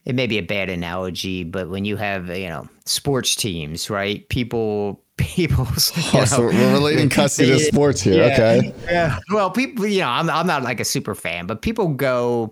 it 0.05 0.15
may 0.15 0.27
be 0.27 0.38
a 0.38 0.43
bad 0.43 0.69
analogy 0.69 1.43
but 1.43 1.69
when 1.69 1.86
you 1.86 1.97
have 1.97 2.29
you 2.36 2.49
know 2.49 2.67
sports 2.86 3.36
teams 3.36 3.89
right 3.89 4.27
people 4.29 5.01
people 5.17 5.67
Oh, 5.69 5.75
so 6.25 6.41
we're 6.41 6.73
relating 6.73 7.10
custody 7.10 7.49
to 7.51 7.60
sports 7.60 8.01
here. 8.01 8.15
yeah, 8.25 8.34
Okay. 8.34 8.73
Yeah. 8.86 9.17
Well, 9.31 9.49
people, 9.49 9.88
you 9.88 10.01
know, 10.01 10.10
I'm 10.10 10.29
I'm 10.29 10.45
not 10.45 10.62
like 10.62 10.81
a 10.81 10.86
super 10.86 11.15
fan, 11.15 11.45
but 11.47 11.62
people 11.62 11.88
go 11.88 12.51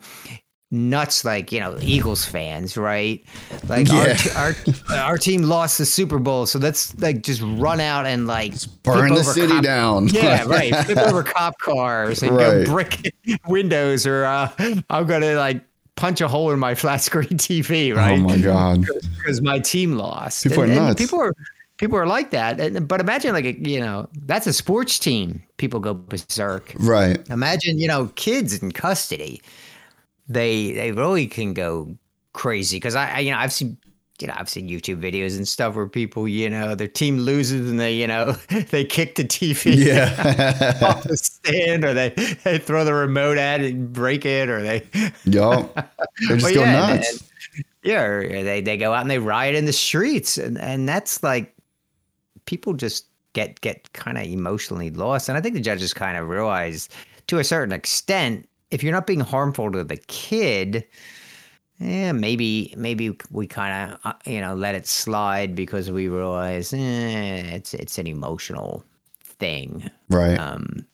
nuts 0.73 1.23
like 1.23 1.51
you 1.51 1.59
know 1.59 1.77
Eagles 1.81 2.25
fans, 2.25 2.75
right? 2.75 3.23
Like 3.69 3.87
Yeah. 3.87 4.17
our, 4.35 4.55
our 4.89 4.97
our 5.11 5.17
team 5.17 5.43
lost 5.43 5.77
the 5.77 5.85
Super 5.85 6.19
Bowl, 6.19 6.45
so 6.45 6.59
let's 6.59 6.97
like 6.99 7.21
just 7.21 7.41
run 7.43 7.79
out 7.79 8.05
and 8.05 8.27
like 8.27 8.53
Burn 8.83 9.13
the 9.13 9.23
city 9.23 9.53
cop- 9.53 9.63
down. 9.63 10.07
Yeah, 10.07 10.43
right. 10.47 10.75
Flip 10.85 10.97
over 10.97 11.23
cop 11.23 11.57
cars 11.59 12.21
and 12.23 12.35
Right. 12.35 12.65
go 12.65 12.71
brick 12.71 13.13
windows, 13.47 14.05
or 14.05 14.25
uh, 14.25 14.49
I'm 14.89 15.05
gonna 15.07 15.35
like 15.35 15.63
punch 15.95 16.21
a 16.21 16.27
hole 16.27 16.51
in 16.51 16.57
my 16.59 16.73
flat 16.75 16.97
screen 17.01 17.29
TV, 17.37 17.95
right? 17.95 18.17
Oh 18.19 18.21
my 18.23 18.37
God. 18.37 18.81
because 19.17 19.41
my 19.41 19.59
team 19.59 19.93
lost. 19.93 20.43
People 20.43 20.61
are 20.61 20.65
And- 20.65 20.73
and 20.73 20.85
nuts. 20.87 20.99
People 21.01 21.21
are 21.21 21.33
people 21.77 21.97
are 21.97 22.07
like 22.07 22.31
that. 22.31 22.59
And, 22.59 22.87
but 22.87 22.99
imagine 22.99 23.33
like 23.33 23.45
a, 23.45 23.53
you 23.59 23.79
know 23.79 24.09
that's 24.25 24.47
a 24.47 24.53
sports 24.53 24.97
team. 24.97 25.43
People 25.57 25.79
go 25.79 25.93
berserk. 25.93 26.73
Right. 26.79 27.19
Imagine 27.29 27.77
you 27.77 27.87
know 27.87 28.07
kids 28.15 28.61
in 28.61 28.71
custody. 28.71 29.39
They 30.27 30.71
they 30.73 30.91
really 30.91 31.27
can 31.27 31.53
go 31.53 31.95
crazy 32.33 32.77
because 32.77 32.95
I, 32.95 33.09
I 33.15 33.19
you 33.19 33.31
know 33.31 33.37
I've 33.37 33.53
seen. 33.53 33.77
You 34.19 34.27
know, 34.27 34.35
I've 34.37 34.47
seen 34.47 34.69
YouTube 34.69 35.01
videos 35.01 35.35
and 35.35 35.45
stuff 35.45 35.75
where 35.75 35.87
people, 35.89 36.27
you 36.27 36.47
know, 36.47 36.75
their 36.75 36.87
team 36.87 37.17
loses 37.17 37.69
and 37.69 37.79
they, 37.79 37.95
you 37.95 38.05
know, 38.05 38.33
they 38.69 38.85
kick 38.85 39.15
the 39.15 39.23
TV 39.23 39.75
Yeah. 39.75 40.77
off 40.83 41.03
the 41.07 41.17
stand 41.17 41.83
or 41.83 41.95
they, 41.95 42.09
they 42.43 42.59
throw 42.59 42.85
the 42.85 42.93
remote 42.93 43.39
at 43.39 43.61
it 43.61 43.73
and 43.73 43.91
break 43.91 44.23
it 44.23 44.49
or 44.49 44.61
they, 44.61 44.83
Yo. 45.25 45.63
They 45.65 46.37
just 46.37 46.43
Well, 46.43 46.53
go 46.53 46.61
yeah, 46.61 46.71
nuts. 46.93 47.11
and- 47.55 47.65
yeah, 47.83 48.19
they 48.43 48.61
they 48.61 48.77
go 48.77 48.93
out 48.93 49.01
and 49.01 49.09
they 49.09 49.17
riot 49.19 49.55
in 49.55 49.65
the 49.65 49.73
streets, 49.73 50.37
and 50.37 50.59
and 50.59 50.87
that's 50.87 51.23
like 51.23 51.53
people 52.45 52.73
just 52.73 53.07
get 53.33 53.59
get 53.61 53.91
kind 53.93 54.17
of 54.19 54.25
emotionally 54.25 54.91
lost. 54.91 55.27
And 55.27 55.37
I 55.37 55.41
think 55.41 55.55
the 55.55 55.61
judges 55.61 55.91
kind 55.93 56.17
of 56.17 56.29
realize 56.29 56.87
to 57.27 57.39
a 57.39 57.43
certain 57.43 57.73
extent, 57.73 58.47
if 58.73 58.83
you're 58.83 58.91
not 58.91 59.07
being 59.07 59.19
harmful 59.19 59.71
to 59.71 59.83
the 59.83 59.97
kid. 59.97 60.85
Yeah, 61.79 62.11
maybe 62.11 62.73
maybe 62.77 63.17
we 63.31 63.47
kind 63.47 63.93
of 63.93 63.99
uh, 64.03 64.13
you 64.25 64.41
know 64.41 64.55
let 64.55 64.75
it 64.75 64.87
slide 64.87 65.55
because 65.55 65.91
we 65.91 66.07
realize 66.07 66.73
eh, 66.73 67.55
it's 67.55 67.73
it's 67.73 67.97
an 67.97 68.07
emotional 68.07 68.83
thing. 69.21 69.89
right. 70.09 70.37
Um, 70.37 70.85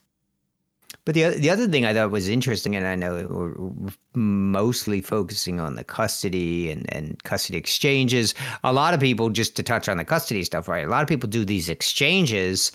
but 1.06 1.16
the 1.16 1.30
the 1.30 1.50
other 1.50 1.68
thing 1.68 1.86
I 1.86 1.94
thought 1.94 2.12
was 2.12 2.30
interesting, 2.30 2.76
and 2.76 2.86
I 2.86 2.96
know 2.96 3.28
we're 3.30 3.54
we're 3.58 3.94
mostly 4.14 5.02
focusing 5.02 5.60
on 5.60 5.76
the 5.76 5.84
custody 5.84 6.72
and, 6.72 6.92
and 6.94 7.22
custody 7.24 7.58
exchanges. 7.58 8.34
A 8.64 8.74
lot 8.74 8.94
of 8.94 9.00
people, 9.00 9.30
just 9.30 9.56
to 9.56 9.64
touch 9.64 9.90
on 9.90 9.98
the 9.98 10.06
custody 10.06 10.44
stuff, 10.44 10.68
right? 10.68 10.86
A 10.86 10.90
lot 10.90 11.02
of 11.02 11.08
people 11.08 11.30
do 11.30 11.46
these 11.46 11.70
exchanges 11.70 12.72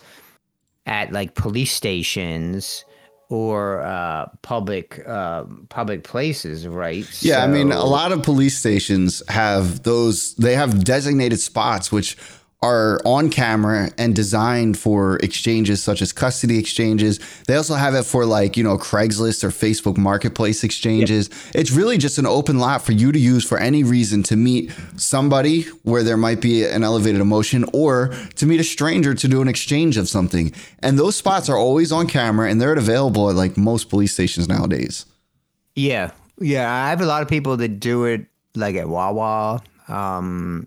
at 0.86 1.12
like 1.12 1.34
police 1.34 1.72
stations 1.72 2.84
or 3.28 3.80
uh, 3.80 4.26
public 4.42 5.02
uh, 5.06 5.44
public 5.68 6.04
places, 6.04 6.66
right? 6.66 7.06
Yeah, 7.22 7.42
I 7.42 7.46
mean, 7.46 7.72
a 7.72 7.84
lot 7.84 8.12
of 8.12 8.22
police 8.22 8.56
stations 8.56 9.22
have 9.28 9.82
those. 9.82 10.34
They 10.34 10.54
have 10.54 10.84
designated 10.84 11.40
spots 11.40 11.90
which 11.90 12.16
are 12.64 12.98
on 13.04 13.28
camera 13.28 13.90
and 13.98 14.16
designed 14.16 14.78
for 14.78 15.16
exchanges 15.18 15.82
such 15.82 16.00
as 16.00 16.14
custody 16.14 16.58
exchanges. 16.58 17.20
They 17.46 17.56
also 17.56 17.74
have 17.74 17.94
it 17.94 18.04
for 18.04 18.24
like, 18.24 18.56
you 18.56 18.64
know, 18.64 18.78
Craigslist 18.78 19.44
or 19.44 19.50
Facebook 19.50 19.98
Marketplace 19.98 20.64
exchanges. 20.64 21.28
It's 21.54 21.70
really 21.70 21.98
just 21.98 22.16
an 22.16 22.24
open 22.24 22.58
lot 22.58 22.80
for 22.80 22.92
you 22.92 23.12
to 23.12 23.18
use 23.18 23.44
for 23.44 23.58
any 23.58 23.84
reason 23.84 24.22
to 24.24 24.36
meet 24.36 24.72
somebody 24.96 25.64
where 25.82 26.02
there 26.02 26.16
might 26.16 26.40
be 26.40 26.64
an 26.64 26.82
elevated 26.82 27.20
emotion 27.20 27.66
or 27.74 28.14
to 28.36 28.46
meet 28.46 28.60
a 28.60 28.64
stranger 28.64 29.12
to 29.12 29.28
do 29.28 29.42
an 29.42 29.48
exchange 29.48 29.98
of 29.98 30.08
something. 30.08 30.50
And 30.78 30.98
those 30.98 31.16
spots 31.16 31.50
are 31.50 31.58
always 31.58 31.92
on 31.92 32.06
camera 32.06 32.48
and 32.50 32.62
they're 32.62 32.72
available 32.72 33.28
at 33.28 33.36
like 33.36 33.58
most 33.58 33.90
police 33.90 34.14
stations 34.14 34.48
nowadays. 34.48 35.04
Yeah, 35.76 36.12
yeah. 36.40 36.72
I 36.72 36.88
have 36.88 37.02
a 37.02 37.06
lot 37.06 37.20
of 37.20 37.28
people 37.28 37.58
that 37.58 37.78
do 37.78 38.06
it 38.06 38.24
like 38.54 38.74
at 38.76 38.88
Wawa. 38.88 39.62
Um, 39.86 40.66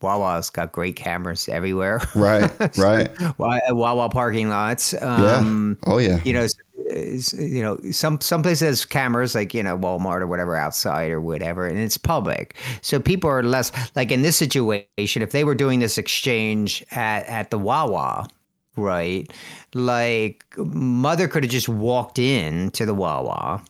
Wawa's 0.00 0.50
got 0.50 0.72
great 0.72 0.96
cameras 0.96 1.48
everywhere. 1.48 2.00
Right, 2.14 2.78
right. 2.78 3.10
Wawa 3.38 4.08
parking 4.08 4.48
lots. 4.48 4.92
Yeah. 4.92 5.36
Um, 5.36 5.78
oh 5.86 5.98
yeah. 5.98 6.20
You 6.24 6.32
know, 6.32 6.46
you 6.94 7.62
know, 7.62 7.78
some 7.90 8.20
some 8.20 8.42
places 8.42 8.68
has 8.68 8.84
cameras 8.84 9.34
like 9.34 9.54
you 9.54 9.62
know 9.62 9.78
Walmart 9.78 10.20
or 10.20 10.26
whatever 10.26 10.56
outside 10.56 11.10
or 11.10 11.20
whatever, 11.20 11.66
and 11.66 11.78
it's 11.78 11.98
public, 11.98 12.56
so 12.82 13.00
people 13.00 13.28
are 13.30 13.42
less 13.42 13.72
like 13.96 14.12
in 14.12 14.22
this 14.22 14.36
situation. 14.36 15.22
If 15.22 15.32
they 15.32 15.44
were 15.44 15.54
doing 15.54 15.80
this 15.80 15.98
exchange 15.98 16.84
at 16.92 17.26
at 17.26 17.50
the 17.50 17.58
Wawa, 17.58 18.28
right? 18.76 19.30
Like 19.74 20.44
mother 20.56 21.28
could 21.28 21.44
have 21.44 21.52
just 21.52 21.68
walked 21.68 22.18
in 22.18 22.70
to 22.72 22.86
the 22.86 22.94
Wawa. 22.94 23.62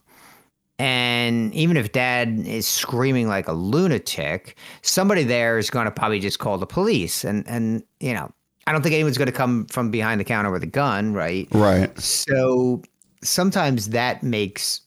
And 0.78 1.54
even 1.54 1.76
if 1.76 1.92
dad 1.92 2.40
is 2.46 2.66
screaming 2.66 3.28
like 3.28 3.46
a 3.46 3.52
lunatic, 3.52 4.56
somebody 4.82 5.22
there 5.22 5.56
is 5.58 5.70
going 5.70 5.84
to 5.84 5.90
probably 5.90 6.18
just 6.20 6.40
call 6.40 6.58
the 6.58 6.66
police. 6.66 7.24
And, 7.24 7.46
and, 7.46 7.82
you 8.00 8.12
know, 8.12 8.30
I 8.66 8.72
don't 8.72 8.82
think 8.82 8.94
anyone's 8.94 9.18
going 9.18 9.26
to 9.26 9.32
come 9.32 9.66
from 9.66 9.90
behind 9.90 10.20
the 10.20 10.24
counter 10.24 10.50
with 10.50 10.62
a 10.64 10.66
gun, 10.68 11.12
right? 11.12 11.46
Right. 11.52 11.96
So 12.00 12.82
sometimes 13.22 13.90
that 13.90 14.22
makes 14.22 14.80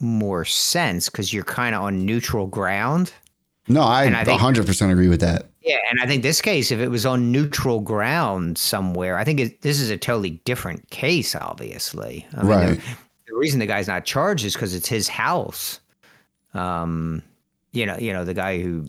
more 0.00 0.44
sense 0.44 1.08
because 1.10 1.32
you're 1.32 1.44
kind 1.44 1.74
of 1.74 1.82
on 1.82 2.06
neutral 2.06 2.46
ground. 2.46 3.12
No, 3.68 3.82
I, 3.82 4.04
And 4.04 4.16
I 4.16 4.24
think- 4.24 4.40
100% 4.40 4.90
agree 4.90 5.08
with 5.08 5.20
that. 5.20 5.50
Yeah, 5.60 5.78
and 5.90 6.00
I 6.00 6.06
think 6.06 6.22
this 6.22 6.40
case, 6.40 6.70
if 6.70 6.78
it 6.78 6.88
was 6.88 7.04
on 7.04 7.32
neutral 7.32 7.80
ground 7.80 8.56
somewhere, 8.56 9.18
I 9.18 9.24
think 9.24 9.40
it, 9.40 9.62
this 9.62 9.80
is 9.80 9.90
a 9.90 9.96
totally 9.96 10.40
different 10.44 10.88
case. 10.90 11.34
Obviously, 11.34 12.24
I 12.34 12.42
mean, 12.42 12.46
Right. 12.46 12.76
The, 12.78 12.96
the 13.26 13.34
reason 13.34 13.60
the 13.60 13.66
guy's 13.66 13.88
not 13.88 14.04
charged 14.04 14.44
is 14.44 14.54
because 14.54 14.74
it's 14.74 14.88
his 14.88 15.08
house. 15.08 15.80
Um, 16.54 17.22
you 17.72 17.84
know, 17.84 17.96
you 17.98 18.12
know 18.12 18.24
the 18.24 18.34
guy 18.34 18.60
who, 18.60 18.86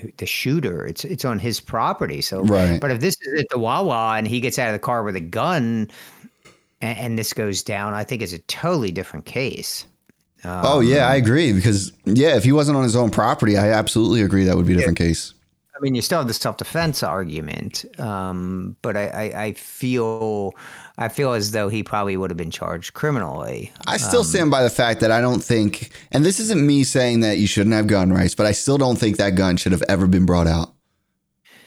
who 0.00 0.10
the 0.16 0.26
shooter. 0.26 0.86
It's 0.86 1.04
it's 1.04 1.24
on 1.24 1.38
his 1.38 1.60
property. 1.60 2.20
So, 2.20 2.42
Right. 2.42 2.80
But 2.80 2.90
if 2.90 3.00
this 3.00 3.16
is 3.22 3.40
at 3.40 3.48
the 3.50 3.58
Wawa 3.58 4.14
and 4.16 4.26
he 4.26 4.40
gets 4.40 4.58
out 4.58 4.68
of 4.68 4.72
the 4.72 4.78
car 4.78 5.02
with 5.02 5.16
a 5.16 5.20
gun, 5.20 5.90
and, 6.80 6.98
and 6.98 7.18
this 7.18 7.32
goes 7.32 7.62
down, 7.62 7.94
I 7.94 8.04
think 8.04 8.22
it's 8.22 8.32
a 8.32 8.38
totally 8.40 8.90
different 8.90 9.26
case. 9.26 9.86
oh, 10.44 10.80
yeah, 10.80 11.08
I 11.08 11.14
agree. 11.14 11.52
Because, 11.52 11.92
yeah, 12.04 12.36
if 12.36 12.44
he 12.44 12.52
wasn't 12.52 12.76
on 12.76 12.82
his 12.82 12.96
own 12.96 13.10
property, 13.10 13.56
I 13.56 13.70
absolutely 13.70 14.20
agree 14.20 14.44
that 14.44 14.56
would 14.56 14.66
be 14.66 14.74
a 14.74 14.76
different 14.76 14.98
case. 14.98 15.32
I 15.84 15.86
mean, 15.86 15.94
you 15.94 16.00
still 16.00 16.16
have 16.18 16.28
the 16.28 16.32
self 16.32 16.56
defense 16.56 17.02
argument, 17.02 17.84
um, 18.00 18.74
but 18.80 18.96
I, 18.96 19.06
I, 19.08 19.42
I 19.44 19.52
feel 19.52 20.54
I 20.96 21.08
feel 21.08 21.34
as 21.34 21.50
though 21.50 21.68
he 21.68 21.82
probably 21.82 22.16
would 22.16 22.30
have 22.30 22.38
been 22.38 22.50
charged 22.50 22.94
criminally. 22.94 23.70
I 23.86 23.98
still 23.98 24.24
stand 24.24 24.50
by 24.50 24.62
the 24.62 24.70
fact 24.70 25.00
that 25.00 25.10
I 25.10 25.20
don't 25.20 25.44
think, 25.44 25.90
and 26.10 26.24
this 26.24 26.40
isn't 26.40 26.66
me 26.66 26.84
saying 26.84 27.20
that 27.20 27.36
you 27.36 27.46
shouldn't 27.46 27.74
have 27.74 27.86
gun 27.86 28.12
rights, 28.14 28.34
but 28.34 28.46
I 28.46 28.52
still 28.52 28.78
don't 28.78 28.96
think 28.96 29.18
that 29.18 29.34
gun 29.34 29.58
should 29.58 29.72
have 29.72 29.82
ever 29.86 30.06
been 30.06 30.24
brought 30.24 30.46
out. 30.46 30.72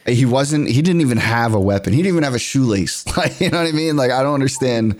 He 0.08 0.26
wasn't, 0.26 0.68
he 0.70 0.82
didn't 0.82 1.02
even 1.02 1.18
have 1.18 1.54
a 1.54 1.60
weapon. 1.60 1.92
He 1.94 1.98
didn't 2.02 2.14
even 2.14 2.24
have 2.24 2.34
a 2.34 2.40
shoelace. 2.40 3.06
Like, 3.18 3.40
you 3.40 3.50
know 3.52 3.60
what 3.60 3.68
I 3.68 3.72
mean? 3.74 3.98
Like, 3.98 4.10
I 4.10 4.24
don't 4.24 4.34
understand 4.36 5.00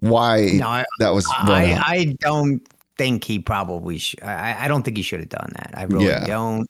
why 0.00 0.50
No, 0.54 0.66
I- 0.68 0.84
that 0.98 1.14
was 1.14 1.26
I, 1.32 1.72
out. 1.72 1.84
I 1.86 2.16
don't 2.18 2.60
think 2.98 3.22
he 3.24 3.38
probably. 3.38 3.98
Sh- 3.98 4.16
I, 4.22 4.64
I 4.64 4.68
don't 4.68 4.82
think 4.82 4.96
he 4.96 5.02
should 5.04 5.20
have 5.20 5.28
done 5.28 5.52
that. 5.54 5.70
I 5.76 5.84
really 5.84 6.06
Yeah. 6.06 6.26
don't. 6.26 6.66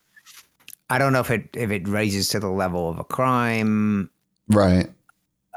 I 0.93 0.99
don't 0.99 1.15
know 1.15 1.21
if 1.21 1.31
it 1.31 1.49
if 1.55 1.71
it 1.71 1.89
raises 1.89 2.29
to 2.29 2.39
the 2.39 2.51
level 2.51 2.91
of 2.91 2.99
a 2.99 3.05
crime. 3.05 4.11
right. 4.49 4.91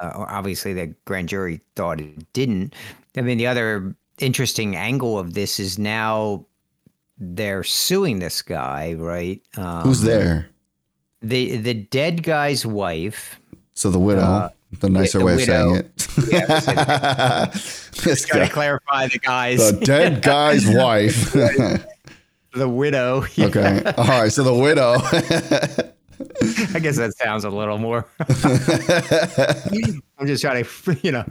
Uh, 0.02 0.26
obviously, 0.30 0.74
the 0.74 0.88
grand 1.06 1.28
jury 1.30 1.60
thought 1.76 2.00
it 2.02 2.32
didn't. 2.34 2.74
I 3.18 3.22
mean, 3.22 3.38
the 3.38 3.48
other 3.48 3.96
interesting 4.20 4.76
angle 4.78 5.20
of 5.20 5.34
this 5.34 5.60
is 5.60 5.78
now 5.78 6.46
they're 7.18 7.64
suing 7.64 8.20
this 8.20 8.42
guy, 8.42 8.94
right? 8.94 9.42
Um, 9.58 9.82
Who's 9.84 10.02
there? 10.02 10.50
The 11.22 11.58
the 11.58 11.74
dead 11.74 12.24
guy's 12.24 12.66
wife. 12.66 13.40
So 13.74 13.90
the 13.90 14.00
widow, 14.00 14.22
uh, 14.22 14.50
the 14.80 14.90
nicer 14.90 15.20
the 15.20 15.26
way 15.26 15.34
of 15.34 15.42
saying 15.42 15.72
widow. 15.72 15.86
it. 15.86 15.98
this 18.04 18.26
Gotta 18.26 18.50
clarify 18.50 19.08
the 19.08 19.20
guys. 19.20 19.72
the 19.72 19.86
dead 19.86 20.22
guy's 20.22 20.66
wife. 20.70 21.34
The 22.56 22.70
widow. 22.70 23.26
okay. 23.40 23.84
All 23.98 24.06
right. 24.06 24.32
So 24.32 24.44
the 24.44 24.54
widow. 24.54 24.96
I 26.74 26.80
guess 26.80 26.96
that 26.98 27.14
sounds 27.18 27.44
a 27.44 27.50
little 27.50 27.78
more. 27.78 28.08
I'm 30.18 30.28
just 30.28 30.42
trying 30.42 30.64
to, 30.64 30.98
you 31.04 31.12
know, 31.12 31.26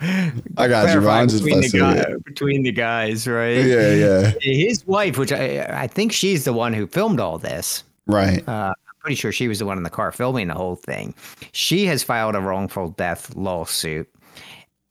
I 0.56 0.68
got 0.68 0.88
you, 0.92 1.00
bro. 1.00 1.10
clarify 1.10 1.20
I'm 1.20 1.28
just 1.28 1.44
between 1.44 1.60
the, 1.60 1.78
messing 1.78 1.80
guy, 1.80 2.14
between 2.24 2.62
the 2.62 2.72
guys, 2.72 3.26
right? 3.26 3.64
yeah. 3.64 3.92
Yeah. 3.92 4.32
His 4.40 4.86
wife, 4.86 5.16
which 5.16 5.32
I, 5.32 5.66
I 5.70 5.86
think 5.86 6.12
she's 6.12 6.44
the 6.44 6.52
one 6.52 6.74
who 6.74 6.86
filmed 6.86 7.20
all 7.20 7.38
this. 7.38 7.82
Right. 8.06 8.46
Uh, 8.46 8.74
I'm 8.76 8.94
pretty 9.00 9.16
sure 9.16 9.32
she 9.32 9.48
was 9.48 9.58
the 9.58 9.66
one 9.66 9.78
in 9.78 9.84
the 9.84 9.90
car 9.90 10.12
filming 10.12 10.48
the 10.48 10.54
whole 10.54 10.76
thing. 10.76 11.14
She 11.52 11.86
has 11.86 12.02
filed 12.02 12.34
a 12.34 12.40
wrongful 12.40 12.90
death 12.90 13.34
lawsuit, 13.34 14.08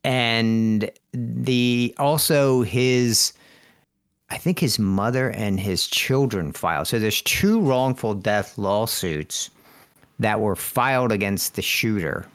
and 0.04 0.90
the 1.14 1.94
also 2.00 2.64
his, 2.64 3.34
I 4.34 4.38
think 4.38 4.58
his 4.58 4.80
mother 4.80 5.30
and 5.30 5.60
his 5.60 5.86
children 5.86 6.52
filed. 6.54 6.88
So 6.88 6.98
there's 6.98 7.22
two 7.22 7.62
wrongful 7.62 8.16
death 8.16 8.58
lawsuits 8.58 9.52
that 10.20 10.40
were 10.40 10.56
filed 10.56 11.12
against 11.12 11.54
the 11.54 11.62
shooter, 11.62 12.26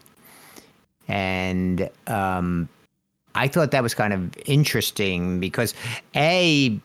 and 1.08 1.90
um, 2.06 2.68
I 3.34 3.48
thought 3.48 3.72
that 3.72 3.82
was 3.82 3.94
kind 3.94 4.12
of 4.12 4.30
interesting 4.46 5.40
because 5.40 5.74
a 6.14 6.78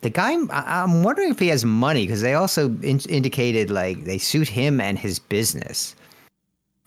the 0.00 0.10
guy 0.10 0.36
i'm 0.50 1.02
wondering 1.02 1.30
if 1.30 1.38
he 1.40 1.48
has 1.48 1.64
money 1.64 2.04
because 2.06 2.20
they 2.20 2.34
also 2.34 2.68
in- 2.82 3.00
indicated 3.08 3.68
like 3.68 4.04
they 4.04 4.16
suit 4.16 4.46
him 4.48 4.80
and 4.80 4.96
his 4.96 5.18
business 5.18 5.96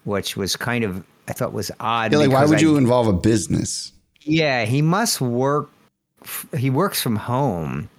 which 0.05 0.37
was 0.37 0.55
kind 0.55 0.85
of 0.85 1.03
i 1.27 1.33
thought 1.33 1.51
was 1.51 1.69
odd 1.81 2.13
Yeah, 2.13 2.19
like, 2.19 2.31
why 2.31 2.45
would 2.45 2.59
I- 2.59 2.61
you 2.61 2.77
involve 2.77 3.07
a 3.07 3.13
business? 3.13 3.91
yeah 4.21 4.63
he 4.63 4.81
must 4.81 5.19
work 5.19 5.69
f- 6.23 6.45
he 6.57 6.69
works 6.69 7.01
from 7.01 7.15
home 7.15 7.89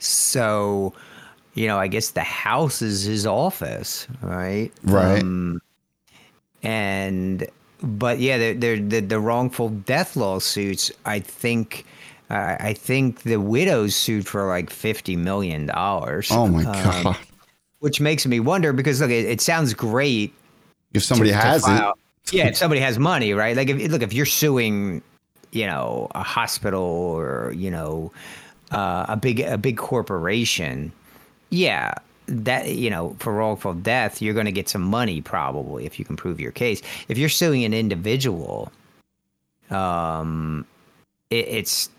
so 0.00 0.92
you 1.54 1.66
know 1.66 1.78
i 1.78 1.86
guess 1.86 2.10
the 2.10 2.22
house 2.22 2.82
is 2.82 3.02
his 3.04 3.26
office 3.26 4.06
right 4.22 4.70
Right. 4.84 5.22
um, 5.22 5.60
and 6.62 7.46
but 7.82 8.18
yeah 8.18 8.38
they're, 8.38 8.54
they're, 8.54 8.76
the 8.80 9.00
the 9.00 9.20
wrongful 9.20 9.68
death 9.70 10.16
lawsuits 10.16 10.90
i 11.04 11.18
think 11.18 11.84
uh, 12.30 12.56
i 12.60 12.72
think 12.72 13.22
the 13.22 13.36
widows 13.38 13.94
sued 13.94 14.26
for 14.26 14.46
like 14.48 14.70
50 14.70 15.16
million 15.16 15.66
dollars 15.66 16.28
Oh 16.30 16.46
my 16.48 16.64
um, 16.64 17.02
god! 17.04 17.16
which 17.80 18.00
makes 18.00 18.26
me 18.26 18.40
wonder 18.40 18.72
because 18.72 19.00
look 19.00 19.10
it, 19.10 19.26
it 19.26 19.40
sounds 19.40 19.74
great 19.74 20.32
If 20.94 21.02
somebody 21.04 21.30
to- 21.30 21.36
to 21.36 21.42
has 21.42 21.64
it, 21.68 21.82
yeah, 22.32 22.46
if 22.46 22.56
somebody 22.56 22.80
has 22.80 22.98
money, 23.00 23.34
right? 23.34 23.56
Like, 23.56 23.68
if 23.68 23.90
look, 23.90 24.00
if 24.00 24.12
you're 24.12 24.24
suing, 24.24 25.02
you 25.52 25.66
know, 25.66 26.08
a 26.14 26.22
hospital 26.22 26.82
or 26.82 27.52
you 27.54 27.70
know, 27.70 28.10
uh, 28.70 29.06
a 29.08 29.16
big 29.16 29.40
a 29.40 29.58
big 29.58 29.76
corporation, 29.76 30.92
yeah, 31.50 31.94
that 32.26 32.74
you 32.74 32.90
know, 32.90 33.14
for 33.18 33.32
wrongful 33.32 33.74
death, 33.74 34.20
you're 34.20 34.34
going 34.34 34.46
to 34.46 34.52
get 34.52 34.68
some 34.68 34.82
money 34.82 35.20
probably 35.20 35.86
if 35.86 35.98
you 35.98 36.04
can 36.04 36.16
prove 36.16 36.40
your 36.40 36.52
case. 36.52 36.82
If 37.08 37.18
you're 37.18 37.28
suing 37.28 37.64
an 37.64 37.74
individual, 37.74 38.72
um, 39.70 40.66
it, 41.30 41.46
it's 41.48 41.90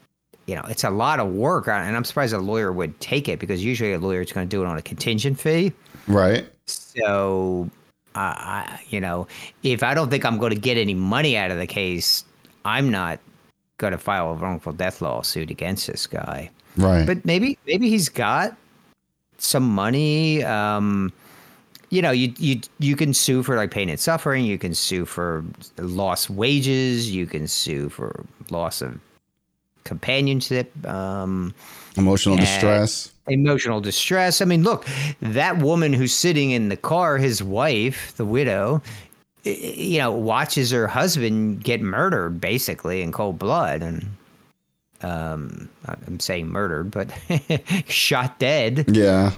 you 0.45 0.56
know, 0.56 0.64
it's 0.68 0.84
a 0.84 0.89
lot 0.89 1.20
of 1.20 1.32
work, 1.32 1.68
and 1.68 1.95
I'm 1.95 2.04
surprised 2.04 2.34
a 2.34 2.38
lawyer 2.38 2.72
would 2.72 2.99
take 2.99 3.30
it 3.30 3.39
because 3.39 3.64
usually 3.64 3.93
a 3.93 3.99
lawyer 3.99 4.22
is 4.22 4.32
going 4.32 4.47
to 4.47 4.49
do 4.49 4.62
it 4.62 4.68
on 4.68 4.78
a 4.78 4.82
contingent 4.82 5.39
fee. 5.39 5.72
right? 6.08 6.45
So, 6.66 7.70
uh, 8.16 8.20
I, 8.20 8.80
you 8.89 8.99
know, 8.99 9.28
if 9.64 9.84
I 9.84 9.93
don't 9.93 10.10
think 10.10 10.26
I'm 10.26 10.38
going 10.38 10.54
to 10.54 10.60
get 10.60 10.78
any 10.78 10.93
money 10.93 11.38
out 11.38 11.51
of 11.51 11.58
the 11.58 11.68
case, 11.68 12.26
I'm 12.66 12.91
not 12.91 13.20
going 13.84 13.91
to 13.91 13.97
file 13.99 14.31
a 14.31 14.34
wrongful 14.34 14.71
death 14.73 15.01
lawsuit 15.01 15.51
against 15.51 15.88
this 15.88 16.07
guy. 16.07 16.49
Right. 16.77 17.05
But 17.05 17.25
maybe, 17.25 17.57
maybe 17.67 17.89
he's 17.89 18.09
got 18.09 18.55
some 19.38 19.63
money. 19.75 20.43
Um, 20.43 21.11
you 21.89 22.01
know, 22.01 22.09
you 22.11 22.34
you 22.39 22.59
you 22.79 22.95
can 22.95 23.13
sue 23.13 23.43
for 23.43 23.55
like 23.55 23.69
pain 23.69 23.88
and 23.89 23.99
suffering. 23.99 24.45
You 24.45 24.57
can 24.57 24.73
sue 24.73 25.05
for 25.05 25.43
lost 25.77 26.29
wages. 26.31 27.11
You 27.11 27.27
can 27.27 27.47
sue 27.47 27.89
for 27.89 28.25
loss 28.49 28.81
of 28.81 28.99
companionship. 29.84 30.71
Um, 30.88 31.53
Emotional 31.95 32.36
distress. 32.36 33.11
emotional 33.27 33.79
distress. 33.79 34.41
I 34.41 34.45
mean, 34.45 34.63
look, 34.63 34.88
that 35.21 35.59
woman 35.59 35.93
who's 35.93 36.13
sitting 36.13 36.49
in 36.49 36.69
the 36.69 36.77
car, 36.77 37.19
his 37.19 37.43
wife, 37.43 38.15
the 38.17 38.25
widow, 38.25 38.81
you 39.43 39.97
know, 39.99 40.11
watches 40.11 40.71
her 40.71 40.87
husband 40.87 41.63
get 41.63 41.81
murdered 41.81 42.39
basically 42.39 43.01
in 43.01 43.11
cold 43.11 43.37
blood. 43.37 43.81
And 43.81 44.05
um, 45.01 45.69
I'm 46.07 46.19
saying 46.19 46.47
murdered, 46.47 46.91
but 46.91 47.11
shot 47.87 48.39
dead. 48.39 48.85
Yeah. 48.95 49.31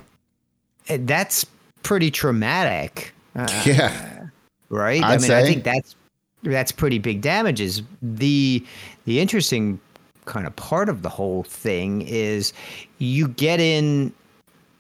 That's 0.88 1.46
pretty 1.84 2.12
traumatic. 2.12 3.14
Uh, 3.36 3.48
Yeah. 3.66 4.28
right? 4.70 5.04
I'd 5.04 5.20
I 5.20 5.22
mean, 5.22 5.32
I 5.32 5.44
think 5.44 5.64
that's 5.64 5.96
that's 6.44 6.72
pretty 6.72 7.00
big 7.00 7.22
damages. 7.22 7.82
The 8.02 8.64
the 9.06 9.20
interesting 9.20 9.80
kind 10.26 10.48
of 10.48 10.56
part 10.56 10.90
of 10.90 11.02
the 11.02 11.10
whole 11.10 11.44
thing 11.44 12.02
is 12.04 12.54
you 13.00 13.28
get 13.28 13.60
in 13.60 14.14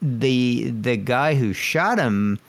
the 0.01 0.69
the 0.69 0.97
guy 0.97 1.35
who 1.35 1.53
shot 1.53 1.97
him 1.97 2.39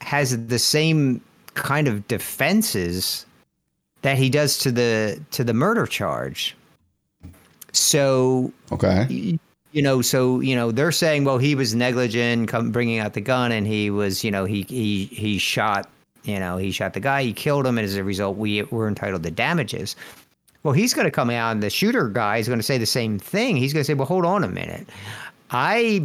has 0.00 0.46
the 0.46 0.58
same 0.58 1.20
kind 1.56 1.88
of 1.88 2.06
defenses 2.08 3.26
that 4.02 4.16
he 4.16 4.30
does 4.30 4.58
to 4.58 4.70
the 4.70 5.20
to 5.32 5.42
the 5.42 5.54
murder 5.54 5.86
charge. 5.86 6.54
So 7.72 8.52
Okay. 8.72 9.38
you 9.72 9.82
know 9.82 10.00
so 10.00 10.40
you 10.40 10.54
know 10.56 10.70
they're 10.72 10.92
saying 10.92 11.24
well 11.24 11.38
he 11.38 11.54
was 11.54 11.74
negligent 11.74 12.48
come 12.48 12.70
bringing 12.70 12.98
out 12.98 13.12
the 13.14 13.20
gun 13.20 13.52
and 13.52 13.66
he 13.66 13.90
was 13.90 14.24
you 14.24 14.30
know 14.30 14.44
he 14.46 14.62
he 14.68 15.04
he 15.06 15.36
shot 15.38 15.90
you 16.24 16.38
know 16.38 16.56
he 16.56 16.70
shot 16.70 16.94
the 16.94 17.00
guy 17.00 17.22
he 17.22 17.32
killed 17.32 17.66
him 17.66 17.76
and 17.76 17.84
as 17.84 17.96
a 17.96 18.04
result 18.04 18.36
we 18.38 18.62
were 18.64 18.88
entitled 18.88 19.22
to 19.22 19.30
damages 19.30 19.94
well 20.62 20.72
he's 20.72 20.94
going 20.94 21.04
to 21.04 21.10
come 21.10 21.28
out 21.28 21.52
and 21.52 21.62
the 21.62 21.68
shooter 21.68 22.08
guy 22.08 22.38
is 22.38 22.46
going 22.48 22.58
to 22.58 22.62
say 22.62 22.78
the 22.78 22.86
same 22.86 23.18
thing 23.18 23.56
he's 23.56 23.72
going 23.74 23.82
to 23.82 23.84
say 23.86 23.92
well 23.94 24.06
hold 24.06 24.24
on 24.24 24.42
a 24.42 24.48
minute 24.48 24.86
i 25.50 26.02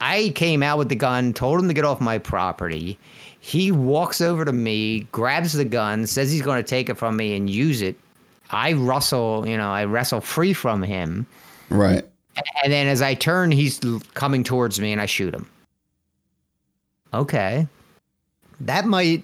i 0.00 0.30
came 0.36 0.62
out 0.62 0.78
with 0.78 0.88
the 0.90 0.94
gun 0.96 1.32
told 1.32 1.58
him 1.58 1.66
to 1.66 1.74
get 1.74 1.84
off 1.84 2.00
my 2.00 2.18
property 2.18 2.96
He 3.44 3.70
walks 3.70 4.22
over 4.22 4.42
to 4.46 4.54
me, 4.54 5.00
grabs 5.12 5.52
the 5.52 5.66
gun, 5.66 6.06
says 6.06 6.32
he's 6.32 6.40
going 6.40 6.64
to 6.64 6.66
take 6.66 6.88
it 6.88 6.94
from 6.94 7.14
me 7.14 7.36
and 7.36 7.50
use 7.50 7.82
it. 7.82 7.94
I 8.48 8.72
wrestle, 8.72 9.46
you 9.46 9.58
know, 9.58 9.70
I 9.70 9.84
wrestle 9.84 10.22
free 10.22 10.54
from 10.54 10.82
him. 10.82 11.26
Right. 11.68 12.02
And 12.62 12.72
then 12.72 12.86
as 12.86 13.02
I 13.02 13.12
turn, 13.12 13.50
he's 13.50 13.78
coming 14.14 14.44
towards 14.44 14.80
me 14.80 14.92
and 14.92 15.00
I 15.00 15.04
shoot 15.04 15.34
him. 15.34 15.46
Okay. 17.12 17.68
That 18.60 18.86
might 18.86 19.22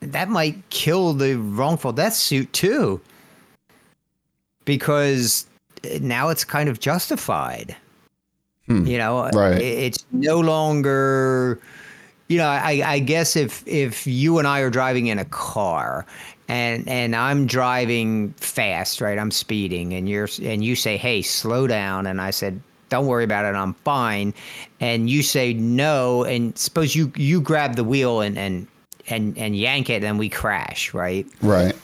that 0.00 0.28
might 0.28 0.56
kill 0.70 1.12
the 1.12 1.36
wrongful 1.36 1.92
death 1.92 2.14
suit 2.14 2.52
too. 2.52 3.00
Because 4.64 5.46
now 6.00 6.28
it's 6.28 6.44
kind 6.44 6.68
of 6.68 6.80
justified. 6.80 7.76
Hmm. 8.66 8.84
You 8.84 8.98
know, 8.98 9.30
Right. 9.32 9.62
it's 9.62 10.04
no 10.10 10.40
longer 10.40 11.60
you 12.28 12.38
know, 12.38 12.46
I, 12.46 12.82
I 12.84 12.98
guess 12.98 13.36
if 13.36 13.66
if 13.66 14.06
you 14.06 14.38
and 14.38 14.48
I 14.48 14.60
are 14.60 14.70
driving 14.70 15.08
in 15.08 15.18
a 15.18 15.24
car 15.26 16.06
and 16.48 16.86
and 16.88 17.14
I'm 17.16 17.46
driving 17.46 18.32
fast, 18.34 19.00
right? 19.00 19.18
I'm 19.18 19.30
speeding 19.30 19.94
and 19.94 20.08
you're 20.08 20.28
and 20.42 20.64
you 20.64 20.76
say, 20.76 20.96
"Hey, 20.96 21.22
slow 21.22 21.66
down." 21.66 22.06
And 22.06 22.20
I 22.20 22.30
said, 22.30 22.60
"Don't 22.88 23.06
worry 23.06 23.24
about 23.24 23.44
it. 23.44 23.56
I'm 23.56 23.74
fine." 23.84 24.34
And 24.80 25.08
you 25.08 25.22
say 25.22 25.52
no 25.54 26.24
and 26.24 26.56
suppose 26.58 26.94
you 26.94 27.12
you 27.16 27.40
grab 27.40 27.76
the 27.76 27.84
wheel 27.84 28.20
and 28.20 28.38
and 28.38 28.66
and 29.08 29.36
and 29.38 29.56
yank 29.56 29.90
it 29.90 30.04
and 30.04 30.18
we 30.18 30.28
crash, 30.28 30.94
right? 30.94 31.26
Right. 31.40 31.74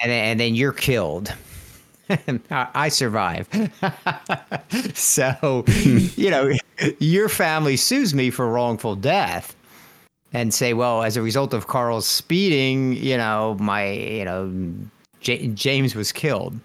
and 0.00 0.10
then, 0.10 0.24
and 0.24 0.40
then 0.40 0.54
you're 0.54 0.72
killed. 0.72 1.32
I 2.10 2.68
I 2.74 2.88
survive. 2.88 3.48
so, 4.94 5.64
hmm. 5.66 6.06
you 6.16 6.30
know, 6.30 6.52
your 6.98 7.28
family 7.28 7.76
sues 7.76 8.14
me 8.14 8.30
for 8.30 8.48
wrongful 8.48 8.96
death 8.96 9.54
and 10.32 10.52
say, 10.52 10.74
well, 10.74 11.02
as 11.02 11.16
a 11.16 11.22
result 11.22 11.54
of 11.54 11.66
Carl's 11.66 12.06
speeding, 12.06 12.94
you 12.94 13.16
know, 13.16 13.56
my, 13.60 13.90
you 13.90 14.24
know, 14.24 14.52
J- 15.20 15.48
James 15.48 15.94
was 15.94 16.12
killed. 16.12 16.58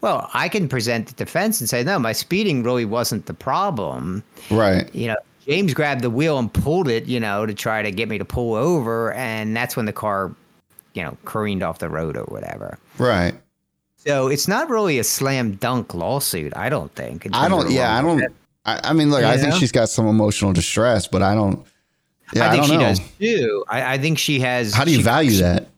Well, 0.00 0.30
I 0.34 0.48
can 0.48 0.68
present 0.68 1.08
the 1.08 1.14
defense 1.14 1.60
and 1.60 1.68
say, 1.68 1.82
no, 1.82 1.98
my 1.98 2.12
speeding 2.12 2.62
really 2.62 2.84
wasn't 2.84 3.26
the 3.26 3.34
problem 3.34 4.22
Right. 4.50 4.94
you 4.94 5.08
know, 5.08 5.16
James 5.46 5.74
grabbed 5.74 6.02
the 6.02 6.10
wheel 6.10 6.38
and 6.38 6.52
pulled 6.52 6.88
it, 6.88 7.06
you 7.06 7.20
know, 7.20 7.46
to 7.46 7.54
try 7.54 7.80
to 7.82 7.90
get 7.90 8.08
me 8.08 8.18
to 8.18 8.24
pull 8.24 8.54
over, 8.54 9.12
and 9.12 9.56
that's 9.56 9.76
when 9.76 9.86
the 9.86 9.92
car, 9.92 10.34
you 10.94 11.02
know, 11.02 11.16
careened 11.24 11.62
off 11.62 11.78
the 11.78 11.88
road 11.88 12.16
or 12.16 12.24
whatever. 12.24 12.78
Right. 12.98 13.34
So 13.96 14.28
it's 14.28 14.46
not 14.48 14.68
really 14.68 14.98
a 14.98 15.04
slam 15.04 15.52
dunk 15.52 15.94
lawsuit, 15.94 16.52
I 16.56 16.68
don't 16.68 16.92
think. 16.94 17.28
I 17.32 17.48
don't. 17.48 17.70
Yeah, 17.70 17.96
I 17.96 18.02
don't. 18.02 18.24
I, 18.64 18.80
I 18.84 18.92
mean, 18.92 19.10
look, 19.10 19.24
I 19.24 19.36
think 19.36 19.54
she's 19.54 19.72
got 19.72 19.88
some 19.88 20.06
emotional 20.06 20.52
distress, 20.52 21.06
but 21.06 21.22
I 21.22 21.34
don't. 21.34 21.64
Yeah, 22.32 22.44
I 22.44 22.48
I, 22.48 22.50
think 22.50 22.62
don't 22.62 22.70
she 22.70 22.76
know. 22.76 22.88
does 22.88 23.00
too. 23.18 23.64
I, 23.68 23.94
I 23.94 23.98
think 23.98 24.18
she 24.18 24.40
has. 24.40 24.74
How 24.74 24.84
do 24.84 24.90
you 24.90 24.98
she, 24.98 25.02
value 25.02 25.32
that? 25.38 25.68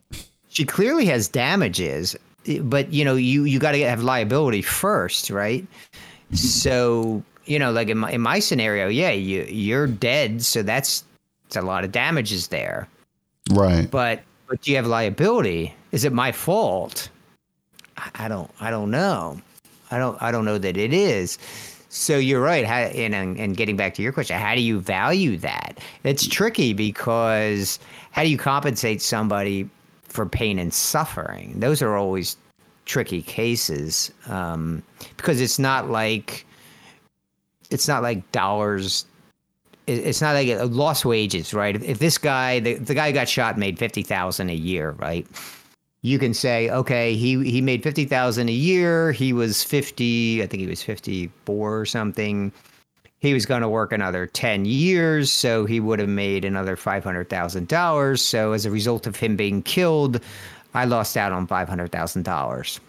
She 0.49 0.65
clearly 0.65 1.05
has 1.05 1.27
damages, 1.27 2.15
but 2.61 2.91
you 2.91 3.05
know, 3.05 3.15
you 3.15 3.43
you 3.43 3.59
got 3.59 3.73
to 3.73 3.83
have 3.83 4.01
liability 4.03 4.61
first, 4.61 5.29
right? 5.29 5.65
So 6.33 7.23
you 7.45 7.59
know, 7.59 7.71
like 7.71 7.89
in 7.89 7.97
my 7.97 8.11
in 8.11 8.21
my 8.21 8.39
scenario, 8.39 8.87
yeah, 8.87 9.11
you 9.11 9.43
you're 9.43 9.87
dead, 9.87 10.43
so 10.43 10.63
that's 10.63 11.03
it's 11.47 11.55
a 11.55 11.61
lot 11.61 11.83
of 11.83 11.91
damages 11.91 12.47
there. 12.47 12.87
Right. 13.51 13.89
but 13.89 14.21
but 14.47 14.61
do 14.61 14.71
you 14.71 14.77
have 14.77 14.85
liability? 14.87 15.73
Is 15.91 16.03
it 16.03 16.13
my 16.13 16.31
fault? 16.31 17.09
I, 17.97 18.09
I 18.15 18.27
don't 18.27 18.49
I 18.59 18.69
don't 18.69 18.91
know. 18.91 19.41
I 19.91 19.97
don't 19.97 20.21
I 20.21 20.31
don't 20.31 20.45
know 20.45 20.57
that 20.57 20.77
it 20.77 20.93
is. 20.93 21.37
So 21.89 22.17
you're 22.17 22.41
right. 22.41 22.65
How, 22.65 22.75
and 22.75 23.15
and 23.15 23.57
getting 23.57 23.75
back 23.75 23.95
to 23.95 24.01
your 24.01 24.11
question, 24.11 24.37
how 24.39 24.53
do 24.53 24.61
you 24.61 24.79
value 24.79 25.37
that? 25.37 25.79
It's 26.03 26.27
tricky 26.27 26.73
because 26.73 27.79
how 28.11 28.23
do 28.23 28.29
you 28.29 28.37
compensate 28.37 29.01
somebody 29.01 29.67
for 30.03 30.25
pain 30.25 30.59
and 30.59 30.71
suffering? 30.71 31.59
Those 31.59 31.81
are 31.81 31.95
always 31.95 32.37
tricky 32.85 33.21
cases 33.23 34.11
um, 34.27 34.83
because 35.17 35.41
it's 35.41 35.57
not 35.57 35.89
like 35.89 36.45
it's 37.71 37.87
not 37.87 38.03
like 38.03 38.31
dollars 38.31 39.05
it's 39.87 40.21
not 40.21 40.35
like 40.35 40.47
lost 40.71 41.03
wages, 41.03 41.53
right? 41.53 41.75
If, 41.75 41.83
if 41.83 41.99
this 41.99 42.19
guy, 42.19 42.59
the, 42.59 42.75
the 42.75 42.93
guy 42.93 43.07
who 43.07 43.13
got 43.13 43.27
shot 43.27 43.57
made 43.57 43.79
fifty 43.79 44.03
thousand 44.03 44.51
a 44.51 44.55
year, 44.55 44.91
right? 44.91 45.25
You 46.01 46.17
can 46.17 46.33
say, 46.33 46.69
okay, 46.69 47.15
he 47.15 47.43
he 47.49 47.59
made 47.61 47.83
fifty 47.83 48.05
thousand 48.05 48.47
a 48.49 48.53
year. 48.53 49.11
He 49.11 49.33
was 49.33 49.63
fifty, 49.63 50.41
I 50.41 50.47
think 50.47 50.61
he 50.61 50.67
was 50.67 50.81
fifty 50.81 51.29
four 51.45 51.77
or 51.79 51.85
something. 51.85 52.53
He 53.19 53.33
was 53.33 53.45
going 53.45 53.61
to 53.63 53.69
work 53.69 53.91
another 53.91 54.25
ten 54.25 54.63
years, 54.63 55.29
so 55.29 55.65
he 55.65 55.81
would 55.81 55.99
have 55.99 56.07
made 56.07 56.45
another 56.45 56.77
five 56.77 57.03
hundred 57.03 57.29
thousand 57.29 57.67
dollars. 57.67 58.21
So 58.21 58.53
as 58.53 58.65
a 58.65 58.71
result 58.71 59.07
of 59.07 59.17
him 59.17 59.35
being 59.35 59.61
killed, 59.61 60.21
I 60.73 60.85
lost 60.85 61.17
out 61.17 61.33
on 61.33 61.47
five 61.47 61.67
hundred 61.67 61.91
thousand 61.91 62.23
dollars. 62.23 62.79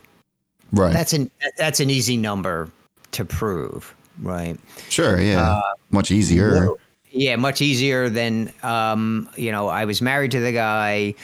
Right. 0.71 0.93
That's 0.93 1.13
an 1.13 1.29
that's 1.59 1.81
an 1.81 1.91
easy 1.91 2.17
number 2.17 2.71
to 3.11 3.25
prove, 3.25 3.93
right? 4.23 4.57
sure. 4.89 5.21
Yeah. 5.21 5.43
uh, 5.43 5.63
Much 5.91 6.13
easier. 6.13 6.69
Yeah, 7.11 7.35
much 7.35 7.61
easier 7.61 8.09
than 8.09 8.53
um, 8.63 9.29
you 9.35 9.51
know. 9.51 9.67
I 9.67 9.85
was 9.85 10.01
married 10.01 10.31
to 10.31 10.39
the 10.39 10.53
guy. 10.53 11.17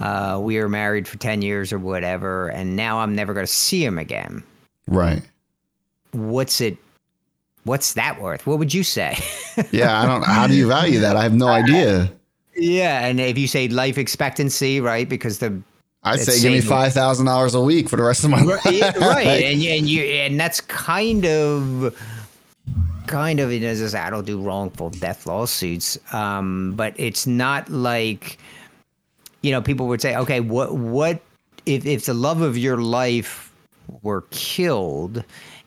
Uh, 0.00 0.38
we 0.40 0.58
were 0.58 0.68
married 0.68 1.08
for 1.08 1.18
ten 1.18 1.42
years 1.42 1.72
or 1.72 1.78
whatever, 1.78 2.48
and 2.48 2.76
now 2.76 2.98
I'm 3.00 3.14
never 3.14 3.34
going 3.34 3.46
to 3.46 3.52
see 3.52 3.84
him 3.84 3.98
again. 3.98 4.42
Right. 4.86 5.22
What's 6.12 6.60
it? 6.60 6.76
What's 7.64 7.94
that 7.94 8.20
worth? 8.20 8.46
What 8.46 8.58
would 8.58 8.72
you 8.74 8.82
say? 8.82 9.16
Yeah. 9.72 10.00
I 10.00 10.06
don't. 10.06 10.22
How 10.24 10.46
do 10.46 10.54
you 10.54 10.68
value 10.68 11.00
that? 11.00 11.16
I 11.16 11.22
have 11.24 11.34
no 11.34 11.48
idea. 11.48 12.12
yeah, 12.56 13.04
and 13.06 13.18
if 13.18 13.36
you 13.36 13.48
say 13.48 13.66
life 13.66 13.98
expectancy, 13.98 14.80
right? 14.80 15.08
Because 15.08 15.40
the 15.40 15.60
I'd 16.04 16.20
say 16.20 16.40
give 16.40 16.52
me 16.52 16.60
five 16.60 16.92
thousand 16.92 17.26
dollars 17.26 17.56
a 17.56 17.60
week 17.60 17.88
for 17.88 17.96
the 17.96 18.04
rest 18.04 18.22
of 18.22 18.30
my 18.30 18.40
life. 18.40 18.60
Yeah, 18.70 18.96
right, 19.04 19.26
and 19.26 19.60
and 19.60 19.88
you 19.88 20.02
and 20.04 20.38
that's 20.38 20.60
kind 20.60 21.26
of 21.26 21.92
kind 23.08 23.40
of 23.40 23.50
it 23.50 23.64
is 23.64 23.94
I 23.96 24.10
don't 24.10 24.26
do 24.26 24.40
wrongful 24.40 24.90
death 24.90 25.26
lawsuits, 25.26 25.98
um, 26.14 26.74
but 26.76 26.94
it's 26.96 27.26
not 27.26 27.68
like 27.68 28.38
you 29.42 29.52
know 29.52 29.62
people 29.62 29.86
would 29.88 30.00
say, 30.00 30.16
okay, 30.16 30.40
what 30.40 30.74
what 30.74 31.20
if 31.66 31.86
if 31.86 32.06
the 32.06 32.14
love 32.14 32.40
of 32.40 32.56
your 32.58 32.78
life 32.78 33.52
were 34.02 34.22
killed 34.30 35.24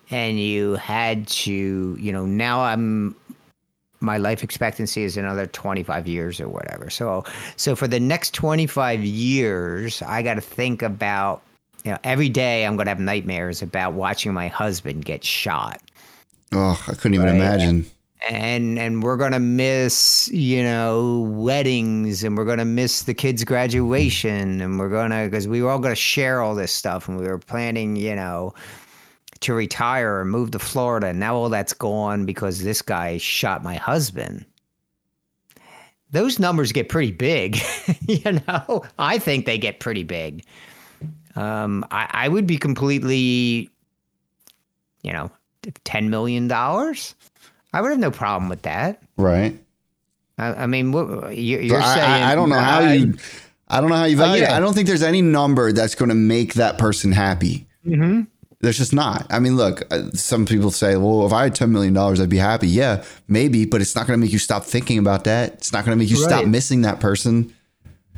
and 0.09 0.39
you 0.39 0.73
had 0.75 1.27
to 1.27 1.95
you 1.99 2.11
know 2.11 2.25
now 2.25 2.61
I'm 2.61 3.15
my 4.01 4.17
life 4.17 4.43
expectancy 4.43 5.03
is 5.03 5.15
another 5.15 5.45
25 5.47 6.07
years 6.07 6.41
or 6.41 6.49
whatever. 6.49 6.89
So 6.89 7.23
so 7.55 7.75
for 7.75 7.87
the 7.87 7.99
next 7.99 8.33
25 8.33 9.03
years, 9.03 10.01
I 10.01 10.23
got 10.23 10.35
to 10.35 10.41
think 10.41 10.81
about 10.81 11.41
you 11.83 11.91
know 11.91 11.97
every 12.03 12.29
day 12.29 12.65
I'm 12.65 12.75
going 12.75 12.85
to 12.87 12.91
have 12.91 12.99
nightmares 12.99 13.61
about 13.61 13.93
watching 13.93 14.33
my 14.33 14.47
husband 14.47 15.05
get 15.05 15.23
shot. 15.23 15.81
Oh, 16.53 16.83
I 16.87 16.93
couldn't 16.95 17.15
even 17.15 17.27
Right. 17.27 17.35
imagine. 17.35 17.85
And 18.29 18.77
and 18.77 19.01
we're 19.01 19.17
to 19.31 19.39
miss, 19.39 20.29
you 20.31 20.61
know, 20.63 21.21
weddings 21.21 22.23
and 22.23 22.37
we're 22.37 22.45
to 22.59 22.65
miss 22.65 23.03
the 23.03 23.15
kids 23.15 23.43
graduation 23.43 24.61
and 24.61 24.77
we're 24.77 24.89
to 25.09 25.29
cuz 25.29 25.47
we 25.47 25.61
were 25.61 25.71
all 25.71 25.79
to 25.95 25.95
share 25.95 26.41
all 26.41 26.53
this 26.53 26.71
stuff 26.71 27.07
and 27.07 27.17
we 27.17 27.27
were 27.27 27.39
planning, 27.39 27.95
you 27.95 28.15
know, 28.15 28.53
to 29.41 29.53
retire 29.55 30.21
and 30.21 30.29
move 30.29 30.51
to 30.51 30.59
Florida. 30.59 31.07
And 31.07 31.19
now 31.19 31.35
all 31.35 31.49
that's 31.49 31.73
gone 31.73 32.25
because 32.25 32.63
this 32.63 32.81
guy 32.81 33.17
shot 33.17 33.63
my 33.63 33.75
husband. 33.75 34.45
Those 36.11 36.39
numbers 36.39 36.71
get 36.71 36.89
pretty 36.89 37.11
big, 37.11 37.57
you 38.07 38.39
know. 38.47 38.83
I 38.99 39.17
think 39.17 39.45
they 39.45 39.57
get 39.57 39.79
pretty 39.79 40.03
big. 40.03 40.43
Um, 41.35 41.85
I, 41.89 42.07
I 42.11 42.27
would 42.27 42.45
be 42.45 42.57
completely, 42.57 43.69
you 45.01 45.13
know, 45.13 45.31
ten 45.85 46.09
million 46.09 46.47
dollars. 46.47 47.15
I 47.73 47.81
would 47.81 47.91
have 47.91 47.99
no 47.99 48.11
problem 48.11 48.49
with 48.49 48.63
that. 48.63 49.01
Right. 49.17 49.57
I, 50.37 50.63
I 50.63 50.67
mean, 50.67 50.91
what, 50.91 51.35
you're 51.37 51.81
I, 51.81 51.95
saying? 51.95 52.09
I, 52.11 52.31
I 52.31 52.35
don't 52.35 52.49
know 52.49 52.59
how 52.59 52.79
you. 52.81 53.15
I 53.67 53.79
don't 53.79 53.89
know 53.89 53.95
how 53.95 54.05
you 54.05 54.17
value. 54.17 54.43
it. 54.43 54.49
yeah. 54.49 54.57
I 54.57 54.59
don't 54.59 54.73
think 54.73 54.87
there's 54.87 55.03
any 55.03 55.21
number 55.21 55.71
that's 55.71 55.95
going 55.95 56.09
to 56.09 56.15
make 56.15 56.55
that 56.55 56.77
person 56.77 57.11
happy. 57.11 57.67
Mhm. 57.87 58.27
There's 58.59 58.77
just 58.77 58.93
not. 58.93 59.25
I 59.31 59.39
mean, 59.39 59.55
look. 59.55 59.81
uh, 59.91 60.11
Some 60.13 60.45
people 60.45 60.69
say, 60.69 60.95
"Well, 60.97 61.25
if 61.25 61.33
I 61.33 61.43
had 61.43 61.55
ten 61.55 61.71
million 61.71 61.93
dollars, 61.93 62.19
I'd 62.21 62.29
be 62.29 62.37
happy." 62.37 62.67
Yeah, 62.67 63.03
maybe, 63.27 63.65
but 63.65 63.81
it's 63.81 63.95
not 63.95 64.05
going 64.07 64.19
to 64.19 64.23
make 64.23 64.33
you 64.33 64.39
stop 64.39 64.65
thinking 64.65 64.99
about 64.99 65.23
that. 65.23 65.53
It's 65.53 65.73
not 65.73 65.83
going 65.85 65.97
to 65.97 65.99
make 65.99 66.09
you 66.11 66.17
stop 66.17 66.45
missing 66.45 66.81
that 66.81 66.99
person. 66.99 67.53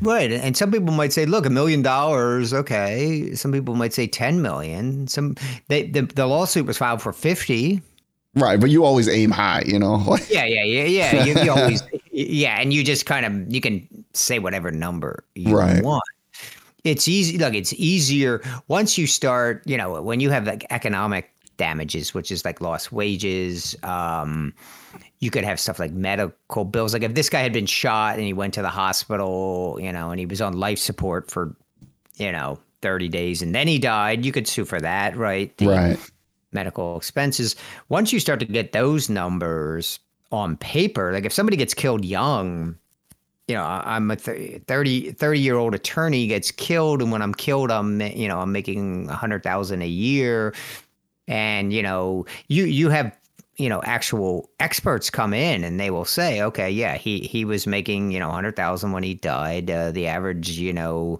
Right. 0.01 0.31
And 0.33 0.57
some 0.57 0.69
people 0.71 0.91
might 0.93 1.13
say, 1.13 1.25
look, 1.25 1.45
a 1.45 1.49
million 1.49 1.81
dollars, 1.81 2.53
okay. 2.53 3.35
Some 3.35 3.53
people 3.53 3.75
might 3.75 3.93
say 3.93 4.05
10 4.07 4.41
million. 4.41 5.07
Some 5.07 5.35
they, 5.69 5.83
the, 5.83 6.01
the 6.01 6.25
lawsuit 6.25 6.65
was 6.65 6.77
filed 6.77 7.01
for 7.01 7.13
50. 7.13 7.81
Right, 8.35 8.59
but 8.59 8.69
you 8.71 8.83
always 8.83 9.07
aim 9.07 9.31
high, 9.31 9.63
you 9.65 9.77
know. 9.77 10.17
Yeah, 10.29 10.45
yeah, 10.45 10.63
yeah, 10.63 10.85
yeah. 10.85 11.23
You, 11.23 11.43
you 11.43 11.51
always 11.55 11.83
yeah, 12.11 12.59
and 12.59 12.73
you 12.73 12.83
just 12.83 13.05
kind 13.05 13.25
of 13.25 13.53
you 13.53 13.61
can 13.61 13.87
say 14.13 14.39
whatever 14.39 14.71
number 14.71 15.23
you 15.35 15.55
Right. 15.55 15.83
want. 15.83 16.03
It's 16.83 17.07
easy 17.07 17.37
look, 17.37 17.53
it's 17.53 17.73
easier 17.73 18.41
once 18.67 18.97
you 18.97 19.07
start, 19.07 19.61
you 19.65 19.77
know, 19.77 20.01
when 20.01 20.19
you 20.19 20.29
have 20.31 20.45
like 20.45 20.65
economic 20.69 21.31
damages, 21.57 22.13
which 22.13 22.31
is 22.31 22.43
like 22.43 22.59
lost 22.61 22.91
wages. 22.91 23.75
Um, 23.83 24.53
you 25.19 25.31
could 25.31 25.43
have 25.43 25.59
stuff 25.59 25.79
like 25.79 25.91
medical 25.91 26.65
bills. 26.65 26.93
Like 26.93 27.03
if 27.03 27.13
this 27.13 27.29
guy 27.29 27.39
had 27.39 27.53
been 27.53 27.65
shot 27.65 28.15
and 28.15 28.25
he 28.25 28.33
went 28.33 28.53
to 28.55 28.61
the 28.61 28.69
hospital, 28.69 29.77
you 29.79 29.91
know, 29.91 30.11
and 30.11 30.19
he 30.19 30.25
was 30.25 30.41
on 30.41 30.53
life 30.59 30.79
support 30.79 31.31
for, 31.31 31.55
you 32.17 32.31
know, 32.31 32.59
30 32.81 33.07
days 33.07 33.41
and 33.41 33.55
then 33.55 33.67
he 33.67 33.79
died, 33.79 34.25
you 34.25 34.31
could 34.33 34.47
sue 34.47 34.65
for 34.65 34.81
that, 34.81 35.15
right? 35.15 35.55
The 35.57 35.67
right. 35.67 36.11
Medical 36.53 36.97
expenses. 36.97 37.55
Once 37.89 38.13
you 38.13 38.19
start 38.19 38.39
to 38.39 38.45
get 38.45 38.71
those 38.71 39.09
numbers 39.09 39.99
on 40.31 40.57
paper, 40.57 41.11
like 41.11 41.25
if 41.25 41.33
somebody 41.33 41.57
gets 41.57 41.73
killed 41.73 42.05
young, 42.05 42.75
you 43.47 43.55
know, 43.55 43.63
I'm 43.63 44.09
a 44.09 44.15
30, 44.15 45.11
30 45.11 45.39
year 45.39 45.55
old 45.55 45.75
attorney 45.75 46.27
gets 46.27 46.51
killed. 46.51 47.01
And 47.01 47.11
when 47.11 47.21
I'm 47.21 47.33
killed, 47.33 47.71
I'm, 47.71 48.01
you 48.01 48.27
know, 48.27 48.39
I'm 48.39 48.51
making 48.51 49.09
a 49.09 49.15
hundred 49.15 49.43
thousand 49.43 49.81
a 49.81 49.87
year. 49.87 50.53
And, 51.27 51.73
you 51.73 51.83
know, 51.83 52.25
you, 52.47 52.65
you 52.65 52.89
have 52.89 53.15
you 53.57 53.69
know 53.69 53.81
actual 53.83 54.49
experts 54.59 55.09
come 55.09 55.33
in 55.33 55.63
and 55.63 55.79
they 55.79 55.91
will 55.91 56.05
say 56.05 56.41
okay 56.41 56.69
yeah 56.69 56.97
he 56.97 57.19
he 57.19 57.45
was 57.45 57.67
making 57.67 58.11
you 58.11 58.19
know 58.19 58.25
a 58.25 58.29
100,000 58.29 58.91
when 58.91 59.03
he 59.03 59.13
died 59.13 59.69
uh, 59.69 59.91
the 59.91 60.07
average 60.07 60.49
you 60.49 60.73
know 60.73 61.19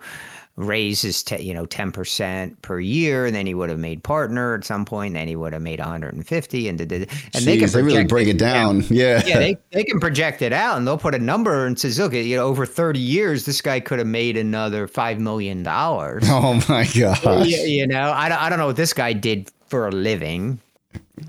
raise 0.55 1.03
is 1.03 1.23
te- 1.23 1.41
you 1.41 1.53
know 1.53 1.65
10% 1.65 2.61
per 2.61 2.79
year 2.79 3.25
and 3.25 3.35
then 3.35 3.47
he 3.47 3.55
would 3.55 3.69
have 3.69 3.79
made 3.79 4.03
partner 4.03 4.53
at 4.53 4.63
some 4.63 4.85
point 4.85 5.07
and 5.07 5.15
then 5.15 5.27
he 5.27 5.35
would 5.35 5.51
have 5.51 5.61
made 5.61 5.79
150 5.79 6.67
and, 6.67 6.79
and 6.79 6.89
Jeez, 6.89 7.45
they 7.45 7.57
can 7.57 7.69
they 7.69 7.81
really 7.81 8.05
break 8.05 8.27
it 8.27 8.37
down. 8.37 8.81
It 8.81 8.91
yeah. 8.91 9.23
Yeah 9.25 9.39
they, 9.39 9.57
they 9.71 9.83
can 9.83 9.99
project 9.99 10.41
it 10.41 10.53
out 10.53 10.77
and 10.77 10.85
they'll 10.85 10.97
put 10.97 11.15
a 11.15 11.19
number 11.19 11.65
and 11.65 11.79
says 11.79 11.97
look 11.97 12.13
you 12.13 12.35
know 12.35 12.45
over 12.45 12.65
30 12.65 12.99
years 12.99 13.45
this 13.45 13.61
guy 13.61 13.79
could 13.79 13.97
have 13.97 14.07
made 14.07 14.37
another 14.37 14.87
5 14.87 15.19
million 15.19 15.63
dollars. 15.63 16.23
Oh 16.33 16.61
my 16.67 16.85
god 16.97 17.47
you, 17.47 17.57
you 17.57 17.87
know 17.87 18.11
I 18.11 18.27
don't, 18.29 18.39
I 18.39 18.49
don't 18.49 18.59
know 18.59 18.67
what 18.67 18.75
this 18.75 18.93
guy 18.93 19.13
did 19.13 19.49
for 19.67 19.87
a 19.87 19.91
living. 19.91 20.59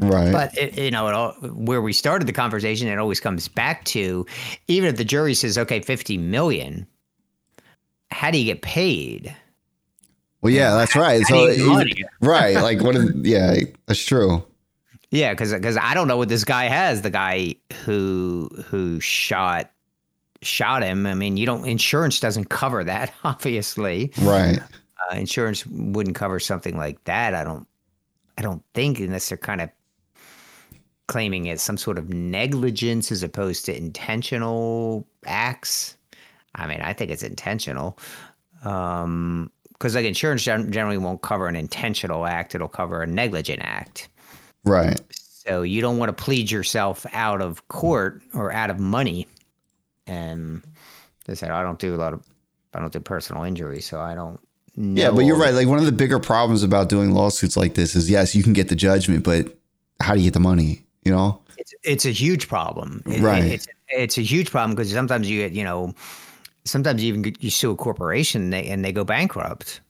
Right. 0.01 0.33
But 0.33 0.57
it, 0.57 0.77
you 0.79 0.91
know, 0.91 1.09
it 1.09 1.15
all, 1.15 1.33
where 1.33 1.81
we 1.81 1.93
started 1.93 2.27
the 2.27 2.33
conversation, 2.33 2.89
it 2.89 2.99
always 2.99 3.21
comes 3.21 3.49
back 3.49 3.85
to 3.87 4.27
even 4.67 4.89
if 4.89 4.97
the 4.97 5.05
jury 5.05 5.35
says, 5.35 5.57
okay, 5.59 5.81
50 5.81 6.19
million, 6.19 6.87
how 8.11 8.31
do 8.31 8.39
you 8.39 8.45
get 8.45 8.63
paid? 8.63 9.35
Well, 10.41 10.53
yeah, 10.53 10.75
that's 10.75 10.95
right. 10.95 11.23
How 11.27 11.53
so, 11.53 11.85
right. 12.21 12.55
Like, 12.55 12.83
what 12.83 12.97
is, 12.97 13.13
yeah, 13.23 13.57
that's 13.87 14.05
true. 14.05 14.45
Yeah. 15.11 15.35
Cause, 15.35 15.55
cause 15.63 15.79
I 15.81 15.95
don't 15.95 16.09
know 16.09 16.17
what 16.17 16.29
this 16.29 16.45
guy 16.45 16.65
has. 16.65 17.03
The 17.03 17.11
guy 17.11 17.55
who, 17.85 18.51
who 18.67 19.01
shot, 19.01 19.71
shot 20.43 20.83
him. 20.83 21.07
I 21.07 21.15
mean, 21.15 21.37
you 21.37 21.47
don't, 21.47 21.65
insurance 21.67 22.21
doesn't 22.21 22.51
cover 22.51 22.85
that, 22.85 23.13
obviously. 23.25 24.13
Right. 24.21 24.59
Uh, 24.59 25.15
insurance 25.17 25.67
wouldn't 25.67 26.17
cover 26.17 26.39
something 26.39 26.77
like 26.77 27.03
that. 27.05 27.35
I 27.35 27.45
don't, 27.45 27.67
I 28.37 28.43
don't 28.43 28.63
think 28.75 28.99
unless 28.99 29.29
they're 29.29 29.39
kind 29.39 29.61
of 29.61 29.71
claiming 31.07 31.47
it's 31.47 31.63
some 31.63 31.77
sort 31.77 31.99
of 31.99 32.09
negligence 32.09 33.13
as 33.13 33.23
opposed 33.23 33.65
to 33.67 33.77
intentional 33.77 35.07
acts. 35.27 35.97
I 36.55 36.67
mean, 36.67 36.81
I 36.81 36.93
think 36.93 37.11
it's 37.11 37.23
intentional. 37.23 37.99
Um, 38.65 39.51
because 39.73 39.97
like 39.97 40.05
insurance 40.05 40.45
generally 40.45 40.99
won't 40.99 41.21
cover 41.21 41.49
an 41.49 41.57
intentional 41.57 42.27
act; 42.27 42.55
it'll 42.55 42.69
cover 42.69 43.03
a 43.03 43.07
negligent 43.07 43.61
act. 43.63 44.09
Right. 44.65 45.01
So 45.47 45.63
you 45.63 45.83
don't 45.83 45.99
want 45.99 46.17
to 46.17 46.25
plead 46.25 46.51
yourself 46.51 47.05
out 47.13 47.43
of 47.43 47.67
court 47.69 48.23
or 48.33 48.51
out 48.53 48.71
of 48.71 48.81
money. 48.81 49.27
And 50.07 50.63
they 51.27 51.35
said, 51.35 51.51
I 51.51 51.63
don't 51.63 51.79
do 51.79 51.95
a 51.95 51.99
lot 51.99 52.15
of, 52.15 52.23
I 52.73 52.81
don't 52.81 52.93
do 52.93 53.01
personal 53.01 53.45
injury, 53.45 53.81
so 53.81 54.01
I 54.01 54.15
don't. 54.15 54.41
Yeah, 54.77 55.11
but 55.11 55.21
you're 55.21 55.39
right. 55.39 55.55
Like 55.55 55.69
one 55.69 55.79
of 55.79 55.85
the 55.85 55.93
bigger 55.93 56.19
problems 56.19 56.63
about 56.63 56.89
doing 56.89 57.13
lawsuits 57.13 57.57
like 57.57 57.75
this 57.75 57.95
is 57.95 58.11
yes, 58.11 58.35
you 58.35 58.43
can 58.43 58.55
get 58.55 58.69
the 58.69 58.75
judgment, 58.75 59.23
but 59.23 59.57
how 60.01 60.15
do 60.15 60.21
you 60.21 60.27
get 60.27 60.35
the 60.35 60.41
money? 60.41 60.83
You 61.05 61.13
know, 61.13 61.41
it's 61.59 61.75
it's 61.85 62.05
a 62.07 62.11
huge 62.11 62.49
problem. 62.49 63.03
It, 63.07 63.21
right. 63.21 63.45
It's 63.45 63.69
it's 63.89 64.19
a 64.19 64.23
huge 64.23 64.51
problem 64.51 64.75
because 64.75 64.91
sometimes 64.91 65.31
you 65.31 65.43
get 65.43 65.53
you 65.53 65.63
know, 65.63 65.95
sometimes 66.65 67.03
you 67.03 67.09
even 67.15 67.35
you 67.41 67.51
sue 67.51 67.71
a 67.71 67.77
corporation 67.77 68.43
and 68.43 68.53
they, 68.53 68.67
and 68.67 68.85
they 68.85 68.93
go 68.93 69.05
bankrupt. 69.05 69.81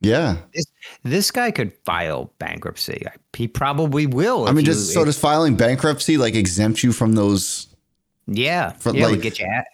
Yeah. 0.00 0.36
This, 0.54 0.64
this 1.04 1.30
guy 1.30 1.50
could 1.50 1.72
file 1.84 2.32
bankruptcy. 2.38 3.04
He 3.34 3.46
probably 3.46 4.06
will. 4.06 4.48
I 4.48 4.52
mean, 4.52 4.64
just 4.64 4.88
you, 4.88 4.94
so 4.94 5.00
if, 5.00 5.06
does 5.06 5.18
filing 5.18 5.56
bankruptcy 5.56 6.16
like 6.16 6.34
exempt 6.34 6.82
you 6.82 6.92
from 6.92 7.14
those? 7.14 7.66
Yeah. 8.26 8.70
From, 8.72 8.96
yeah, 8.96 9.04
like, 9.04 9.10
would 9.12 9.22
get 9.22 9.38
you 9.38 9.46
out, 9.46 9.64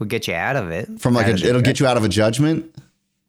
would 0.00 0.08
get 0.08 0.26
you 0.26 0.34
out 0.34 0.56
of 0.56 0.70
it. 0.70 1.00
From 1.00 1.14
like 1.14 1.28
a, 1.28 1.34
it'll 1.34 1.62
get 1.62 1.78
you 1.78 1.86
out 1.86 1.96
of 1.96 2.04
a 2.04 2.08
judgment. 2.08 2.74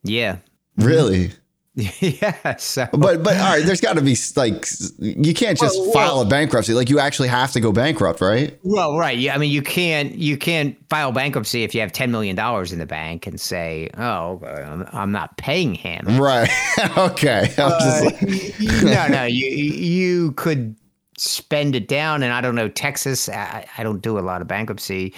Yeah. 0.04 0.38
Really? 0.78 1.32
yeah. 2.00 2.56
So. 2.56 2.88
But 2.92 3.22
but 3.22 3.38
all 3.38 3.54
right, 3.54 3.64
there's 3.64 3.82
got 3.82 3.98
to 3.98 4.02
be 4.02 4.16
like 4.36 4.66
you 4.98 5.32
can't 5.36 5.60
just 5.60 5.80
well, 5.80 5.92
file 5.92 6.16
well, 6.16 6.22
a 6.22 6.26
bankruptcy. 6.26 6.74
Like 6.74 6.90
you 6.90 6.98
actually 6.98 7.28
have 7.28 7.52
to 7.52 7.60
go 7.60 7.72
bankrupt, 7.72 8.20
right? 8.20 8.58
Well, 8.64 8.98
right. 8.98 9.16
Yeah. 9.16 9.36
I 9.36 9.38
mean, 9.38 9.52
you 9.52 9.62
can't 9.62 10.16
you 10.16 10.38
can't 10.38 10.76
file 10.90 11.12
bankruptcy 11.12 11.64
if 11.64 11.76
you 11.76 11.82
have 11.82 11.92
ten 11.92 12.10
million 12.10 12.36
dollars 12.36 12.74
in 12.74 12.80
the 12.80 12.88
bank 12.88 13.28
and 13.28 13.40
say, 13.40 13.92
"Oh, 13.96 14.42
I'm, 14.44 14.88
I'm 14.92 15.12
not 15.12 15.38
paying 15.38 15.76
him." 15.76 16.20
Right. 16.20 16.50
okay. 16.98 17.54
Uh, 17.60 18.02
like... 18.06 18.22
no, 18.84 19.08
no. 19.10 19.26
You 19.26 19.48
you 19.48 20.32
could 20.32 20.76
spend 21.20 21.76
it 21.76 21.88
down, 21.88 22.24
and 22.24 22.34
I 22.34 22.42
don't 22.42 22.56
know 22.56 22.70
Texas. 22.70 23.30
I, 23.30 23.68
I 23.78 23.84
don't 23.84 24.02
do 24.02 24.18
a 24.18 24.22
lot 24.22 24.42
of 24.42 24.48
bankruptcy, 24.48 25.14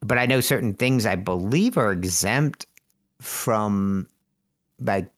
but 0.00 0.18
I 0.18 0.26
know 0.26 0.40
certain 0.40 0.74
things 0.74 1.06
I 1.06 1.14
believe 1.14 1.78
are 1.78 1.92
exempt 1.92 2.66
from 3.20 4.08
like 4.80 5.08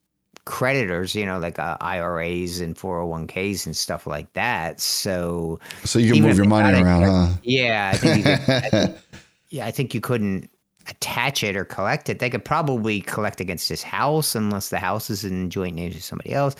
creditors, 0.47 1.14
you 1.14 1.26
know, 1.26 1.38
like 1.38 1.59
uh, 1.59 1.76
IRAs 1.80 2.61
and 2.61 2.74
401ks 2.74 3.66
and 3.66 3.76
stuff 3.76 4.07
like 4.07 4.32
that. 4.32 4.80
So, 4.80 5.61
so 5.84 5.99
you 5.99 6.14
can 6.14 6.22
move 6.22 6.36
your 6.36 6.47
money 6.47 6.80
around, 6.80 7.03
it, 7.03 7.07
huh? 7.07 7.28
Yeah, 7.42 7.90
I 7.92 7.97
think, 7.99 8.24
could, 8.24 8.40
I 8.49 8.70
think, 8.70 8.97
yeah, 9.51 9.66
I 9.66 9.70
think 9.70 9.92
you 9.92 10.01
couldn't 10.01 10.49
attach 10.88 11.42
it 11.42 11.57
or 11.57 11.64
collect 11.64 12.09
it. 12.09 12.20
They 12.20 12.30
could 12.30 12.44
probably 12.44 13.03
collect 13.03 13.40
against 13.40 13.68
his 13.68 13.82
house 13.82 14.34
unless 14.34 14.70
the 14.70 14.78
house 14.78 15.11
is 15.11 15.24
in 15.24 15.51
joint 15.51 15.74
names 15.74 15.94
with 15.94 16.05
somebody 16.05 16.32
else. 16.32 16.57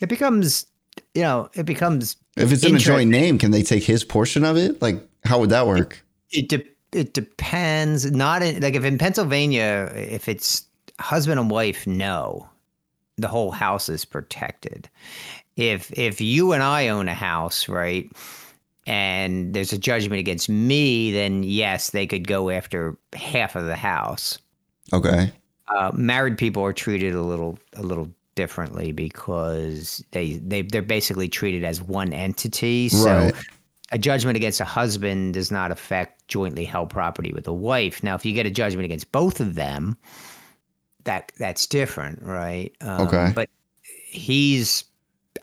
It 0.00 0.08
becomes, 0.08 0.66
you 1.14 1.22
know, 1.22 1.50
it 1.54 1.64
becomes. 1.64 2.16
If 2.36 2.52
it's 2.52 2.64
in 2.64 2.76
a 2.76 2.78
joint 2.78 3.10
name, 3.10 3.38
can 3.38 3.50
they 3.50 3.62
take 3.62 3.84
his 3.84 4.04
portion 4.04 4.44
of 4.44 4.56
it? 4.56 4.80
Like, 4.82 5.02
how 5.24 5.40
would 5.40 5.50
that 5.50 5.66
work? 5.66 6.04
It, 6.30 6.52
it, 6.52 6.64
de- 6.92 6.98
it 6.98 7.14
depends. 7.14 8.10
Not 8.10 8.42
in, 8.42 8.60
like 8.60 8.74
if 8.74 8.84
in 8.84 8.98
Pennsylvania, 8.98 9.90
if 9.94 10.28
it's 10.28 10.66
husband 11.00 11.40
and 11.40 11.50
wife 11.50 11.86
no, 11.86 12.48
the 13.16 13.28
whole 13.28 13.50
house 13.50 13.88
is 13.88 14.04
protected. 14.04 14.88
If 15.56 15.96
if 15.96 16.20
you 16.20 16.52
and 16.52 16.62
I 16.62 16.88
own 16.88 17.08
a 17.08 17.14
house, 17.14 17.68
right, 17.68 18.10
and 18.86 19.54
there's 19.54 19.72
a 19.72 19.78
judgment 19.78 20.18
against 20.20 20.48
me, 20.48 21.12
then 21.12 21.42
yes, 21.44 21.90
they 21.90 22.06
could 22.06 22.26
go 22.26 22.50
after 22.50 22.96
half 23.12 23.56
of 23.56 23.66
the 23.66 23.76
house. 23.76 24.38
Okay. 24.92 25.32
Uh, 25.68 25.90
married 25.94 26.36
people 26.36 26.62
are 26.62 26.72
treated 26.72 27.14
a 27.14 27.22
little 27.22 27.58
a 27.74 27.82
little 27.82 28.10
differently 28.34 28.92
because 28.92 30.04
they 30.10 30.34
they 30.34 30.62
they're 30.62 30.82
basically 30.82 31.28
treated 31.28 31.64
as 31.64 31.80
one 31.80 32.12
entity. 32.12 32.88
So 32.88 33.06
right. 33.06 33.34
a 33.92 33.98
judgment 33.98 34.36
against 34.36 34.60
a 34.60 34.64
husband 34.64 35.34
does 35.34 35.50
not 35.50 35.70
affect 35.70 36.26
jointly 36.28 36.64
held 36.64 36.90
property 36.90 37.32
with 37.32 37.46
a 37.46 37.52
wife. 37.52 38.02
Now, 38.02 38.14
if 38.14 38.24
you 38.24 38.32
get 38.32 38.46
a 38.46 38.50
judgment 38.50 38.84
against 38.84 39.10
both 39.12 39.40
of 39.40 39.54
them, 39.54 39.96
that 41.04 41.32
that's 41.38 41.66
different, 41.66 42.22
right? 42.22 42.74
Um, 42.80 43.06
okay. 43.06 43.32
But 43.34 43.48
he's 44.06 44.84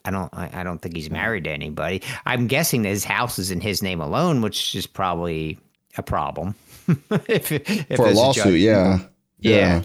I 0.06 0.12
don't 0.12 0.34
I, 0.34 0.50
I, 0.54 0.64
don't 0.64 0.80
think 0.80 0.96
he's 0.96 1.10
married 1.10 1.44
to 1.46 1.52
anybody. 1.52 2.02
I'm 2.26 2.48
guessing 2.48 2.82
that 2.84 2.90
his 2.90 3.04
house 3.04 3.40
is 3.40 3.52
in 3.52 3.62
his 3.62 3.84
name 3.84 4.02
alone, 4.02 4.42
which 4.42 4.76
is 4.76 4.88
probably 4.88 5.60
a 5.98 6.04
problem. 6.04 6.56
if, 7.28 7.52
if 7.52 7.98
For 7.98 8.08
a 8.08 8.12
lawsuit, 8.12 8.56
a 8.56 8.58
yeah. 8.58 9.00
yeah. 9.40 9.58
Yeah. 9.58 9.84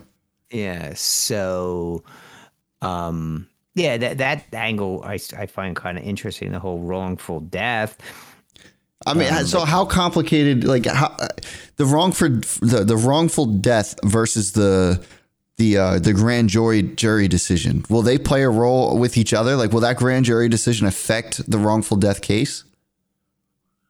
Yeah. 0.50 0.94
So 0.94 2.04
um 2.82 3.48
yeah, 3.74 3.98
that 3.98 4.18
that 4.18 4.44
angle 4.54 5.02
I, 5.04 5.18
I 5.36 5.46
find 5.46 5.76
kind 5.76 5.98
of 5.98 6.04
interesting, 6.04 6.52
the 6.52 6.58
whole 6.58 6.80
wrongful 6.80 7.40
death. 7.40 7.98
I 9.06 9.14
mean, 9.14 9.32
um, 9.32 9.46
so 9.46 9.60
how 9.60 9.84
complicated? 9.84 10.64
Like 10.64 10.86
how 10.86 11.14
the 11.76 11.84
wrongful 11.84 12.28
the 12.60 12.84
the 12.84 12.96
wrongful 12.96 13.46
death 13.46 13.94
versus 14.02 14.52
the 14.52 15.04
the 15.56 15.76
uh, 15.76 15.98
the 15.98 16.12
grand 16.12 16.48
jury 16.48 16.82
jury 16.82 17.28
decision. 17.28 17.84
Will 17.88 18.02
they 18.02 18.18
play 18.18 18.42
a 18.42 18.50
role 18.50 18.98
with 18.98 19.16
each 19.16 19.32
other? 19.32 19.56
Like 19.56 19.72
will 19.72 19.80
that 19.80 19.96
grand 19.96 20.26
jury 20.26 20.48
decision 20.48 20.86
affect 20.86 21.48
the 21.50 21.58
wrongful 21.58 21.96
death 21.96 22.22
case? 22.22 22.64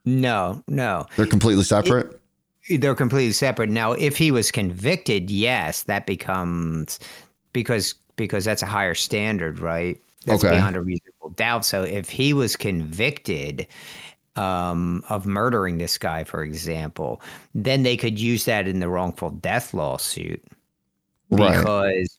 No 0.04 0.62
no. 0.68 1.06
They're 1.16 1.26
completely 1.26 1.64
separate? 1.64 2.20
It, 2.68 2.80
they're 2.80 2.94
completely 2.94 3.32
separate. 3.32 3.70
Now 3.70 3.92
if 3.92 4.16
he 4.16 4.30
was 4.30 4.50
convicted 4.50 5.30
yes 5.30 5.82
that 5.84 6.06
becomes 6.06 7.00
because 7.52 7.94
because 8.14 8.44
that's 8.44 8.62
a 8.62 8.66
higher 8.66 8.94
standard 8.94 9.58
right? 9.58 10.00
That's 10.24 10.44
okay. 10.44 10.56
beyond 10.56 10.76
a 10.76 10.80
reasonable 10.80 11.30
doubt. 11.30 11.64
So 11.64 11.82
if 11.82 12.08
he 12.08 12.32
was 12.32 12.56
convicted 12.56 13.66
um, 14.34 15.04
of 15.08 15.24
murdering 15.24 15.78
this 15.78 15.98
guy, 15.98 16.24
for 16.24 16.42
example, 16.42 17.22
then 17.54 17.84
they 17.84 17.96
could 17.96 18.18
use 18.18 18.44
that 18.44 18.66
in 18.68 18.80
the 18.80 18.88
wrongful 18.88 19.30
death 19.30 19.72
lawsuit 19.72 20.42
because 21.30 22.18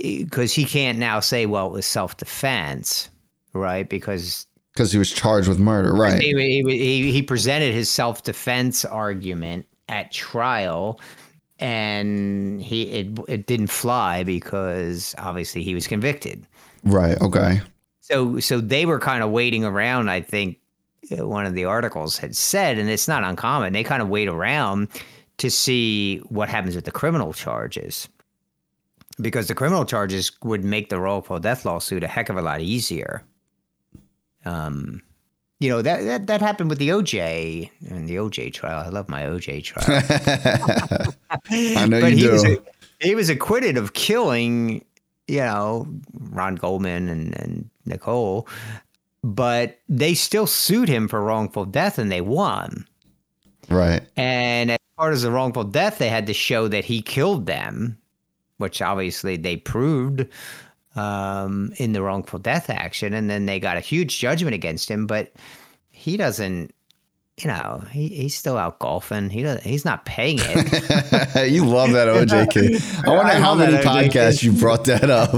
because 0.00 0.52
he 0.52 0.64
can't 0.64 0.98
now 0.98 1.20
say 1.20 1.46
well 1.46 1.66
it 1.66 1.72
was 1.72 1.86
self-defense 1.86 3.10
right 3.52 3.88
because 3.88 4.46
because 4.78 4.92
he 4.92 4.98
was 4.98 5.10
charged 5.10 5.48
with 5.48 5.58
murder, 5.58 5.92
right? 5.92 6.22
He, 6.22 6.62
he, 6.62 7.10
he 7.10 7.20
presented 7.20 7.74
his 7.74 7.90
self 7.90 8.22
defense 8.22 8.84
argument 8.84 9.66
at 9.88 10.12
trial, 10.12 11.00
and 11.58 12.62
he 12.62 12.82
it, 12.84 13.18
it 13.26 13.46
didn't 13.46 13.66
fly 13.66 14.22
because 14.22 15.16
obviously 15.18 15.64
he 15.64 15.74
was 15.74 15.88
convicted. 15.88 16.46
Right. 16.84 17.20
Okay. 17.20 17.60
So 18.00 18.38
so 18.38 18.60
they 18.60 18.86
were 18.86 19.00
kind 19.00 19.24
of 19.24 19.30
waiting 19.30 19.64
around. 19.64 20.10
I 20.10 20.20
think 20.20 20.58
uh, 21.10 21.26
one 21.26 21.44
of 21.44 21.54
the 21.54 21.64
articles 21.64 22.16
had 22.16 22.36
said, 22.36 22.78
and 22.78 22.88
it's 22.88 23.08
not 23.08 23.24
uncommon. 23.24 23.72
They 23.72 23.82
kind 23.82 24.00
of 24.00 24.08
wait 24.08 24.28
around 24.28 24.88
to 25.38 25.50
see 25.50 26.18
what 26.28 26.48
happens 26.48 26.76
with 26.76 26.84
the 26.84 26.92
criminal 26.92 27.32
charges 27.32 28.08
because 29.20 29.48
the 29.48 29.54
criminal 29.54 29.84
charges 29.84 30.30
would 30.42 30.64
make 30.64 30.88
the 30.88 30.98
wrongful 31.00 31.38
death 31.38 31.64
lawsuit 31.64 32.04
a 32.04 32.08
heck 32.08 32.28
of 32.28 32.36
a 32.36 32.42
lot 32.42 32.60
easier. 32.60 33.22
Um, 34.44 35.02
you 35.60 35.68
know 35.68 35.82
that 35.82 36.04
that 36.04 36.26
that 36.28 36.40
happened 36.40 36.70
with 36.70 36.78
the 36.78 36.90
OJ 36.90 37.68
and 37.90 38.08
the 38.08 38.16
OJ 38.16 38.52
trial. 38.52 38.84
I 38.84 38.88
love 38.90 39.08
my 39.08 39.22
OJ 39.24 39.64
trial. 39.64 40.02
I 41.50 41.86
know 41.86 42.00
but 42.00 42.12
you 42.12 42.16
he 42.16 42.22
do. 42.22 42.32
was 42.32 42.46
he 43.00 43.14
was 43.14 43.28
acquitted 43.28 43.76
of 43.76 43.94
killing, 43.94 44.84
you 45.26 45.38
know, 45.40 45.88
Ron 46.30 46.54
Goldman 46.54 47.08
and 47.08 47.36
and 47.40 47.68
Nicole, 47.86 48.46
but 49.24 49.78
they 49.88 50.14
still 50.14 50.46
sued 50.46 50.88
him 50.88 51.08
for 51.08 51.20
wrongful 51.22 51.64
death 51.64 51.98
and 51.98 52.10
they 52.12 52.20
won. 52.20 52.86
right. 53.68 54.02
And 54.16 54.70
as 54.70 54.78
part 54.96 55.12
of 55.12 55.20
the 55.22 55.32
wrongful 55.32 55.64
death, 55.64 55.98
they 55.98 56.08
had 56.08 56.26
to 56.28 56.34
show 56.34 56.68
that 56.68 56.84
he 56.84 57.02
killed 57.02 57.46
them, 57.46 57.98
which 58.58 58.82
obviously 58.82 59.36
they 59.36 59.56
proved 59.56 60.26
um, 60.98 61.72
in 61.76 61.92
the 61.92 62.02
wrongful 62.02 62.38
death 62.38 62.68
action. 62.70 63.14
And 63.14 63.30
then 63.30 63.46
they 63.46 63.60
got 63.60 63.76
a 63.76 63.80
huge 63.80 64.18
judgment 64.18 64.54
against 64.54 64.90
him, 64.90 65.06
but 65.06 65.32
he 65.90 66.16
doesn't. 66.16 66.74
You 67.40 67.46
know, 67.46 67.84
he, 67.92 68.08
he's 68.08 68.34
still 68.34 68.56
out 68.58 68.80
golfing. 68.80 69.30
He 69.30 69.44
doesn't. 69.44 69.62
He's 69.62 69.84
not 69.84 70.04
paying 70.04 70.40
it. 70.40 71.48
you 71.52 71.64
love 71.64 71.92
that 71.92 72.08
OJ 72.08 72.50
case. 72.50 72.98
I 73.04 73.10
wonder 73.10 73.30
I 73.30 73.38
how 73.38 73.54
many 73.54 73.76
podcasts 73.76 74.10
case. 74.10 74.42
you 74.42 74.50
brought 74.50 74.84
that 74.86 75.08
up. 75.08 75.30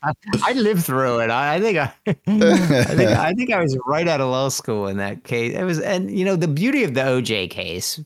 I 0.42 0.54
lived 0.54 0.84
through 0.84 1.18
it. 1.18 1.28
I, 1.28 1.56
I 1.56 1.60
think 1.60 1.76
I, 1.76 1.92
I 2.06 2.14
think 2.14 3.10
I 3.10 3.34
think 3.34 3.52
I 3.52 3.60
was 3.60 3.76
right 3.84 4.08
out 4.08 4.22
of 4.22 4.30
law 4.30 4.48
school 4.48 4.86
in 4.86 4.96
that 4.96 5.24
case. 5.24 5.54
It 5.54 5.64
was, 5.64 5.80
and 5.80 6.10
you 6.10 6.24
know, 6.24 6.34
the 6.34 6.48
beauty 6.48 6.82
of 6.82 6.94
the 6.94 7.02
OJ 7.02 7.50
case, 7.50 8.00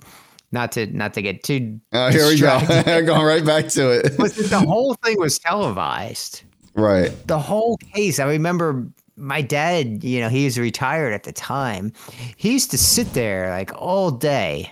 not 0.53 0.73
to 0.73 0.87
not 0.87 1.15
to 1.15 1.23
get 1.23 1.43
too 1.43 1.81
oh, 1.93 2.11
here 2.11 2.27
we 2.27 2.39
go. 2.39 2.59
distracted, 2.59 3.03
Going 3.07 3.25
right 3.25 3.45
back 3.45 3.69
to 3.69 3.91
it. 3.91 4.13
was 4.19 4.35
that 4.37 4.51
the 4.51 4.61
whole 4.61 4.95
thing 4.95 5.19
was 5.19 5.39
televised. 5.39 6.43
Right. 6.75 7.11
the 7.27 7.39
whole 7.39 7.77
case. 7.79 8.19
I 8.21 8.27
remember 8.27 8.87
my 9.17 9.43
dad, 9.43 10.03
you 10.03 10.21
know, 10.21 10.29
he 10.29 10.45
was 10.45 10.59
retired 10.59 11.13
at 11.13 11.25
the 11.25 11.33
time. 11.33 11.93
He 12.37 12.53
used 12.53 12.71
to 12.71 12.79
sit 12.79 13.13
there 13.13 13.51
like 13.51 13.71
all 13.75 14.11
day 14.11 14.71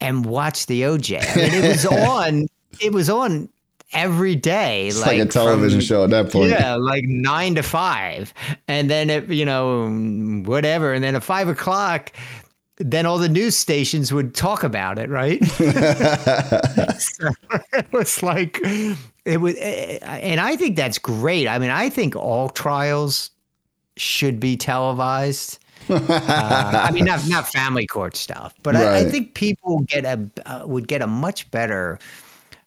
and 0.00 0.26
watch 0.26 0.66
the 0.66 0.82
OJ. 0.82 1.18
I 1.18 1.36
mean, 1.36 1.64
it 1.64 1.68
was 1.68 1.86
on, 2.08 2.46
it 2.80 2.92
was 2.92 3.08
on 3.08 3.48
every 3.92 4.36
day. 4.36 4.88
It's 4.88 5.00
like, 5.00 5.18
a 5.18 5.24
television 5.24 5.80
from- 5.80 5.86
show 5.86 6.04
at 6.04 6.10
that 6.10 6.30
point. 6.30 6.50
Yeah, 6.50 6.74
like 6.74 7.04
nine 7.04 7.54
to 7.54 7.62
five. 7.62 8.34
And 8.68 8.90
then, 8.90 9.08
it, 9.08 9.30
you 9.30 9.46
know, 9.46 9.88
whatever. 10.44 10.92
And 10.92 11.02
then 11.02 11.14
at 11.14 11.22
five 11.22 11.48
o'clock, 11.48 12.12
then 12.78 13.06
all 13.06 13.18
the 13.18 13.28
news 13.28 13.56
stations 13.56 14.12
would 14.12 14.34
talk 14.34 14.64
about 14.64 14.98
it, 14.98 15.08
right? 15.08 15.42
So 16.98 17.30
it 17.72 17.92
was 17.92 18.22
like 18.22 18.60
it 19.24 19.40
was, 19.40 19.54
and 19.56 20.40
I 20.40 20.56
think 20.56 20.76
that's 20.76 20.98
great. 20.98 21.46
I 21.48 21.58
mean, 21.58 21.70
I 21.70 21.88
think 21.88 22.16
all 22.16 22.48
trials 22.48 23.30
should 23.96 24.40
be 24.40 24.56
televised. 24.56 25.58
uh, 25.88 26.80
I 26.88 26.90
mean, 26.92 27.04
not 27.04 27.26
not 27.28 27.48
family 27.48 27.86
court 27.86 28.16
stuff, 28.16 28.54
but 28.62 28.74
I, 28.74 28.98
I 29.00 29.04
think 29.04 29.34
people 29.34 29.80
get 29.80 30.04
a 30.04 30.28
uh, 30.46 30.66
would 30.66 30.88
get 30.88 31.02
a 31.02 31.06
much 31.06 31.50
better 31.50 31.98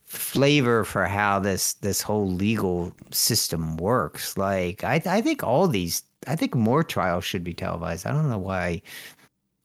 flavor 0.06 0.84
for 0.84 1.06
how 1.06 1.40
this 1.40 1.74
this 1.74 2.02
whole 2.02 2.30
legal 2.30 2.94
system 3.12 3.78
works. 3.78 4.38
Like, 4.38 4.84
I 4.84 5.02
I 5.06 5.22
think 5.22 5.44
all 5.44 5.68
these, 5.68 6.04
I 6.28 6.36
think 6.36 6.54
more 6.56 6.84
trials 6.84 7.26
should 7.26 7.44
be 7.44 7.54
televised. 7.54 8.06
I 8.06 8.12
don't 8.12 8.30
know 8.30 8.38
why 8.38 8.82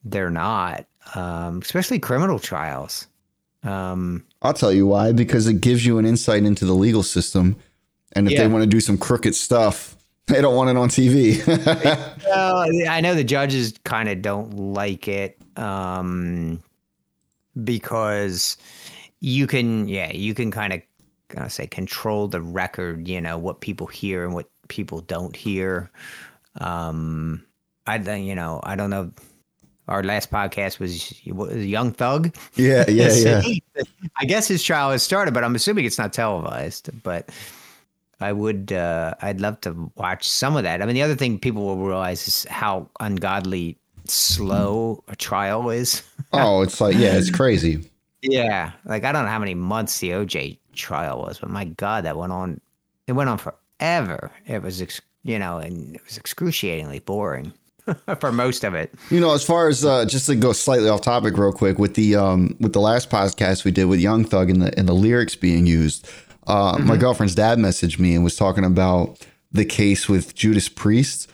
they're 0.05 0.31
not, 0.31 0.87
um, 1.15 1.61
especially 1.63 1.99
criminal 1.99 2.39
trials. 2.39 3.07
Um, 3.63 4.25
I'll 4.43 4.53
tell 4.55 4.73
you 4.73 4.87
why. 4.87 5.13
Because 5.13 5.47
it 5.47 5.61
gives 5.61 5.87
you 5.87 5.99
an 5.99 6.05
insight 6.07 6.43
into 6.45 6.65
the 6.65 6.73
legal 6.75 7.03
system. 7.03 7.57
And 8.13 8.27
if 8.27 8.33
Yeah. 8.33 8.43
they 8.43 8.49
want 8.49 8.63
to 8.63 8.67
do 8.69 8.81
some 8.81 8.99
crooked 8.99 9.35
stuff, 9.35 9.97
they 10.27 10.41
don't 10.41 10.57
want 10.57 10.71
it 10.71 10.77
on 10.77 10.89
TV. 10.89 11.41
Well, 12.27 12.65
I 12.89 13.01
know 13.03 13.15
the 13.15 13.25
judges 13.25 13.75
kind 13.85 14.09
of 14.09 14.23
don't 14.23 14.55
like 14.55 15.07
it 15.07 15.37
um, 15.57 16.63
because 17.63 18.57
you 19.21 19.47
can, 19.47 19.87
yeah, 19.87 20.11
you 20.13 20.35
can 20.35 20.51
kind 20.51 20.73
of, 20.73 20.83
I 21.37 21.49
say, 21.49 21.67
control 21.67 22.29
the 22.29 22.41
record. 22.41 23.07
You 23.07 23.21
know 23.21 23.37
what 23.39 23.61
people 23.61 23.87
hear 23.87 24.25
and 24.25 24.33
what 24.35 24.49
people 24.69 25.01
don't 25.03 25.37
hear. 25.37 25.91
Um, 26.61 27.45
I, 27.87 27.97
you 28.17 28.35
know, 28.35 28.61
I 28.63 28.77
don't 28.77 28.91
know. 28.91 29.13
Our 29.89 30.03
last 30.03 30.31
podcast 30.31 30.79
was 30.79 31.25
Young 31.25 31.93
Thug. 31.93 32.35
yeah, 32.55 32.85
yeah, 32.89 33.13
yeah. 33.13 33.43
I 34.17 34.25
guess 34.25 34.47
his 34.47 34.63
trial 34.63 34.91
has 34.91 35.03
started, 35.03 35.35
but 35.35 35.43
I'm 35.45 35.55
assuming 35.55 35.85
it's 35.85 35.99
not 35.99 36.13
televised. 36.13 36.91
But 37.03 37.31
I 38.21 38.33
would, 38.33 38.73
uh, 38.73 39.15
I'd 39.21 39.41
love 39.41 39.61
to 39.63 39.91
watch 39.97 40.29
some 40.29 40.57
of 40.57 40.63
that. 40.63 40.81
I 40.83 40.87
mean, 40.87 40.95
the 40.95 41.03
other 41.03 41.17
thing 41.17 41.39
people 41.39 41.65
will 41.65 41.85
realize 41.85 42.29
is 42.29 42.45
how 42.45 42.89
ungodly 43.01 43.77
slow 44.05 45.03
a 45.09 45.17
trial 45.17 45.71
is. 45.71 46.03
Oh, 46.35 46.63
it's 46.63 46.81
like, 46.81 46.97
yeah, 46.97 47.13
it's 47.15 47.29
crazy. 47.31 47.91
yeah, 48.23 48.73
like 48.87 49.05
I 49.05 49.13
don't 49.13 49.25
know 49.25 49.31
how 49.31 49.39
many 49.39 49.53
months 49.53 49.99
the 49.99 50.13
OJ 50.13 50.57
trial 50.73 51.21
was, 51.21 51.39
but 51.39 51.51
my 51.51 51.67
God, 51.67 52.05
that 52.07 52.17
went 52.17 52.33
on. 52.33 52.59
It 53.07 53.13
went 53.13 53.29
on 53.29 53.37
forever. 53.37 54.31
It 54.47 54.63
was, 54.63 54.81
ex- 54.81 55.03
you 55.25 55.39
know, 55.39 55.59
and 55.59 55.95
it 55.95 56.03
was 56.07 56.17
excruciatingly 56.17 57.01
boring 57.01 57.53
for 58.21 58.33
most 58.33 58.65
of 58.65 58.75
it. 58.75 58.93
You 59.11 59.21
know, 59.21 59.33
as 59.35 59.45
far 59.45 59.69
as 59.69 59.85
uh, 59.85 60.05
just 60.05 60.27
to 60.27 60.35
go 60.37 60.53
slightly 60.53 60.89
off 60.89 61.01
topic 61.01 61.37
real 61.37 61.53
quick 61.53 61.79
with 61.79 61.95
the 61.95 62.17
um 62.17 62.57
with 62.61 62.73
the 62.73 62.81
last 62.81 63.11
podcast 63.11 63.65
we 63.65 63.71
did 63.71 63.87
with 63.87 64.01
Young 64.01 64.25
Thug 64.25 64.51
and 64.51 64.63
the 64.63 64.79
and 64.79 64.89
the 64.89 64.93
lyrics 64.95 65.35
being 65.37 65.67
used, 65.67 66.09
uh, 66.47 66.79
my 66.83 66.97
girlfriend's 66.97 67.35
dad 67.35 67.59
messaged 67.59 67.99
me 67.99 68.15
and 68.15 68.23
was 68.25 68.37
talking 68.37 68.65
about 68.65 69.19
the 69.51 69.65
case 69.65 70.09
with 70.09 70.35
Judas 70.35 70.69
Priest 70.69 71.31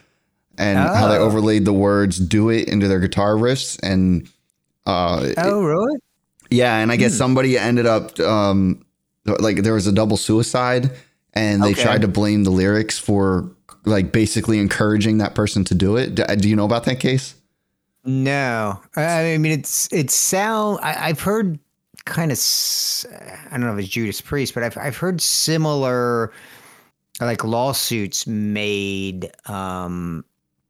and 0.56 0.78
how 0.78 1.06
they 1.08 1.18
Oh. 1.18 1.26
overlaid 1.26 1.64
the 1.64 1.72
words 1.72 2.18
"do 2.18 2.48
it" 2.50 2.68
into 2.68 2.88
their 2.88 2.98
guitar 3.00 3.34
riffs 3.34 3.78
and 3.82 4.28
uh 4.86 5.28
Oh, 5.38 5.62
really? 5.62 5.98
yeah, 6.50 6.78
and 6.78 6.90
I 6.90 6.96
guess 6.96 7.14
somebody 7.14 7.58
ended 7.58 7.86
up 7.86 8.18
um 8.20 8.84
like 9.26 9.62
there 9.62 9.74
was 9.74 9.86
a 9.86 9.92
double 9.92 10.16
suicide 10.16 10.90
and 11.34 11.62
they 11.62 11.72
Okay. 11.72 11.82
tried 11.82 12.00
to 12.00 12.08
blame 12.08 12.44
the 12.44 12.50
lyrics 12.50 12.98
for 12.98 13.50
like 13.88 14.12
basically 14.12 14.58
encouraging 14.58 15.18
that 15.18 15.34
person 15.34 15.64
to 15.64 15.74
do 15.74 15.96
it. 15.96 16.14
Do, 16.14 16.24
do 16.36 16.48
you 16.48 16.56
know 16.56 16.64
about 16.64 16.84
that 16.84 17.00
case? 17.00 17.34
No, 18.04 18.80
I 18.96 19.34
I 19.34 19.38
mean 19.38 19.52
it's 19.52 19.92
it's 19.92 20.14
sound. 20.14 20.78
I, 20.82 21.08
I've 21.08 21.20
heard 21.20 21.58
kind 22.04 22.32
of. 22.32 22.38
I 23.46 23.50
don't 23.50 23.60
know 23.62 23.72
if 23.74 23.80
it's 23.80 23.88
Judas 23.88 24.20
Priest, 24.20 24.54
but 24.54 24.62
I've 24.62 24.78
I've 24.78 24.96
heard 24.96 25.20
similar 25.20 26.32
like 27.20 27.42
lawsuits 27.44 28.26
made 28.26 29.30
um, 29.46 30.24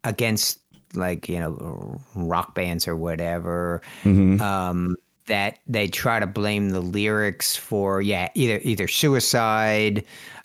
against 0.04 0.60
like 0.94 1.28
you 1.28 1.38
know 1.38 2.00
rock 2.14 2.54
bands 2.54 2.88
or 2.88 2.96
whatever 2.96 3.82
Mm-hmm. 4.04 4.40
um, 4.40 4.96
that 5.26 5.58
they 5.66 5.86
try 5.88 6.18
to 6.18 6.26
blame 6.26 6.70
the 6.70 6.80
lyrics 6.80 7.54
for 7.54 8.00
yeah 8.00 8.30
either 8.34 8.60
either 8.64 8.88
suicide. 8.88 10.04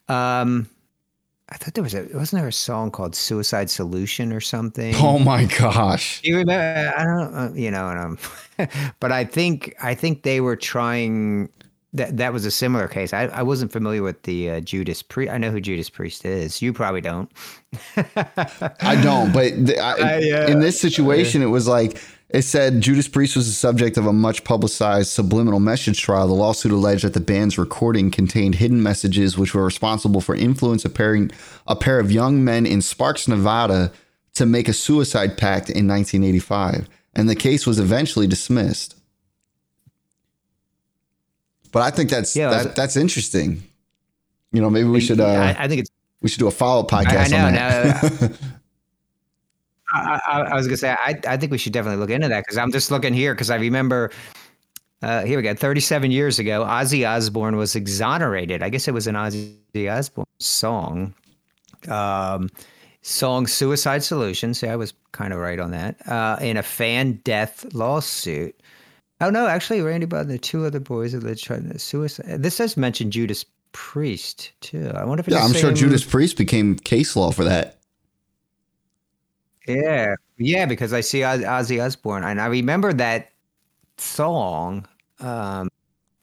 Um, 0.10 0.68
I 1.50 1.58
thought 1.58 1.74
there 1.74 1.84
was 1.84 1.94
a 1.94 2.08
wasn't 2.14 2.42
there 2.42 2.48
a 2.48 2.54
song 2.54 2.90
called 2.90 3.16
"Suicide 3.16 3.70
Solution" 3.70 4.32
or 4.32 4.40
something? 4.40 4.96
Oh 4.96 5.20
my 5.20 5.46
gosh. 5.46 6.22
You 6.24 6.38
remember? 6.38 6.94
I 6.98 7.04
don't, 7.04 7.36
uh, 7.36 7.52
you 7.54 7.70
know, 7.70 7.90
and 7.90 8.00
um, 8.00 8.18
but 9.00 9.12
I 9.12 9.26
think 9.26 9.76
I 9.82 9.94
think 9.94 10.24
they 10.24 10.42
were 10.42 10.56
trying. 10.56 11.50
That 11.96 12.18
that 12.18 12.34
was 12.34 12.44
a 12.46 12.50
similar 12.50 12.88
case. 12.88 13.14
I, 13.14 13.26
I 13.26 13.44
wasn't 13.44 13.72
familiar 13.72 14.02
with 14.02 14.24
the 14.24 14.50
uh, 14.50 14.60
Judas 14.62 15.04
Priest. 15.04 15.32
I 15.32 15.38
know 15.38 15.52
who 15.52 15.62
Judas 15.62 15.92
Priest 15.92 16.26
is. 16.26 16.60
You 16.60 16.74
probably 16.74 17.02
don't. 17.02 17.30
I 17.96 19.00
don't, 19.04 19.32
but 19.32 19.50
th- 19.68 19.78
I, 19.78 19.92
I, 19.92 20.32
uh, 20.32 20.48
in 20.48 20.60
this 20.60 20.80
situation, 20.80 21.44
it 21.44 21.48
was 21.48 21.68
like 21.68 22.02
it 22.34 22.42
said 22.42 22.82
Judas 22.82 23.08
Priest 23.08 23.36
was 23.36 23.46
the 23.46 23.54
subject 23.54 23.96
of 23.96 24.06
a 24.08 24.12
much 24.14 24.44
publicized 24.44 25.10
subliminal 25.10 25.60
message 25.60 26.02
trial. 26.02 26.28
The 26.28 26.34
lawsuit 26.34 26.72
alleged 26.72 27.04
that 27.06 27.14
the 27.14 27.20
band's 27.20 27.58
recording 27.58 28.10
contained 28.12 28.56
hidden 28.56 28.82
messages 28.84 29.38
which 29.38 29.54
were 29.54 29.64
responsible 29.64 30.20
for 30.20 30.36
influence 30.36 30.84
a 30.84 30.90
pairing 30.90 31.32
a 31.68 31.76
pair 31.76 32.00
of 32.00 32.12
young 32.12 32.44
men 32.44 32.66
in 32.66 32.82
Sparks, 32.82 33.28
Nevada, 33.28 33.92
to 34.34 34.46
make 34.48 34.68
a 34.68 34.74
suicide 34.74 35.38
pact 35.38 35.70
in 35.70 35.88
1985, 35.88 36.90
and 37.14 37.30
the 37.30 37.36
case 37.36 37.68
was 37.68 37.78
eventually 37.80 38.26
dismissed. 38.26 38.96
But 41.72 41.82
I 41.84 41.92
think 41.92 42.10
that's 42.10 42.36
Yeah, 42.36 42.50
that, 42.50 42.58
that's- 42.58 42.76
that's 42.76 42.96
interesting. 42.98 43.64
You 44.52 44.62
know, 44.62 44.70
maybe 44.70 44.88
we 44.90 45.02
should 45.02 45.20
uh, 45.20 45.26
I, 45.28 45.64
I 45.64 45.68
think 45.68 45.82
it's. 45.82 45.90
we 46.22 46.30
should 46.30 46.40
do 46.40 46.48
a 46.48 46.52
follow 46.52 46.82
up 46.82 46.94
I, 46.94 47.00
I 47.02 47.06
podcast 47.06 47.32
know. 47.32 47.46
on 47.48 47.54
that. 47.54 48.22
No, 48.22 48.30
I, 49.94 50.20
I, 50.28 50.42
I 50.42 50.56
was 50.56 50.68
gonna 50.68 50.78
say 50.78 50.92
I, 50.92 51.20
I 51.28 51.38
think 51.38 51.52
we 51.52 51.58
should 51.58 51.74
definitely 51.74 52.00
look 52.00 52.10
into 52.10 52.28
that 52.28 52.42
because 52.42 52.58
I'm 52.58 52.72
just 52.72 52.92
looking 52.92 53.14
here 53.14 53.34
because 53.34 53.50
I 53.50 53.56
remember 53.58 54.12
uh, 55.02 55.24
here 55.24 55.38
we 55.38 55.44
go 55.44 55.54
37 55.54 56.12
years 56.12 56.40
ago 56.40 56.64
Ozzy 56.66 57.08
Osbourne 57.08 57.56
was 57.56 57.76
exonerated. 57.76 58.64
I 58.64 58.70
guess 58.70 58.88
it 58.88 58.94
was 58.94 59.08
an 59.08 59.16
Ozzy 59.16 59.92
Osbourne 59.92 60.26
song. 60.40 61.14
Um, 61.90 62.50
song 63.02 63.46
Suicide 63.48 64.04
Solution. 64.04 64.54
See, 64.54 64.68
I 64.68 64.76
was 64.76 64.94
kind 65.12 65.34
of 65.34 65.40
right 65.40 65.60
on 65.60 65.72
that. 65.72 65.96
Uh, 66.08 66.38
in 66.42 66.58
a 66.58 66.64
fan 66.64 67.20
death 67.24 67.66
lawsuit. 67.74 68.60
Oh 69.22 69.30
no, 69.30 69.48
actually, 69.48 69.82
Randy 69.82 70.06
Bud 70.06 70.22
and 70.22 70.32
the 70.32 70.38
two 70.38 70.66
other 70.66 70.80
boys 70.80 71.14
that 71.14 71.40
tried 71.40 71.72
to 71.72 71.80
suicide. 71.80 72.42
This 72.42 72.58
does 72.58 72.76
mention 72.76 73.12
Judas 73.12 73.46
Priest 73.72 74.52
too. 74.62 74.92
I 74.96 75.06
wonder 75.06 75.22
if 75.22 75.28
yeah, 75.28 75.44
I'm 75.44 75.54
sure 75.54 75.72
Judas 75.72 76.04
Priest 76.04 76.38
became 76.38 76.76
case 76.76 77.16
law 77.16 77.32
for 77.32 77.44
that. 77.44 77.78
Yeah, 79.68 80.16
yeah, 80.38 80.66
because 80.66 80.94
I 80.94 81.02
see 81.02 81.20
Ozzy 81.20 81.84
Osbourne, 81.84 82.24
and 82.24 82.42
I 82.42 82.48
remember 82.48 82.94
that 82.94 83.32
song. 83.98 84.88
Um, 85.20 85.70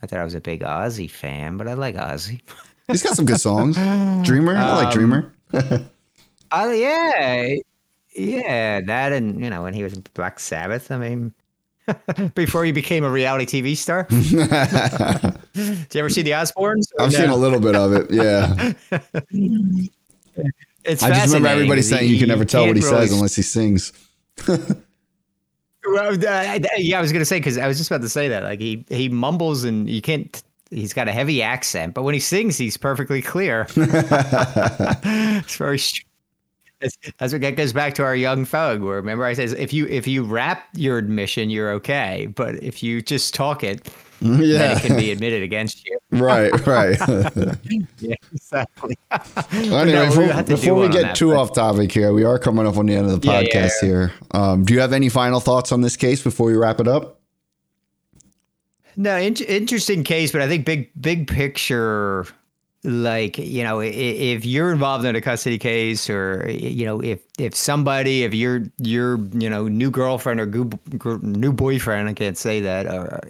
I 0.03 0.07
thought 0.07 0.19
I 0.19 0.25
was 0.25 0.35
a 0.35 0.41
big 0.41 0.61
Ozzy 0.61 1.11
fan, 1.11 1.57
but 1.57 1.69
I 1.69 1.75
like 1.75 1.97
Ozzy. 1.97 2.43
He's 2.89 3.03
got 3.03 3.15
some 3.15 3.25
good 3.25 3.41
songs. 3.41 3.77
Dreamer, 4.27 4.57
I 4.57 4.75
like 4.77 4.87
um, 4.89 4.93
Dreamer. 4.93 5.33
Oh 6.53 6.73
yeah, 6.73 7.55
yeah, 8.15 8.81
that 8.81 9.13
and 9.13 9.41
you 9.43 9.49
know 9.49 9.63
when 9.63 9.75
he 9.75 9.83
was 9.83 9.95
in 9.95 10.05
Black 10.15 10.41
Sabbath. 10.41 10.91
I 10.91 10.99
mean, 10.99 11.33
before 12.35 12.65
he 12.65 12.73
became 12.73 13.05
a 13.05 13.11
reality 13.11 13.63
TV 13.63 13.77
star. 13.77 14.07
Did 14.11 15.95
you 15.95 16.01
ever 16.01 16.11
see 16.11 16.23
the 16.23 16.33
Osbournes? 16.33 16.89
I've 16.99 17.13
no? 17.13 17.19
seen 17.19 17.31
a 17.31 17.37
little 17.37 17.61
bit 17.61 17.77
of 17.77 17.93
it. 17.93 18.11
Yeah. 18.11 18.73
It's 20.85 21.03
I 21.03 21.11
just 21.11 21.27
remember 21.29 21.49
everybody 21.49 21.83
saying 21.83 22.11
you 22.11 22.19
can 22.19 22.29
never 22.29 22.45
tell 22.45 22.67
what 22.67 22.77
he 22.77 22.83
really 22.83 22.97
says 22.97 23.13
unless 23.13 23.37
he 23.37 23.43
sings. 23.43 23.93
well, 24.49 26.13
uh, 26.13 26.59
yeah, 26.77 26.99
I 26.99 27.01
was 27.01 27.13
gonna 27.13 27.25
say 27.25 27.39
because 27.39 27.59
I 27.59 27.67
was 27.67 27.79
just 27.79 27.91
about 27.91 28.03
to 28.03 28.09
say 28.09 28.29
that. 28.29 28.43
Like 28.43 28.61
he 28.61 28.85
he 28.89 29.09
mumbles 29.09 29.65
and 29.65 29.89
you 29.89 30.03
can't. 30.03 30.43
He's 30.71 30.93
got 30.93 31.09
a 31.09 31.13
heavy 31.13 31.43
accent, 31.43 31.95
but 31.95 32.05
when 32.05 32.15
he 32.15 32.21
sings, 32.21 32.57
he's 32.57 32.77
perfectly 32.77 33.21
clear. 33.21 33.67
it's 33.77 35.57
very 35.57 35.81
that's 37.19 37.33
what 37.33 37.57
goes 37.57 37.73
back 37.73 37.95
to 37.95 38.05
our 38.05 38.17
young 38.17 38.45
thug. 38.45 38.81
Where 38.81 38.97
remember 38.97 39.25
I 39.25 39.35
says 39.35 39.53
if 39.53 39.73
you 39.73 39.87
if 39.87 40.07
you 40.07 40.25
rap 40.25 40.69
your 40.75 40.99
admission, 40.99 41.51
you're 41.51 41.71
okay, 41.73 42.27
but 42.35 42.63
if 42.63 42.83
you 42.83 43.03
just 43.03 43.35
talk 43.35 43.63
it, 43.63 43.89
yeah. 44.41 44.59
then 44.59 44.77
it 44.77 44.81
can 44.83 44.97
be 44.97 45.11
admitted 45.11 45.43
against 45.43 45.87
you. 45.87 45.99
Right, 46.13 46.51
right. 46.67 46.99
yeah, 47.99 48.15
exactly. 48.33 48.99
Well, 49.11 49.77
anyway, 49.77 49.93
no, 49.93 50.07
before, 50.07 50.43
before 50.43 50.75
we 50.75 50.89
get 50.89 51.15
too 51.15 51.35
off 51.35 51.55
topic 51.55 51.93
here, 51.93 52.13
we 52.13 52.25
are 52.25 52.39
coming 52.39 52.67
up 52.67 52.77
on 52.77 52.87
the 52.87 52.97
end 52.97 53.09
of 53.09 53.21
the 53.21 53.27
podcast 53.27 53.53
yeah, 53.53 53.63
yeah, 53.63 53.87
here. 53.87 54.13
Um, 54.33 54.65
do 54.65 54.75
you 54.75 54.81
have 54.81 54.93
any 54.93 55.09
final 55.09 55.39
thoughts 55.39 55.71
on 55.71 55.83
this 55.83 55.97
case 55.97 56.21
before 56.21 56.47
we 56.47 56.57
wrap 56.57 56.81
it 56.81 56.89
up? 56.89 57.21
No, 58.97 59.17
in- 59.17 59.37
interesting 59.37 60.03
case, 60.03 60.33
but 60.33 60.43
I 60.43 60.49
think 60.49 60.67
big 60.67 60.91
big 61.01 61.29
picture 61.29 62.27
like 62.83 63.37
you 63.37 63.63
know 63.63 63.81
if 63.81 64.47
you're 64.47 64.73
involved 64.73 65.05
in 65.05 65.15
a 65.15 65.21
custody 65.21 65.59
case 65.59 66.09
or 66.09 66.49
you 66.51 66.87
know 66.87 67.01
if 67.01 67.21
if 67.39 67.55
somebody 67.55 68.23
if 68.23 68.33
your 68.33 68.63
your 68.79 69.19
you 69.35 69.51
know 69.51 69.69
new 69.69 69.91
girlfriend 69.91 70.41
or 70.41 70.47
new 71.21 71.53
boyfriend 71.53 72.09
I 72.09 72.15
can't 72.15 72.39
say 72.39 72.61
that 72.61 72.87
are, 72.87 73.21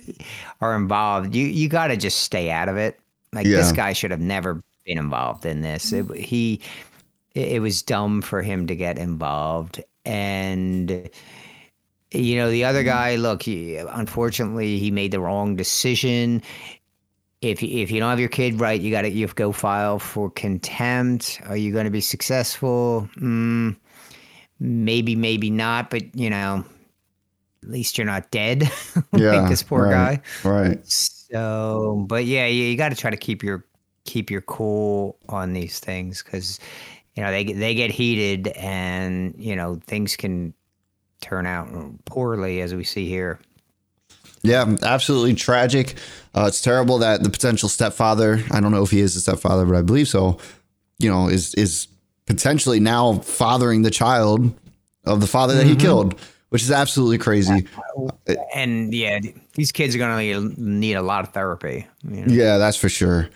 are 0.60 0.76
involved 0.76 1.34
you 1.34 1.46
you 1.46 1.68
got 1.68 1.88
to 1.88 1.96
just 1.96 2.22
stay 2.22 2.50
out 2.50 2.68
of 2.68 2.76
it. 2.76 3.00
Like 3.32 3.46
yeah. 3.46 3.56
this 3.56 3.72
guy 3.72 3.92
should 3.92 4.10
have 4.12 4.20
never 4.20 4.62
been 4.84 4.98
involved 4.98 5.46
in 5.46 5.62
this. 5.62 5.92
It, 5.92 6.08
he 6.16 6.60
it 7.34 7.62
was 7.62 7.82
dumb 7.82 8.22
for 8.22 8.42
him 8.42 8.66
to 8.66 8.76
get 8.76 8.98
involved. 8.98 9.82
And 10.04 11.10
you 12.12 12.36
know 12.36 12.50
the 12.50 12.64
other 12.64 12.80
mm-hmm. 12.80 12.88
guy 12.88 13.16
look 13.16 13.42
he, 13.42 13.76
unfortunately 13.76 14.78
he 14.78 14.90
made 14.90 15.12
the 15.12 15.20
wrong 15.20 15.56
decision 15.56 16.42
if 17.42 17.62
you, 17.62 17.82
if 17.82 17.90
you 17.90 18.00
don't 18.00 18.10
have 18.10 18.20
your 18.20 18.28
kid 18.28 18.60
right, 18.60 18.80
you 18.80 18.90
got 18.90 19.02
to 19.02 19.10
you 19.10 19.26
go 19.28 19.52
file 19.52 19.98
for 19.98 20.30
contempt. 20.30 21.40
Are 21.46 21.56
you 21.56 21.72
going 21.72 21.84
to 21.84 21.90
be 21.90 22.00
successful? 22.00 23.08
Mm, 23.16 23.76
maybe, 24.58 25.16
maybe 25.16 25.50
not. 25.50 25.90
But 25.90 26.14
you 26.14 26.28
know, 26.28 26.64
at 27.62 27.68
least 27.68 27.96
you're 27.96 28.06
not 28.06 28.30
dead. 28.30 28.70
Yeah, 29.16 29.40
like 29.40 29.50
this 29.50 29.62
poor 29.62 29.84
right, 29.84 30.22
guy. 30.44 30.48
Right. 30.48 30.86
So, 30.86 32.04
but 32.06 32.26
yeah, 32.26 32.46
you, 32.46 32.64
you 32.64 32.76
got 32.76 32.90
to 32.90 32.94
try 32.94 33.10
to 33.10 33.16
keep 33.16 33.42
your 33.42 33.64
keep 34.04 34.30
your 34.30 34.40
cool 34.42 35.18
on 35.28 35.52
these 35.52 35.78
things 35.78 36.22
because 36.22 36.60
you 37.14 37.22
know 37.22 37.30
they 37.30 37.44
they 37.44 37.74
get 37.74 37.90
heated 37.90 38.48
and 38.48 39.34
you 39.36 39.56
know 39.56 39.80
things 39.86 40.16
can 40.16 40.54
turn 41.20 41.46
out 41.46 41.68
poorly 42.04 42.60
as 42.60 42.74
we 42.74 42.84
see 42.84 43.08
here. 43.08 43.40
Yeah, 44.42 44.76
absolutely 44.82 45.34
tragic. 45.34 45.96
Uh, 46.34 46.46
it's 46.48 46.62
terrible 46.62 46.98
that 46.98 47.22
the 47.22 47.30
potential 47.30 47.68
stepfather, 47.68 48.42
I 48.50 48.60
don't 48.60 48.72
know 48.72 48.82
if 48.82 48.90
he 48.90 49.00
is 49.00 49.16
a 49.16 49.20
stepfather, 49.20 49.66
but 49.66 49.76
I 49.76 49.82
believe 49.82 50.08
so, 50.08 50.38
you 50.98 51.10
know, 51.10 51.28
is 51.28 51.54
is 51.54 51.88
potentially 52.26 52.80
now 52.80 53.14
fathering 53.18 53.82
the 53.82 53.90
child 53.90 54.54
of 55.04 55.20
the 55.20 55.26
father 55.26 55.54
that 55.54 55.64
mm-hmm. 55.66 55.70
he 55.70 55.76
killed, 55.76 56.18
which 56.50 56.62
is 56.62 56.70
absolutely 56.70 57.18
crazy. 57.18 57.66
And 58.54 58.94
yeah, 58.94 59.20
these 59.54 59.72
kids 59.72 59.94
are 59.94 59.98
going 59.98 60.54
to 60.56 60.62
need 60.62 60.94
a 60.94 61.02
lot 61.02 61.24
of 61.24 61.34
therapy. 61.34 61.86
You 62.08 62.24
know? 62.24 62.32
Yeah, 62.32 62.58
that's 62.58 62.76
for 62.76 62.88
sure. 62.88 63.28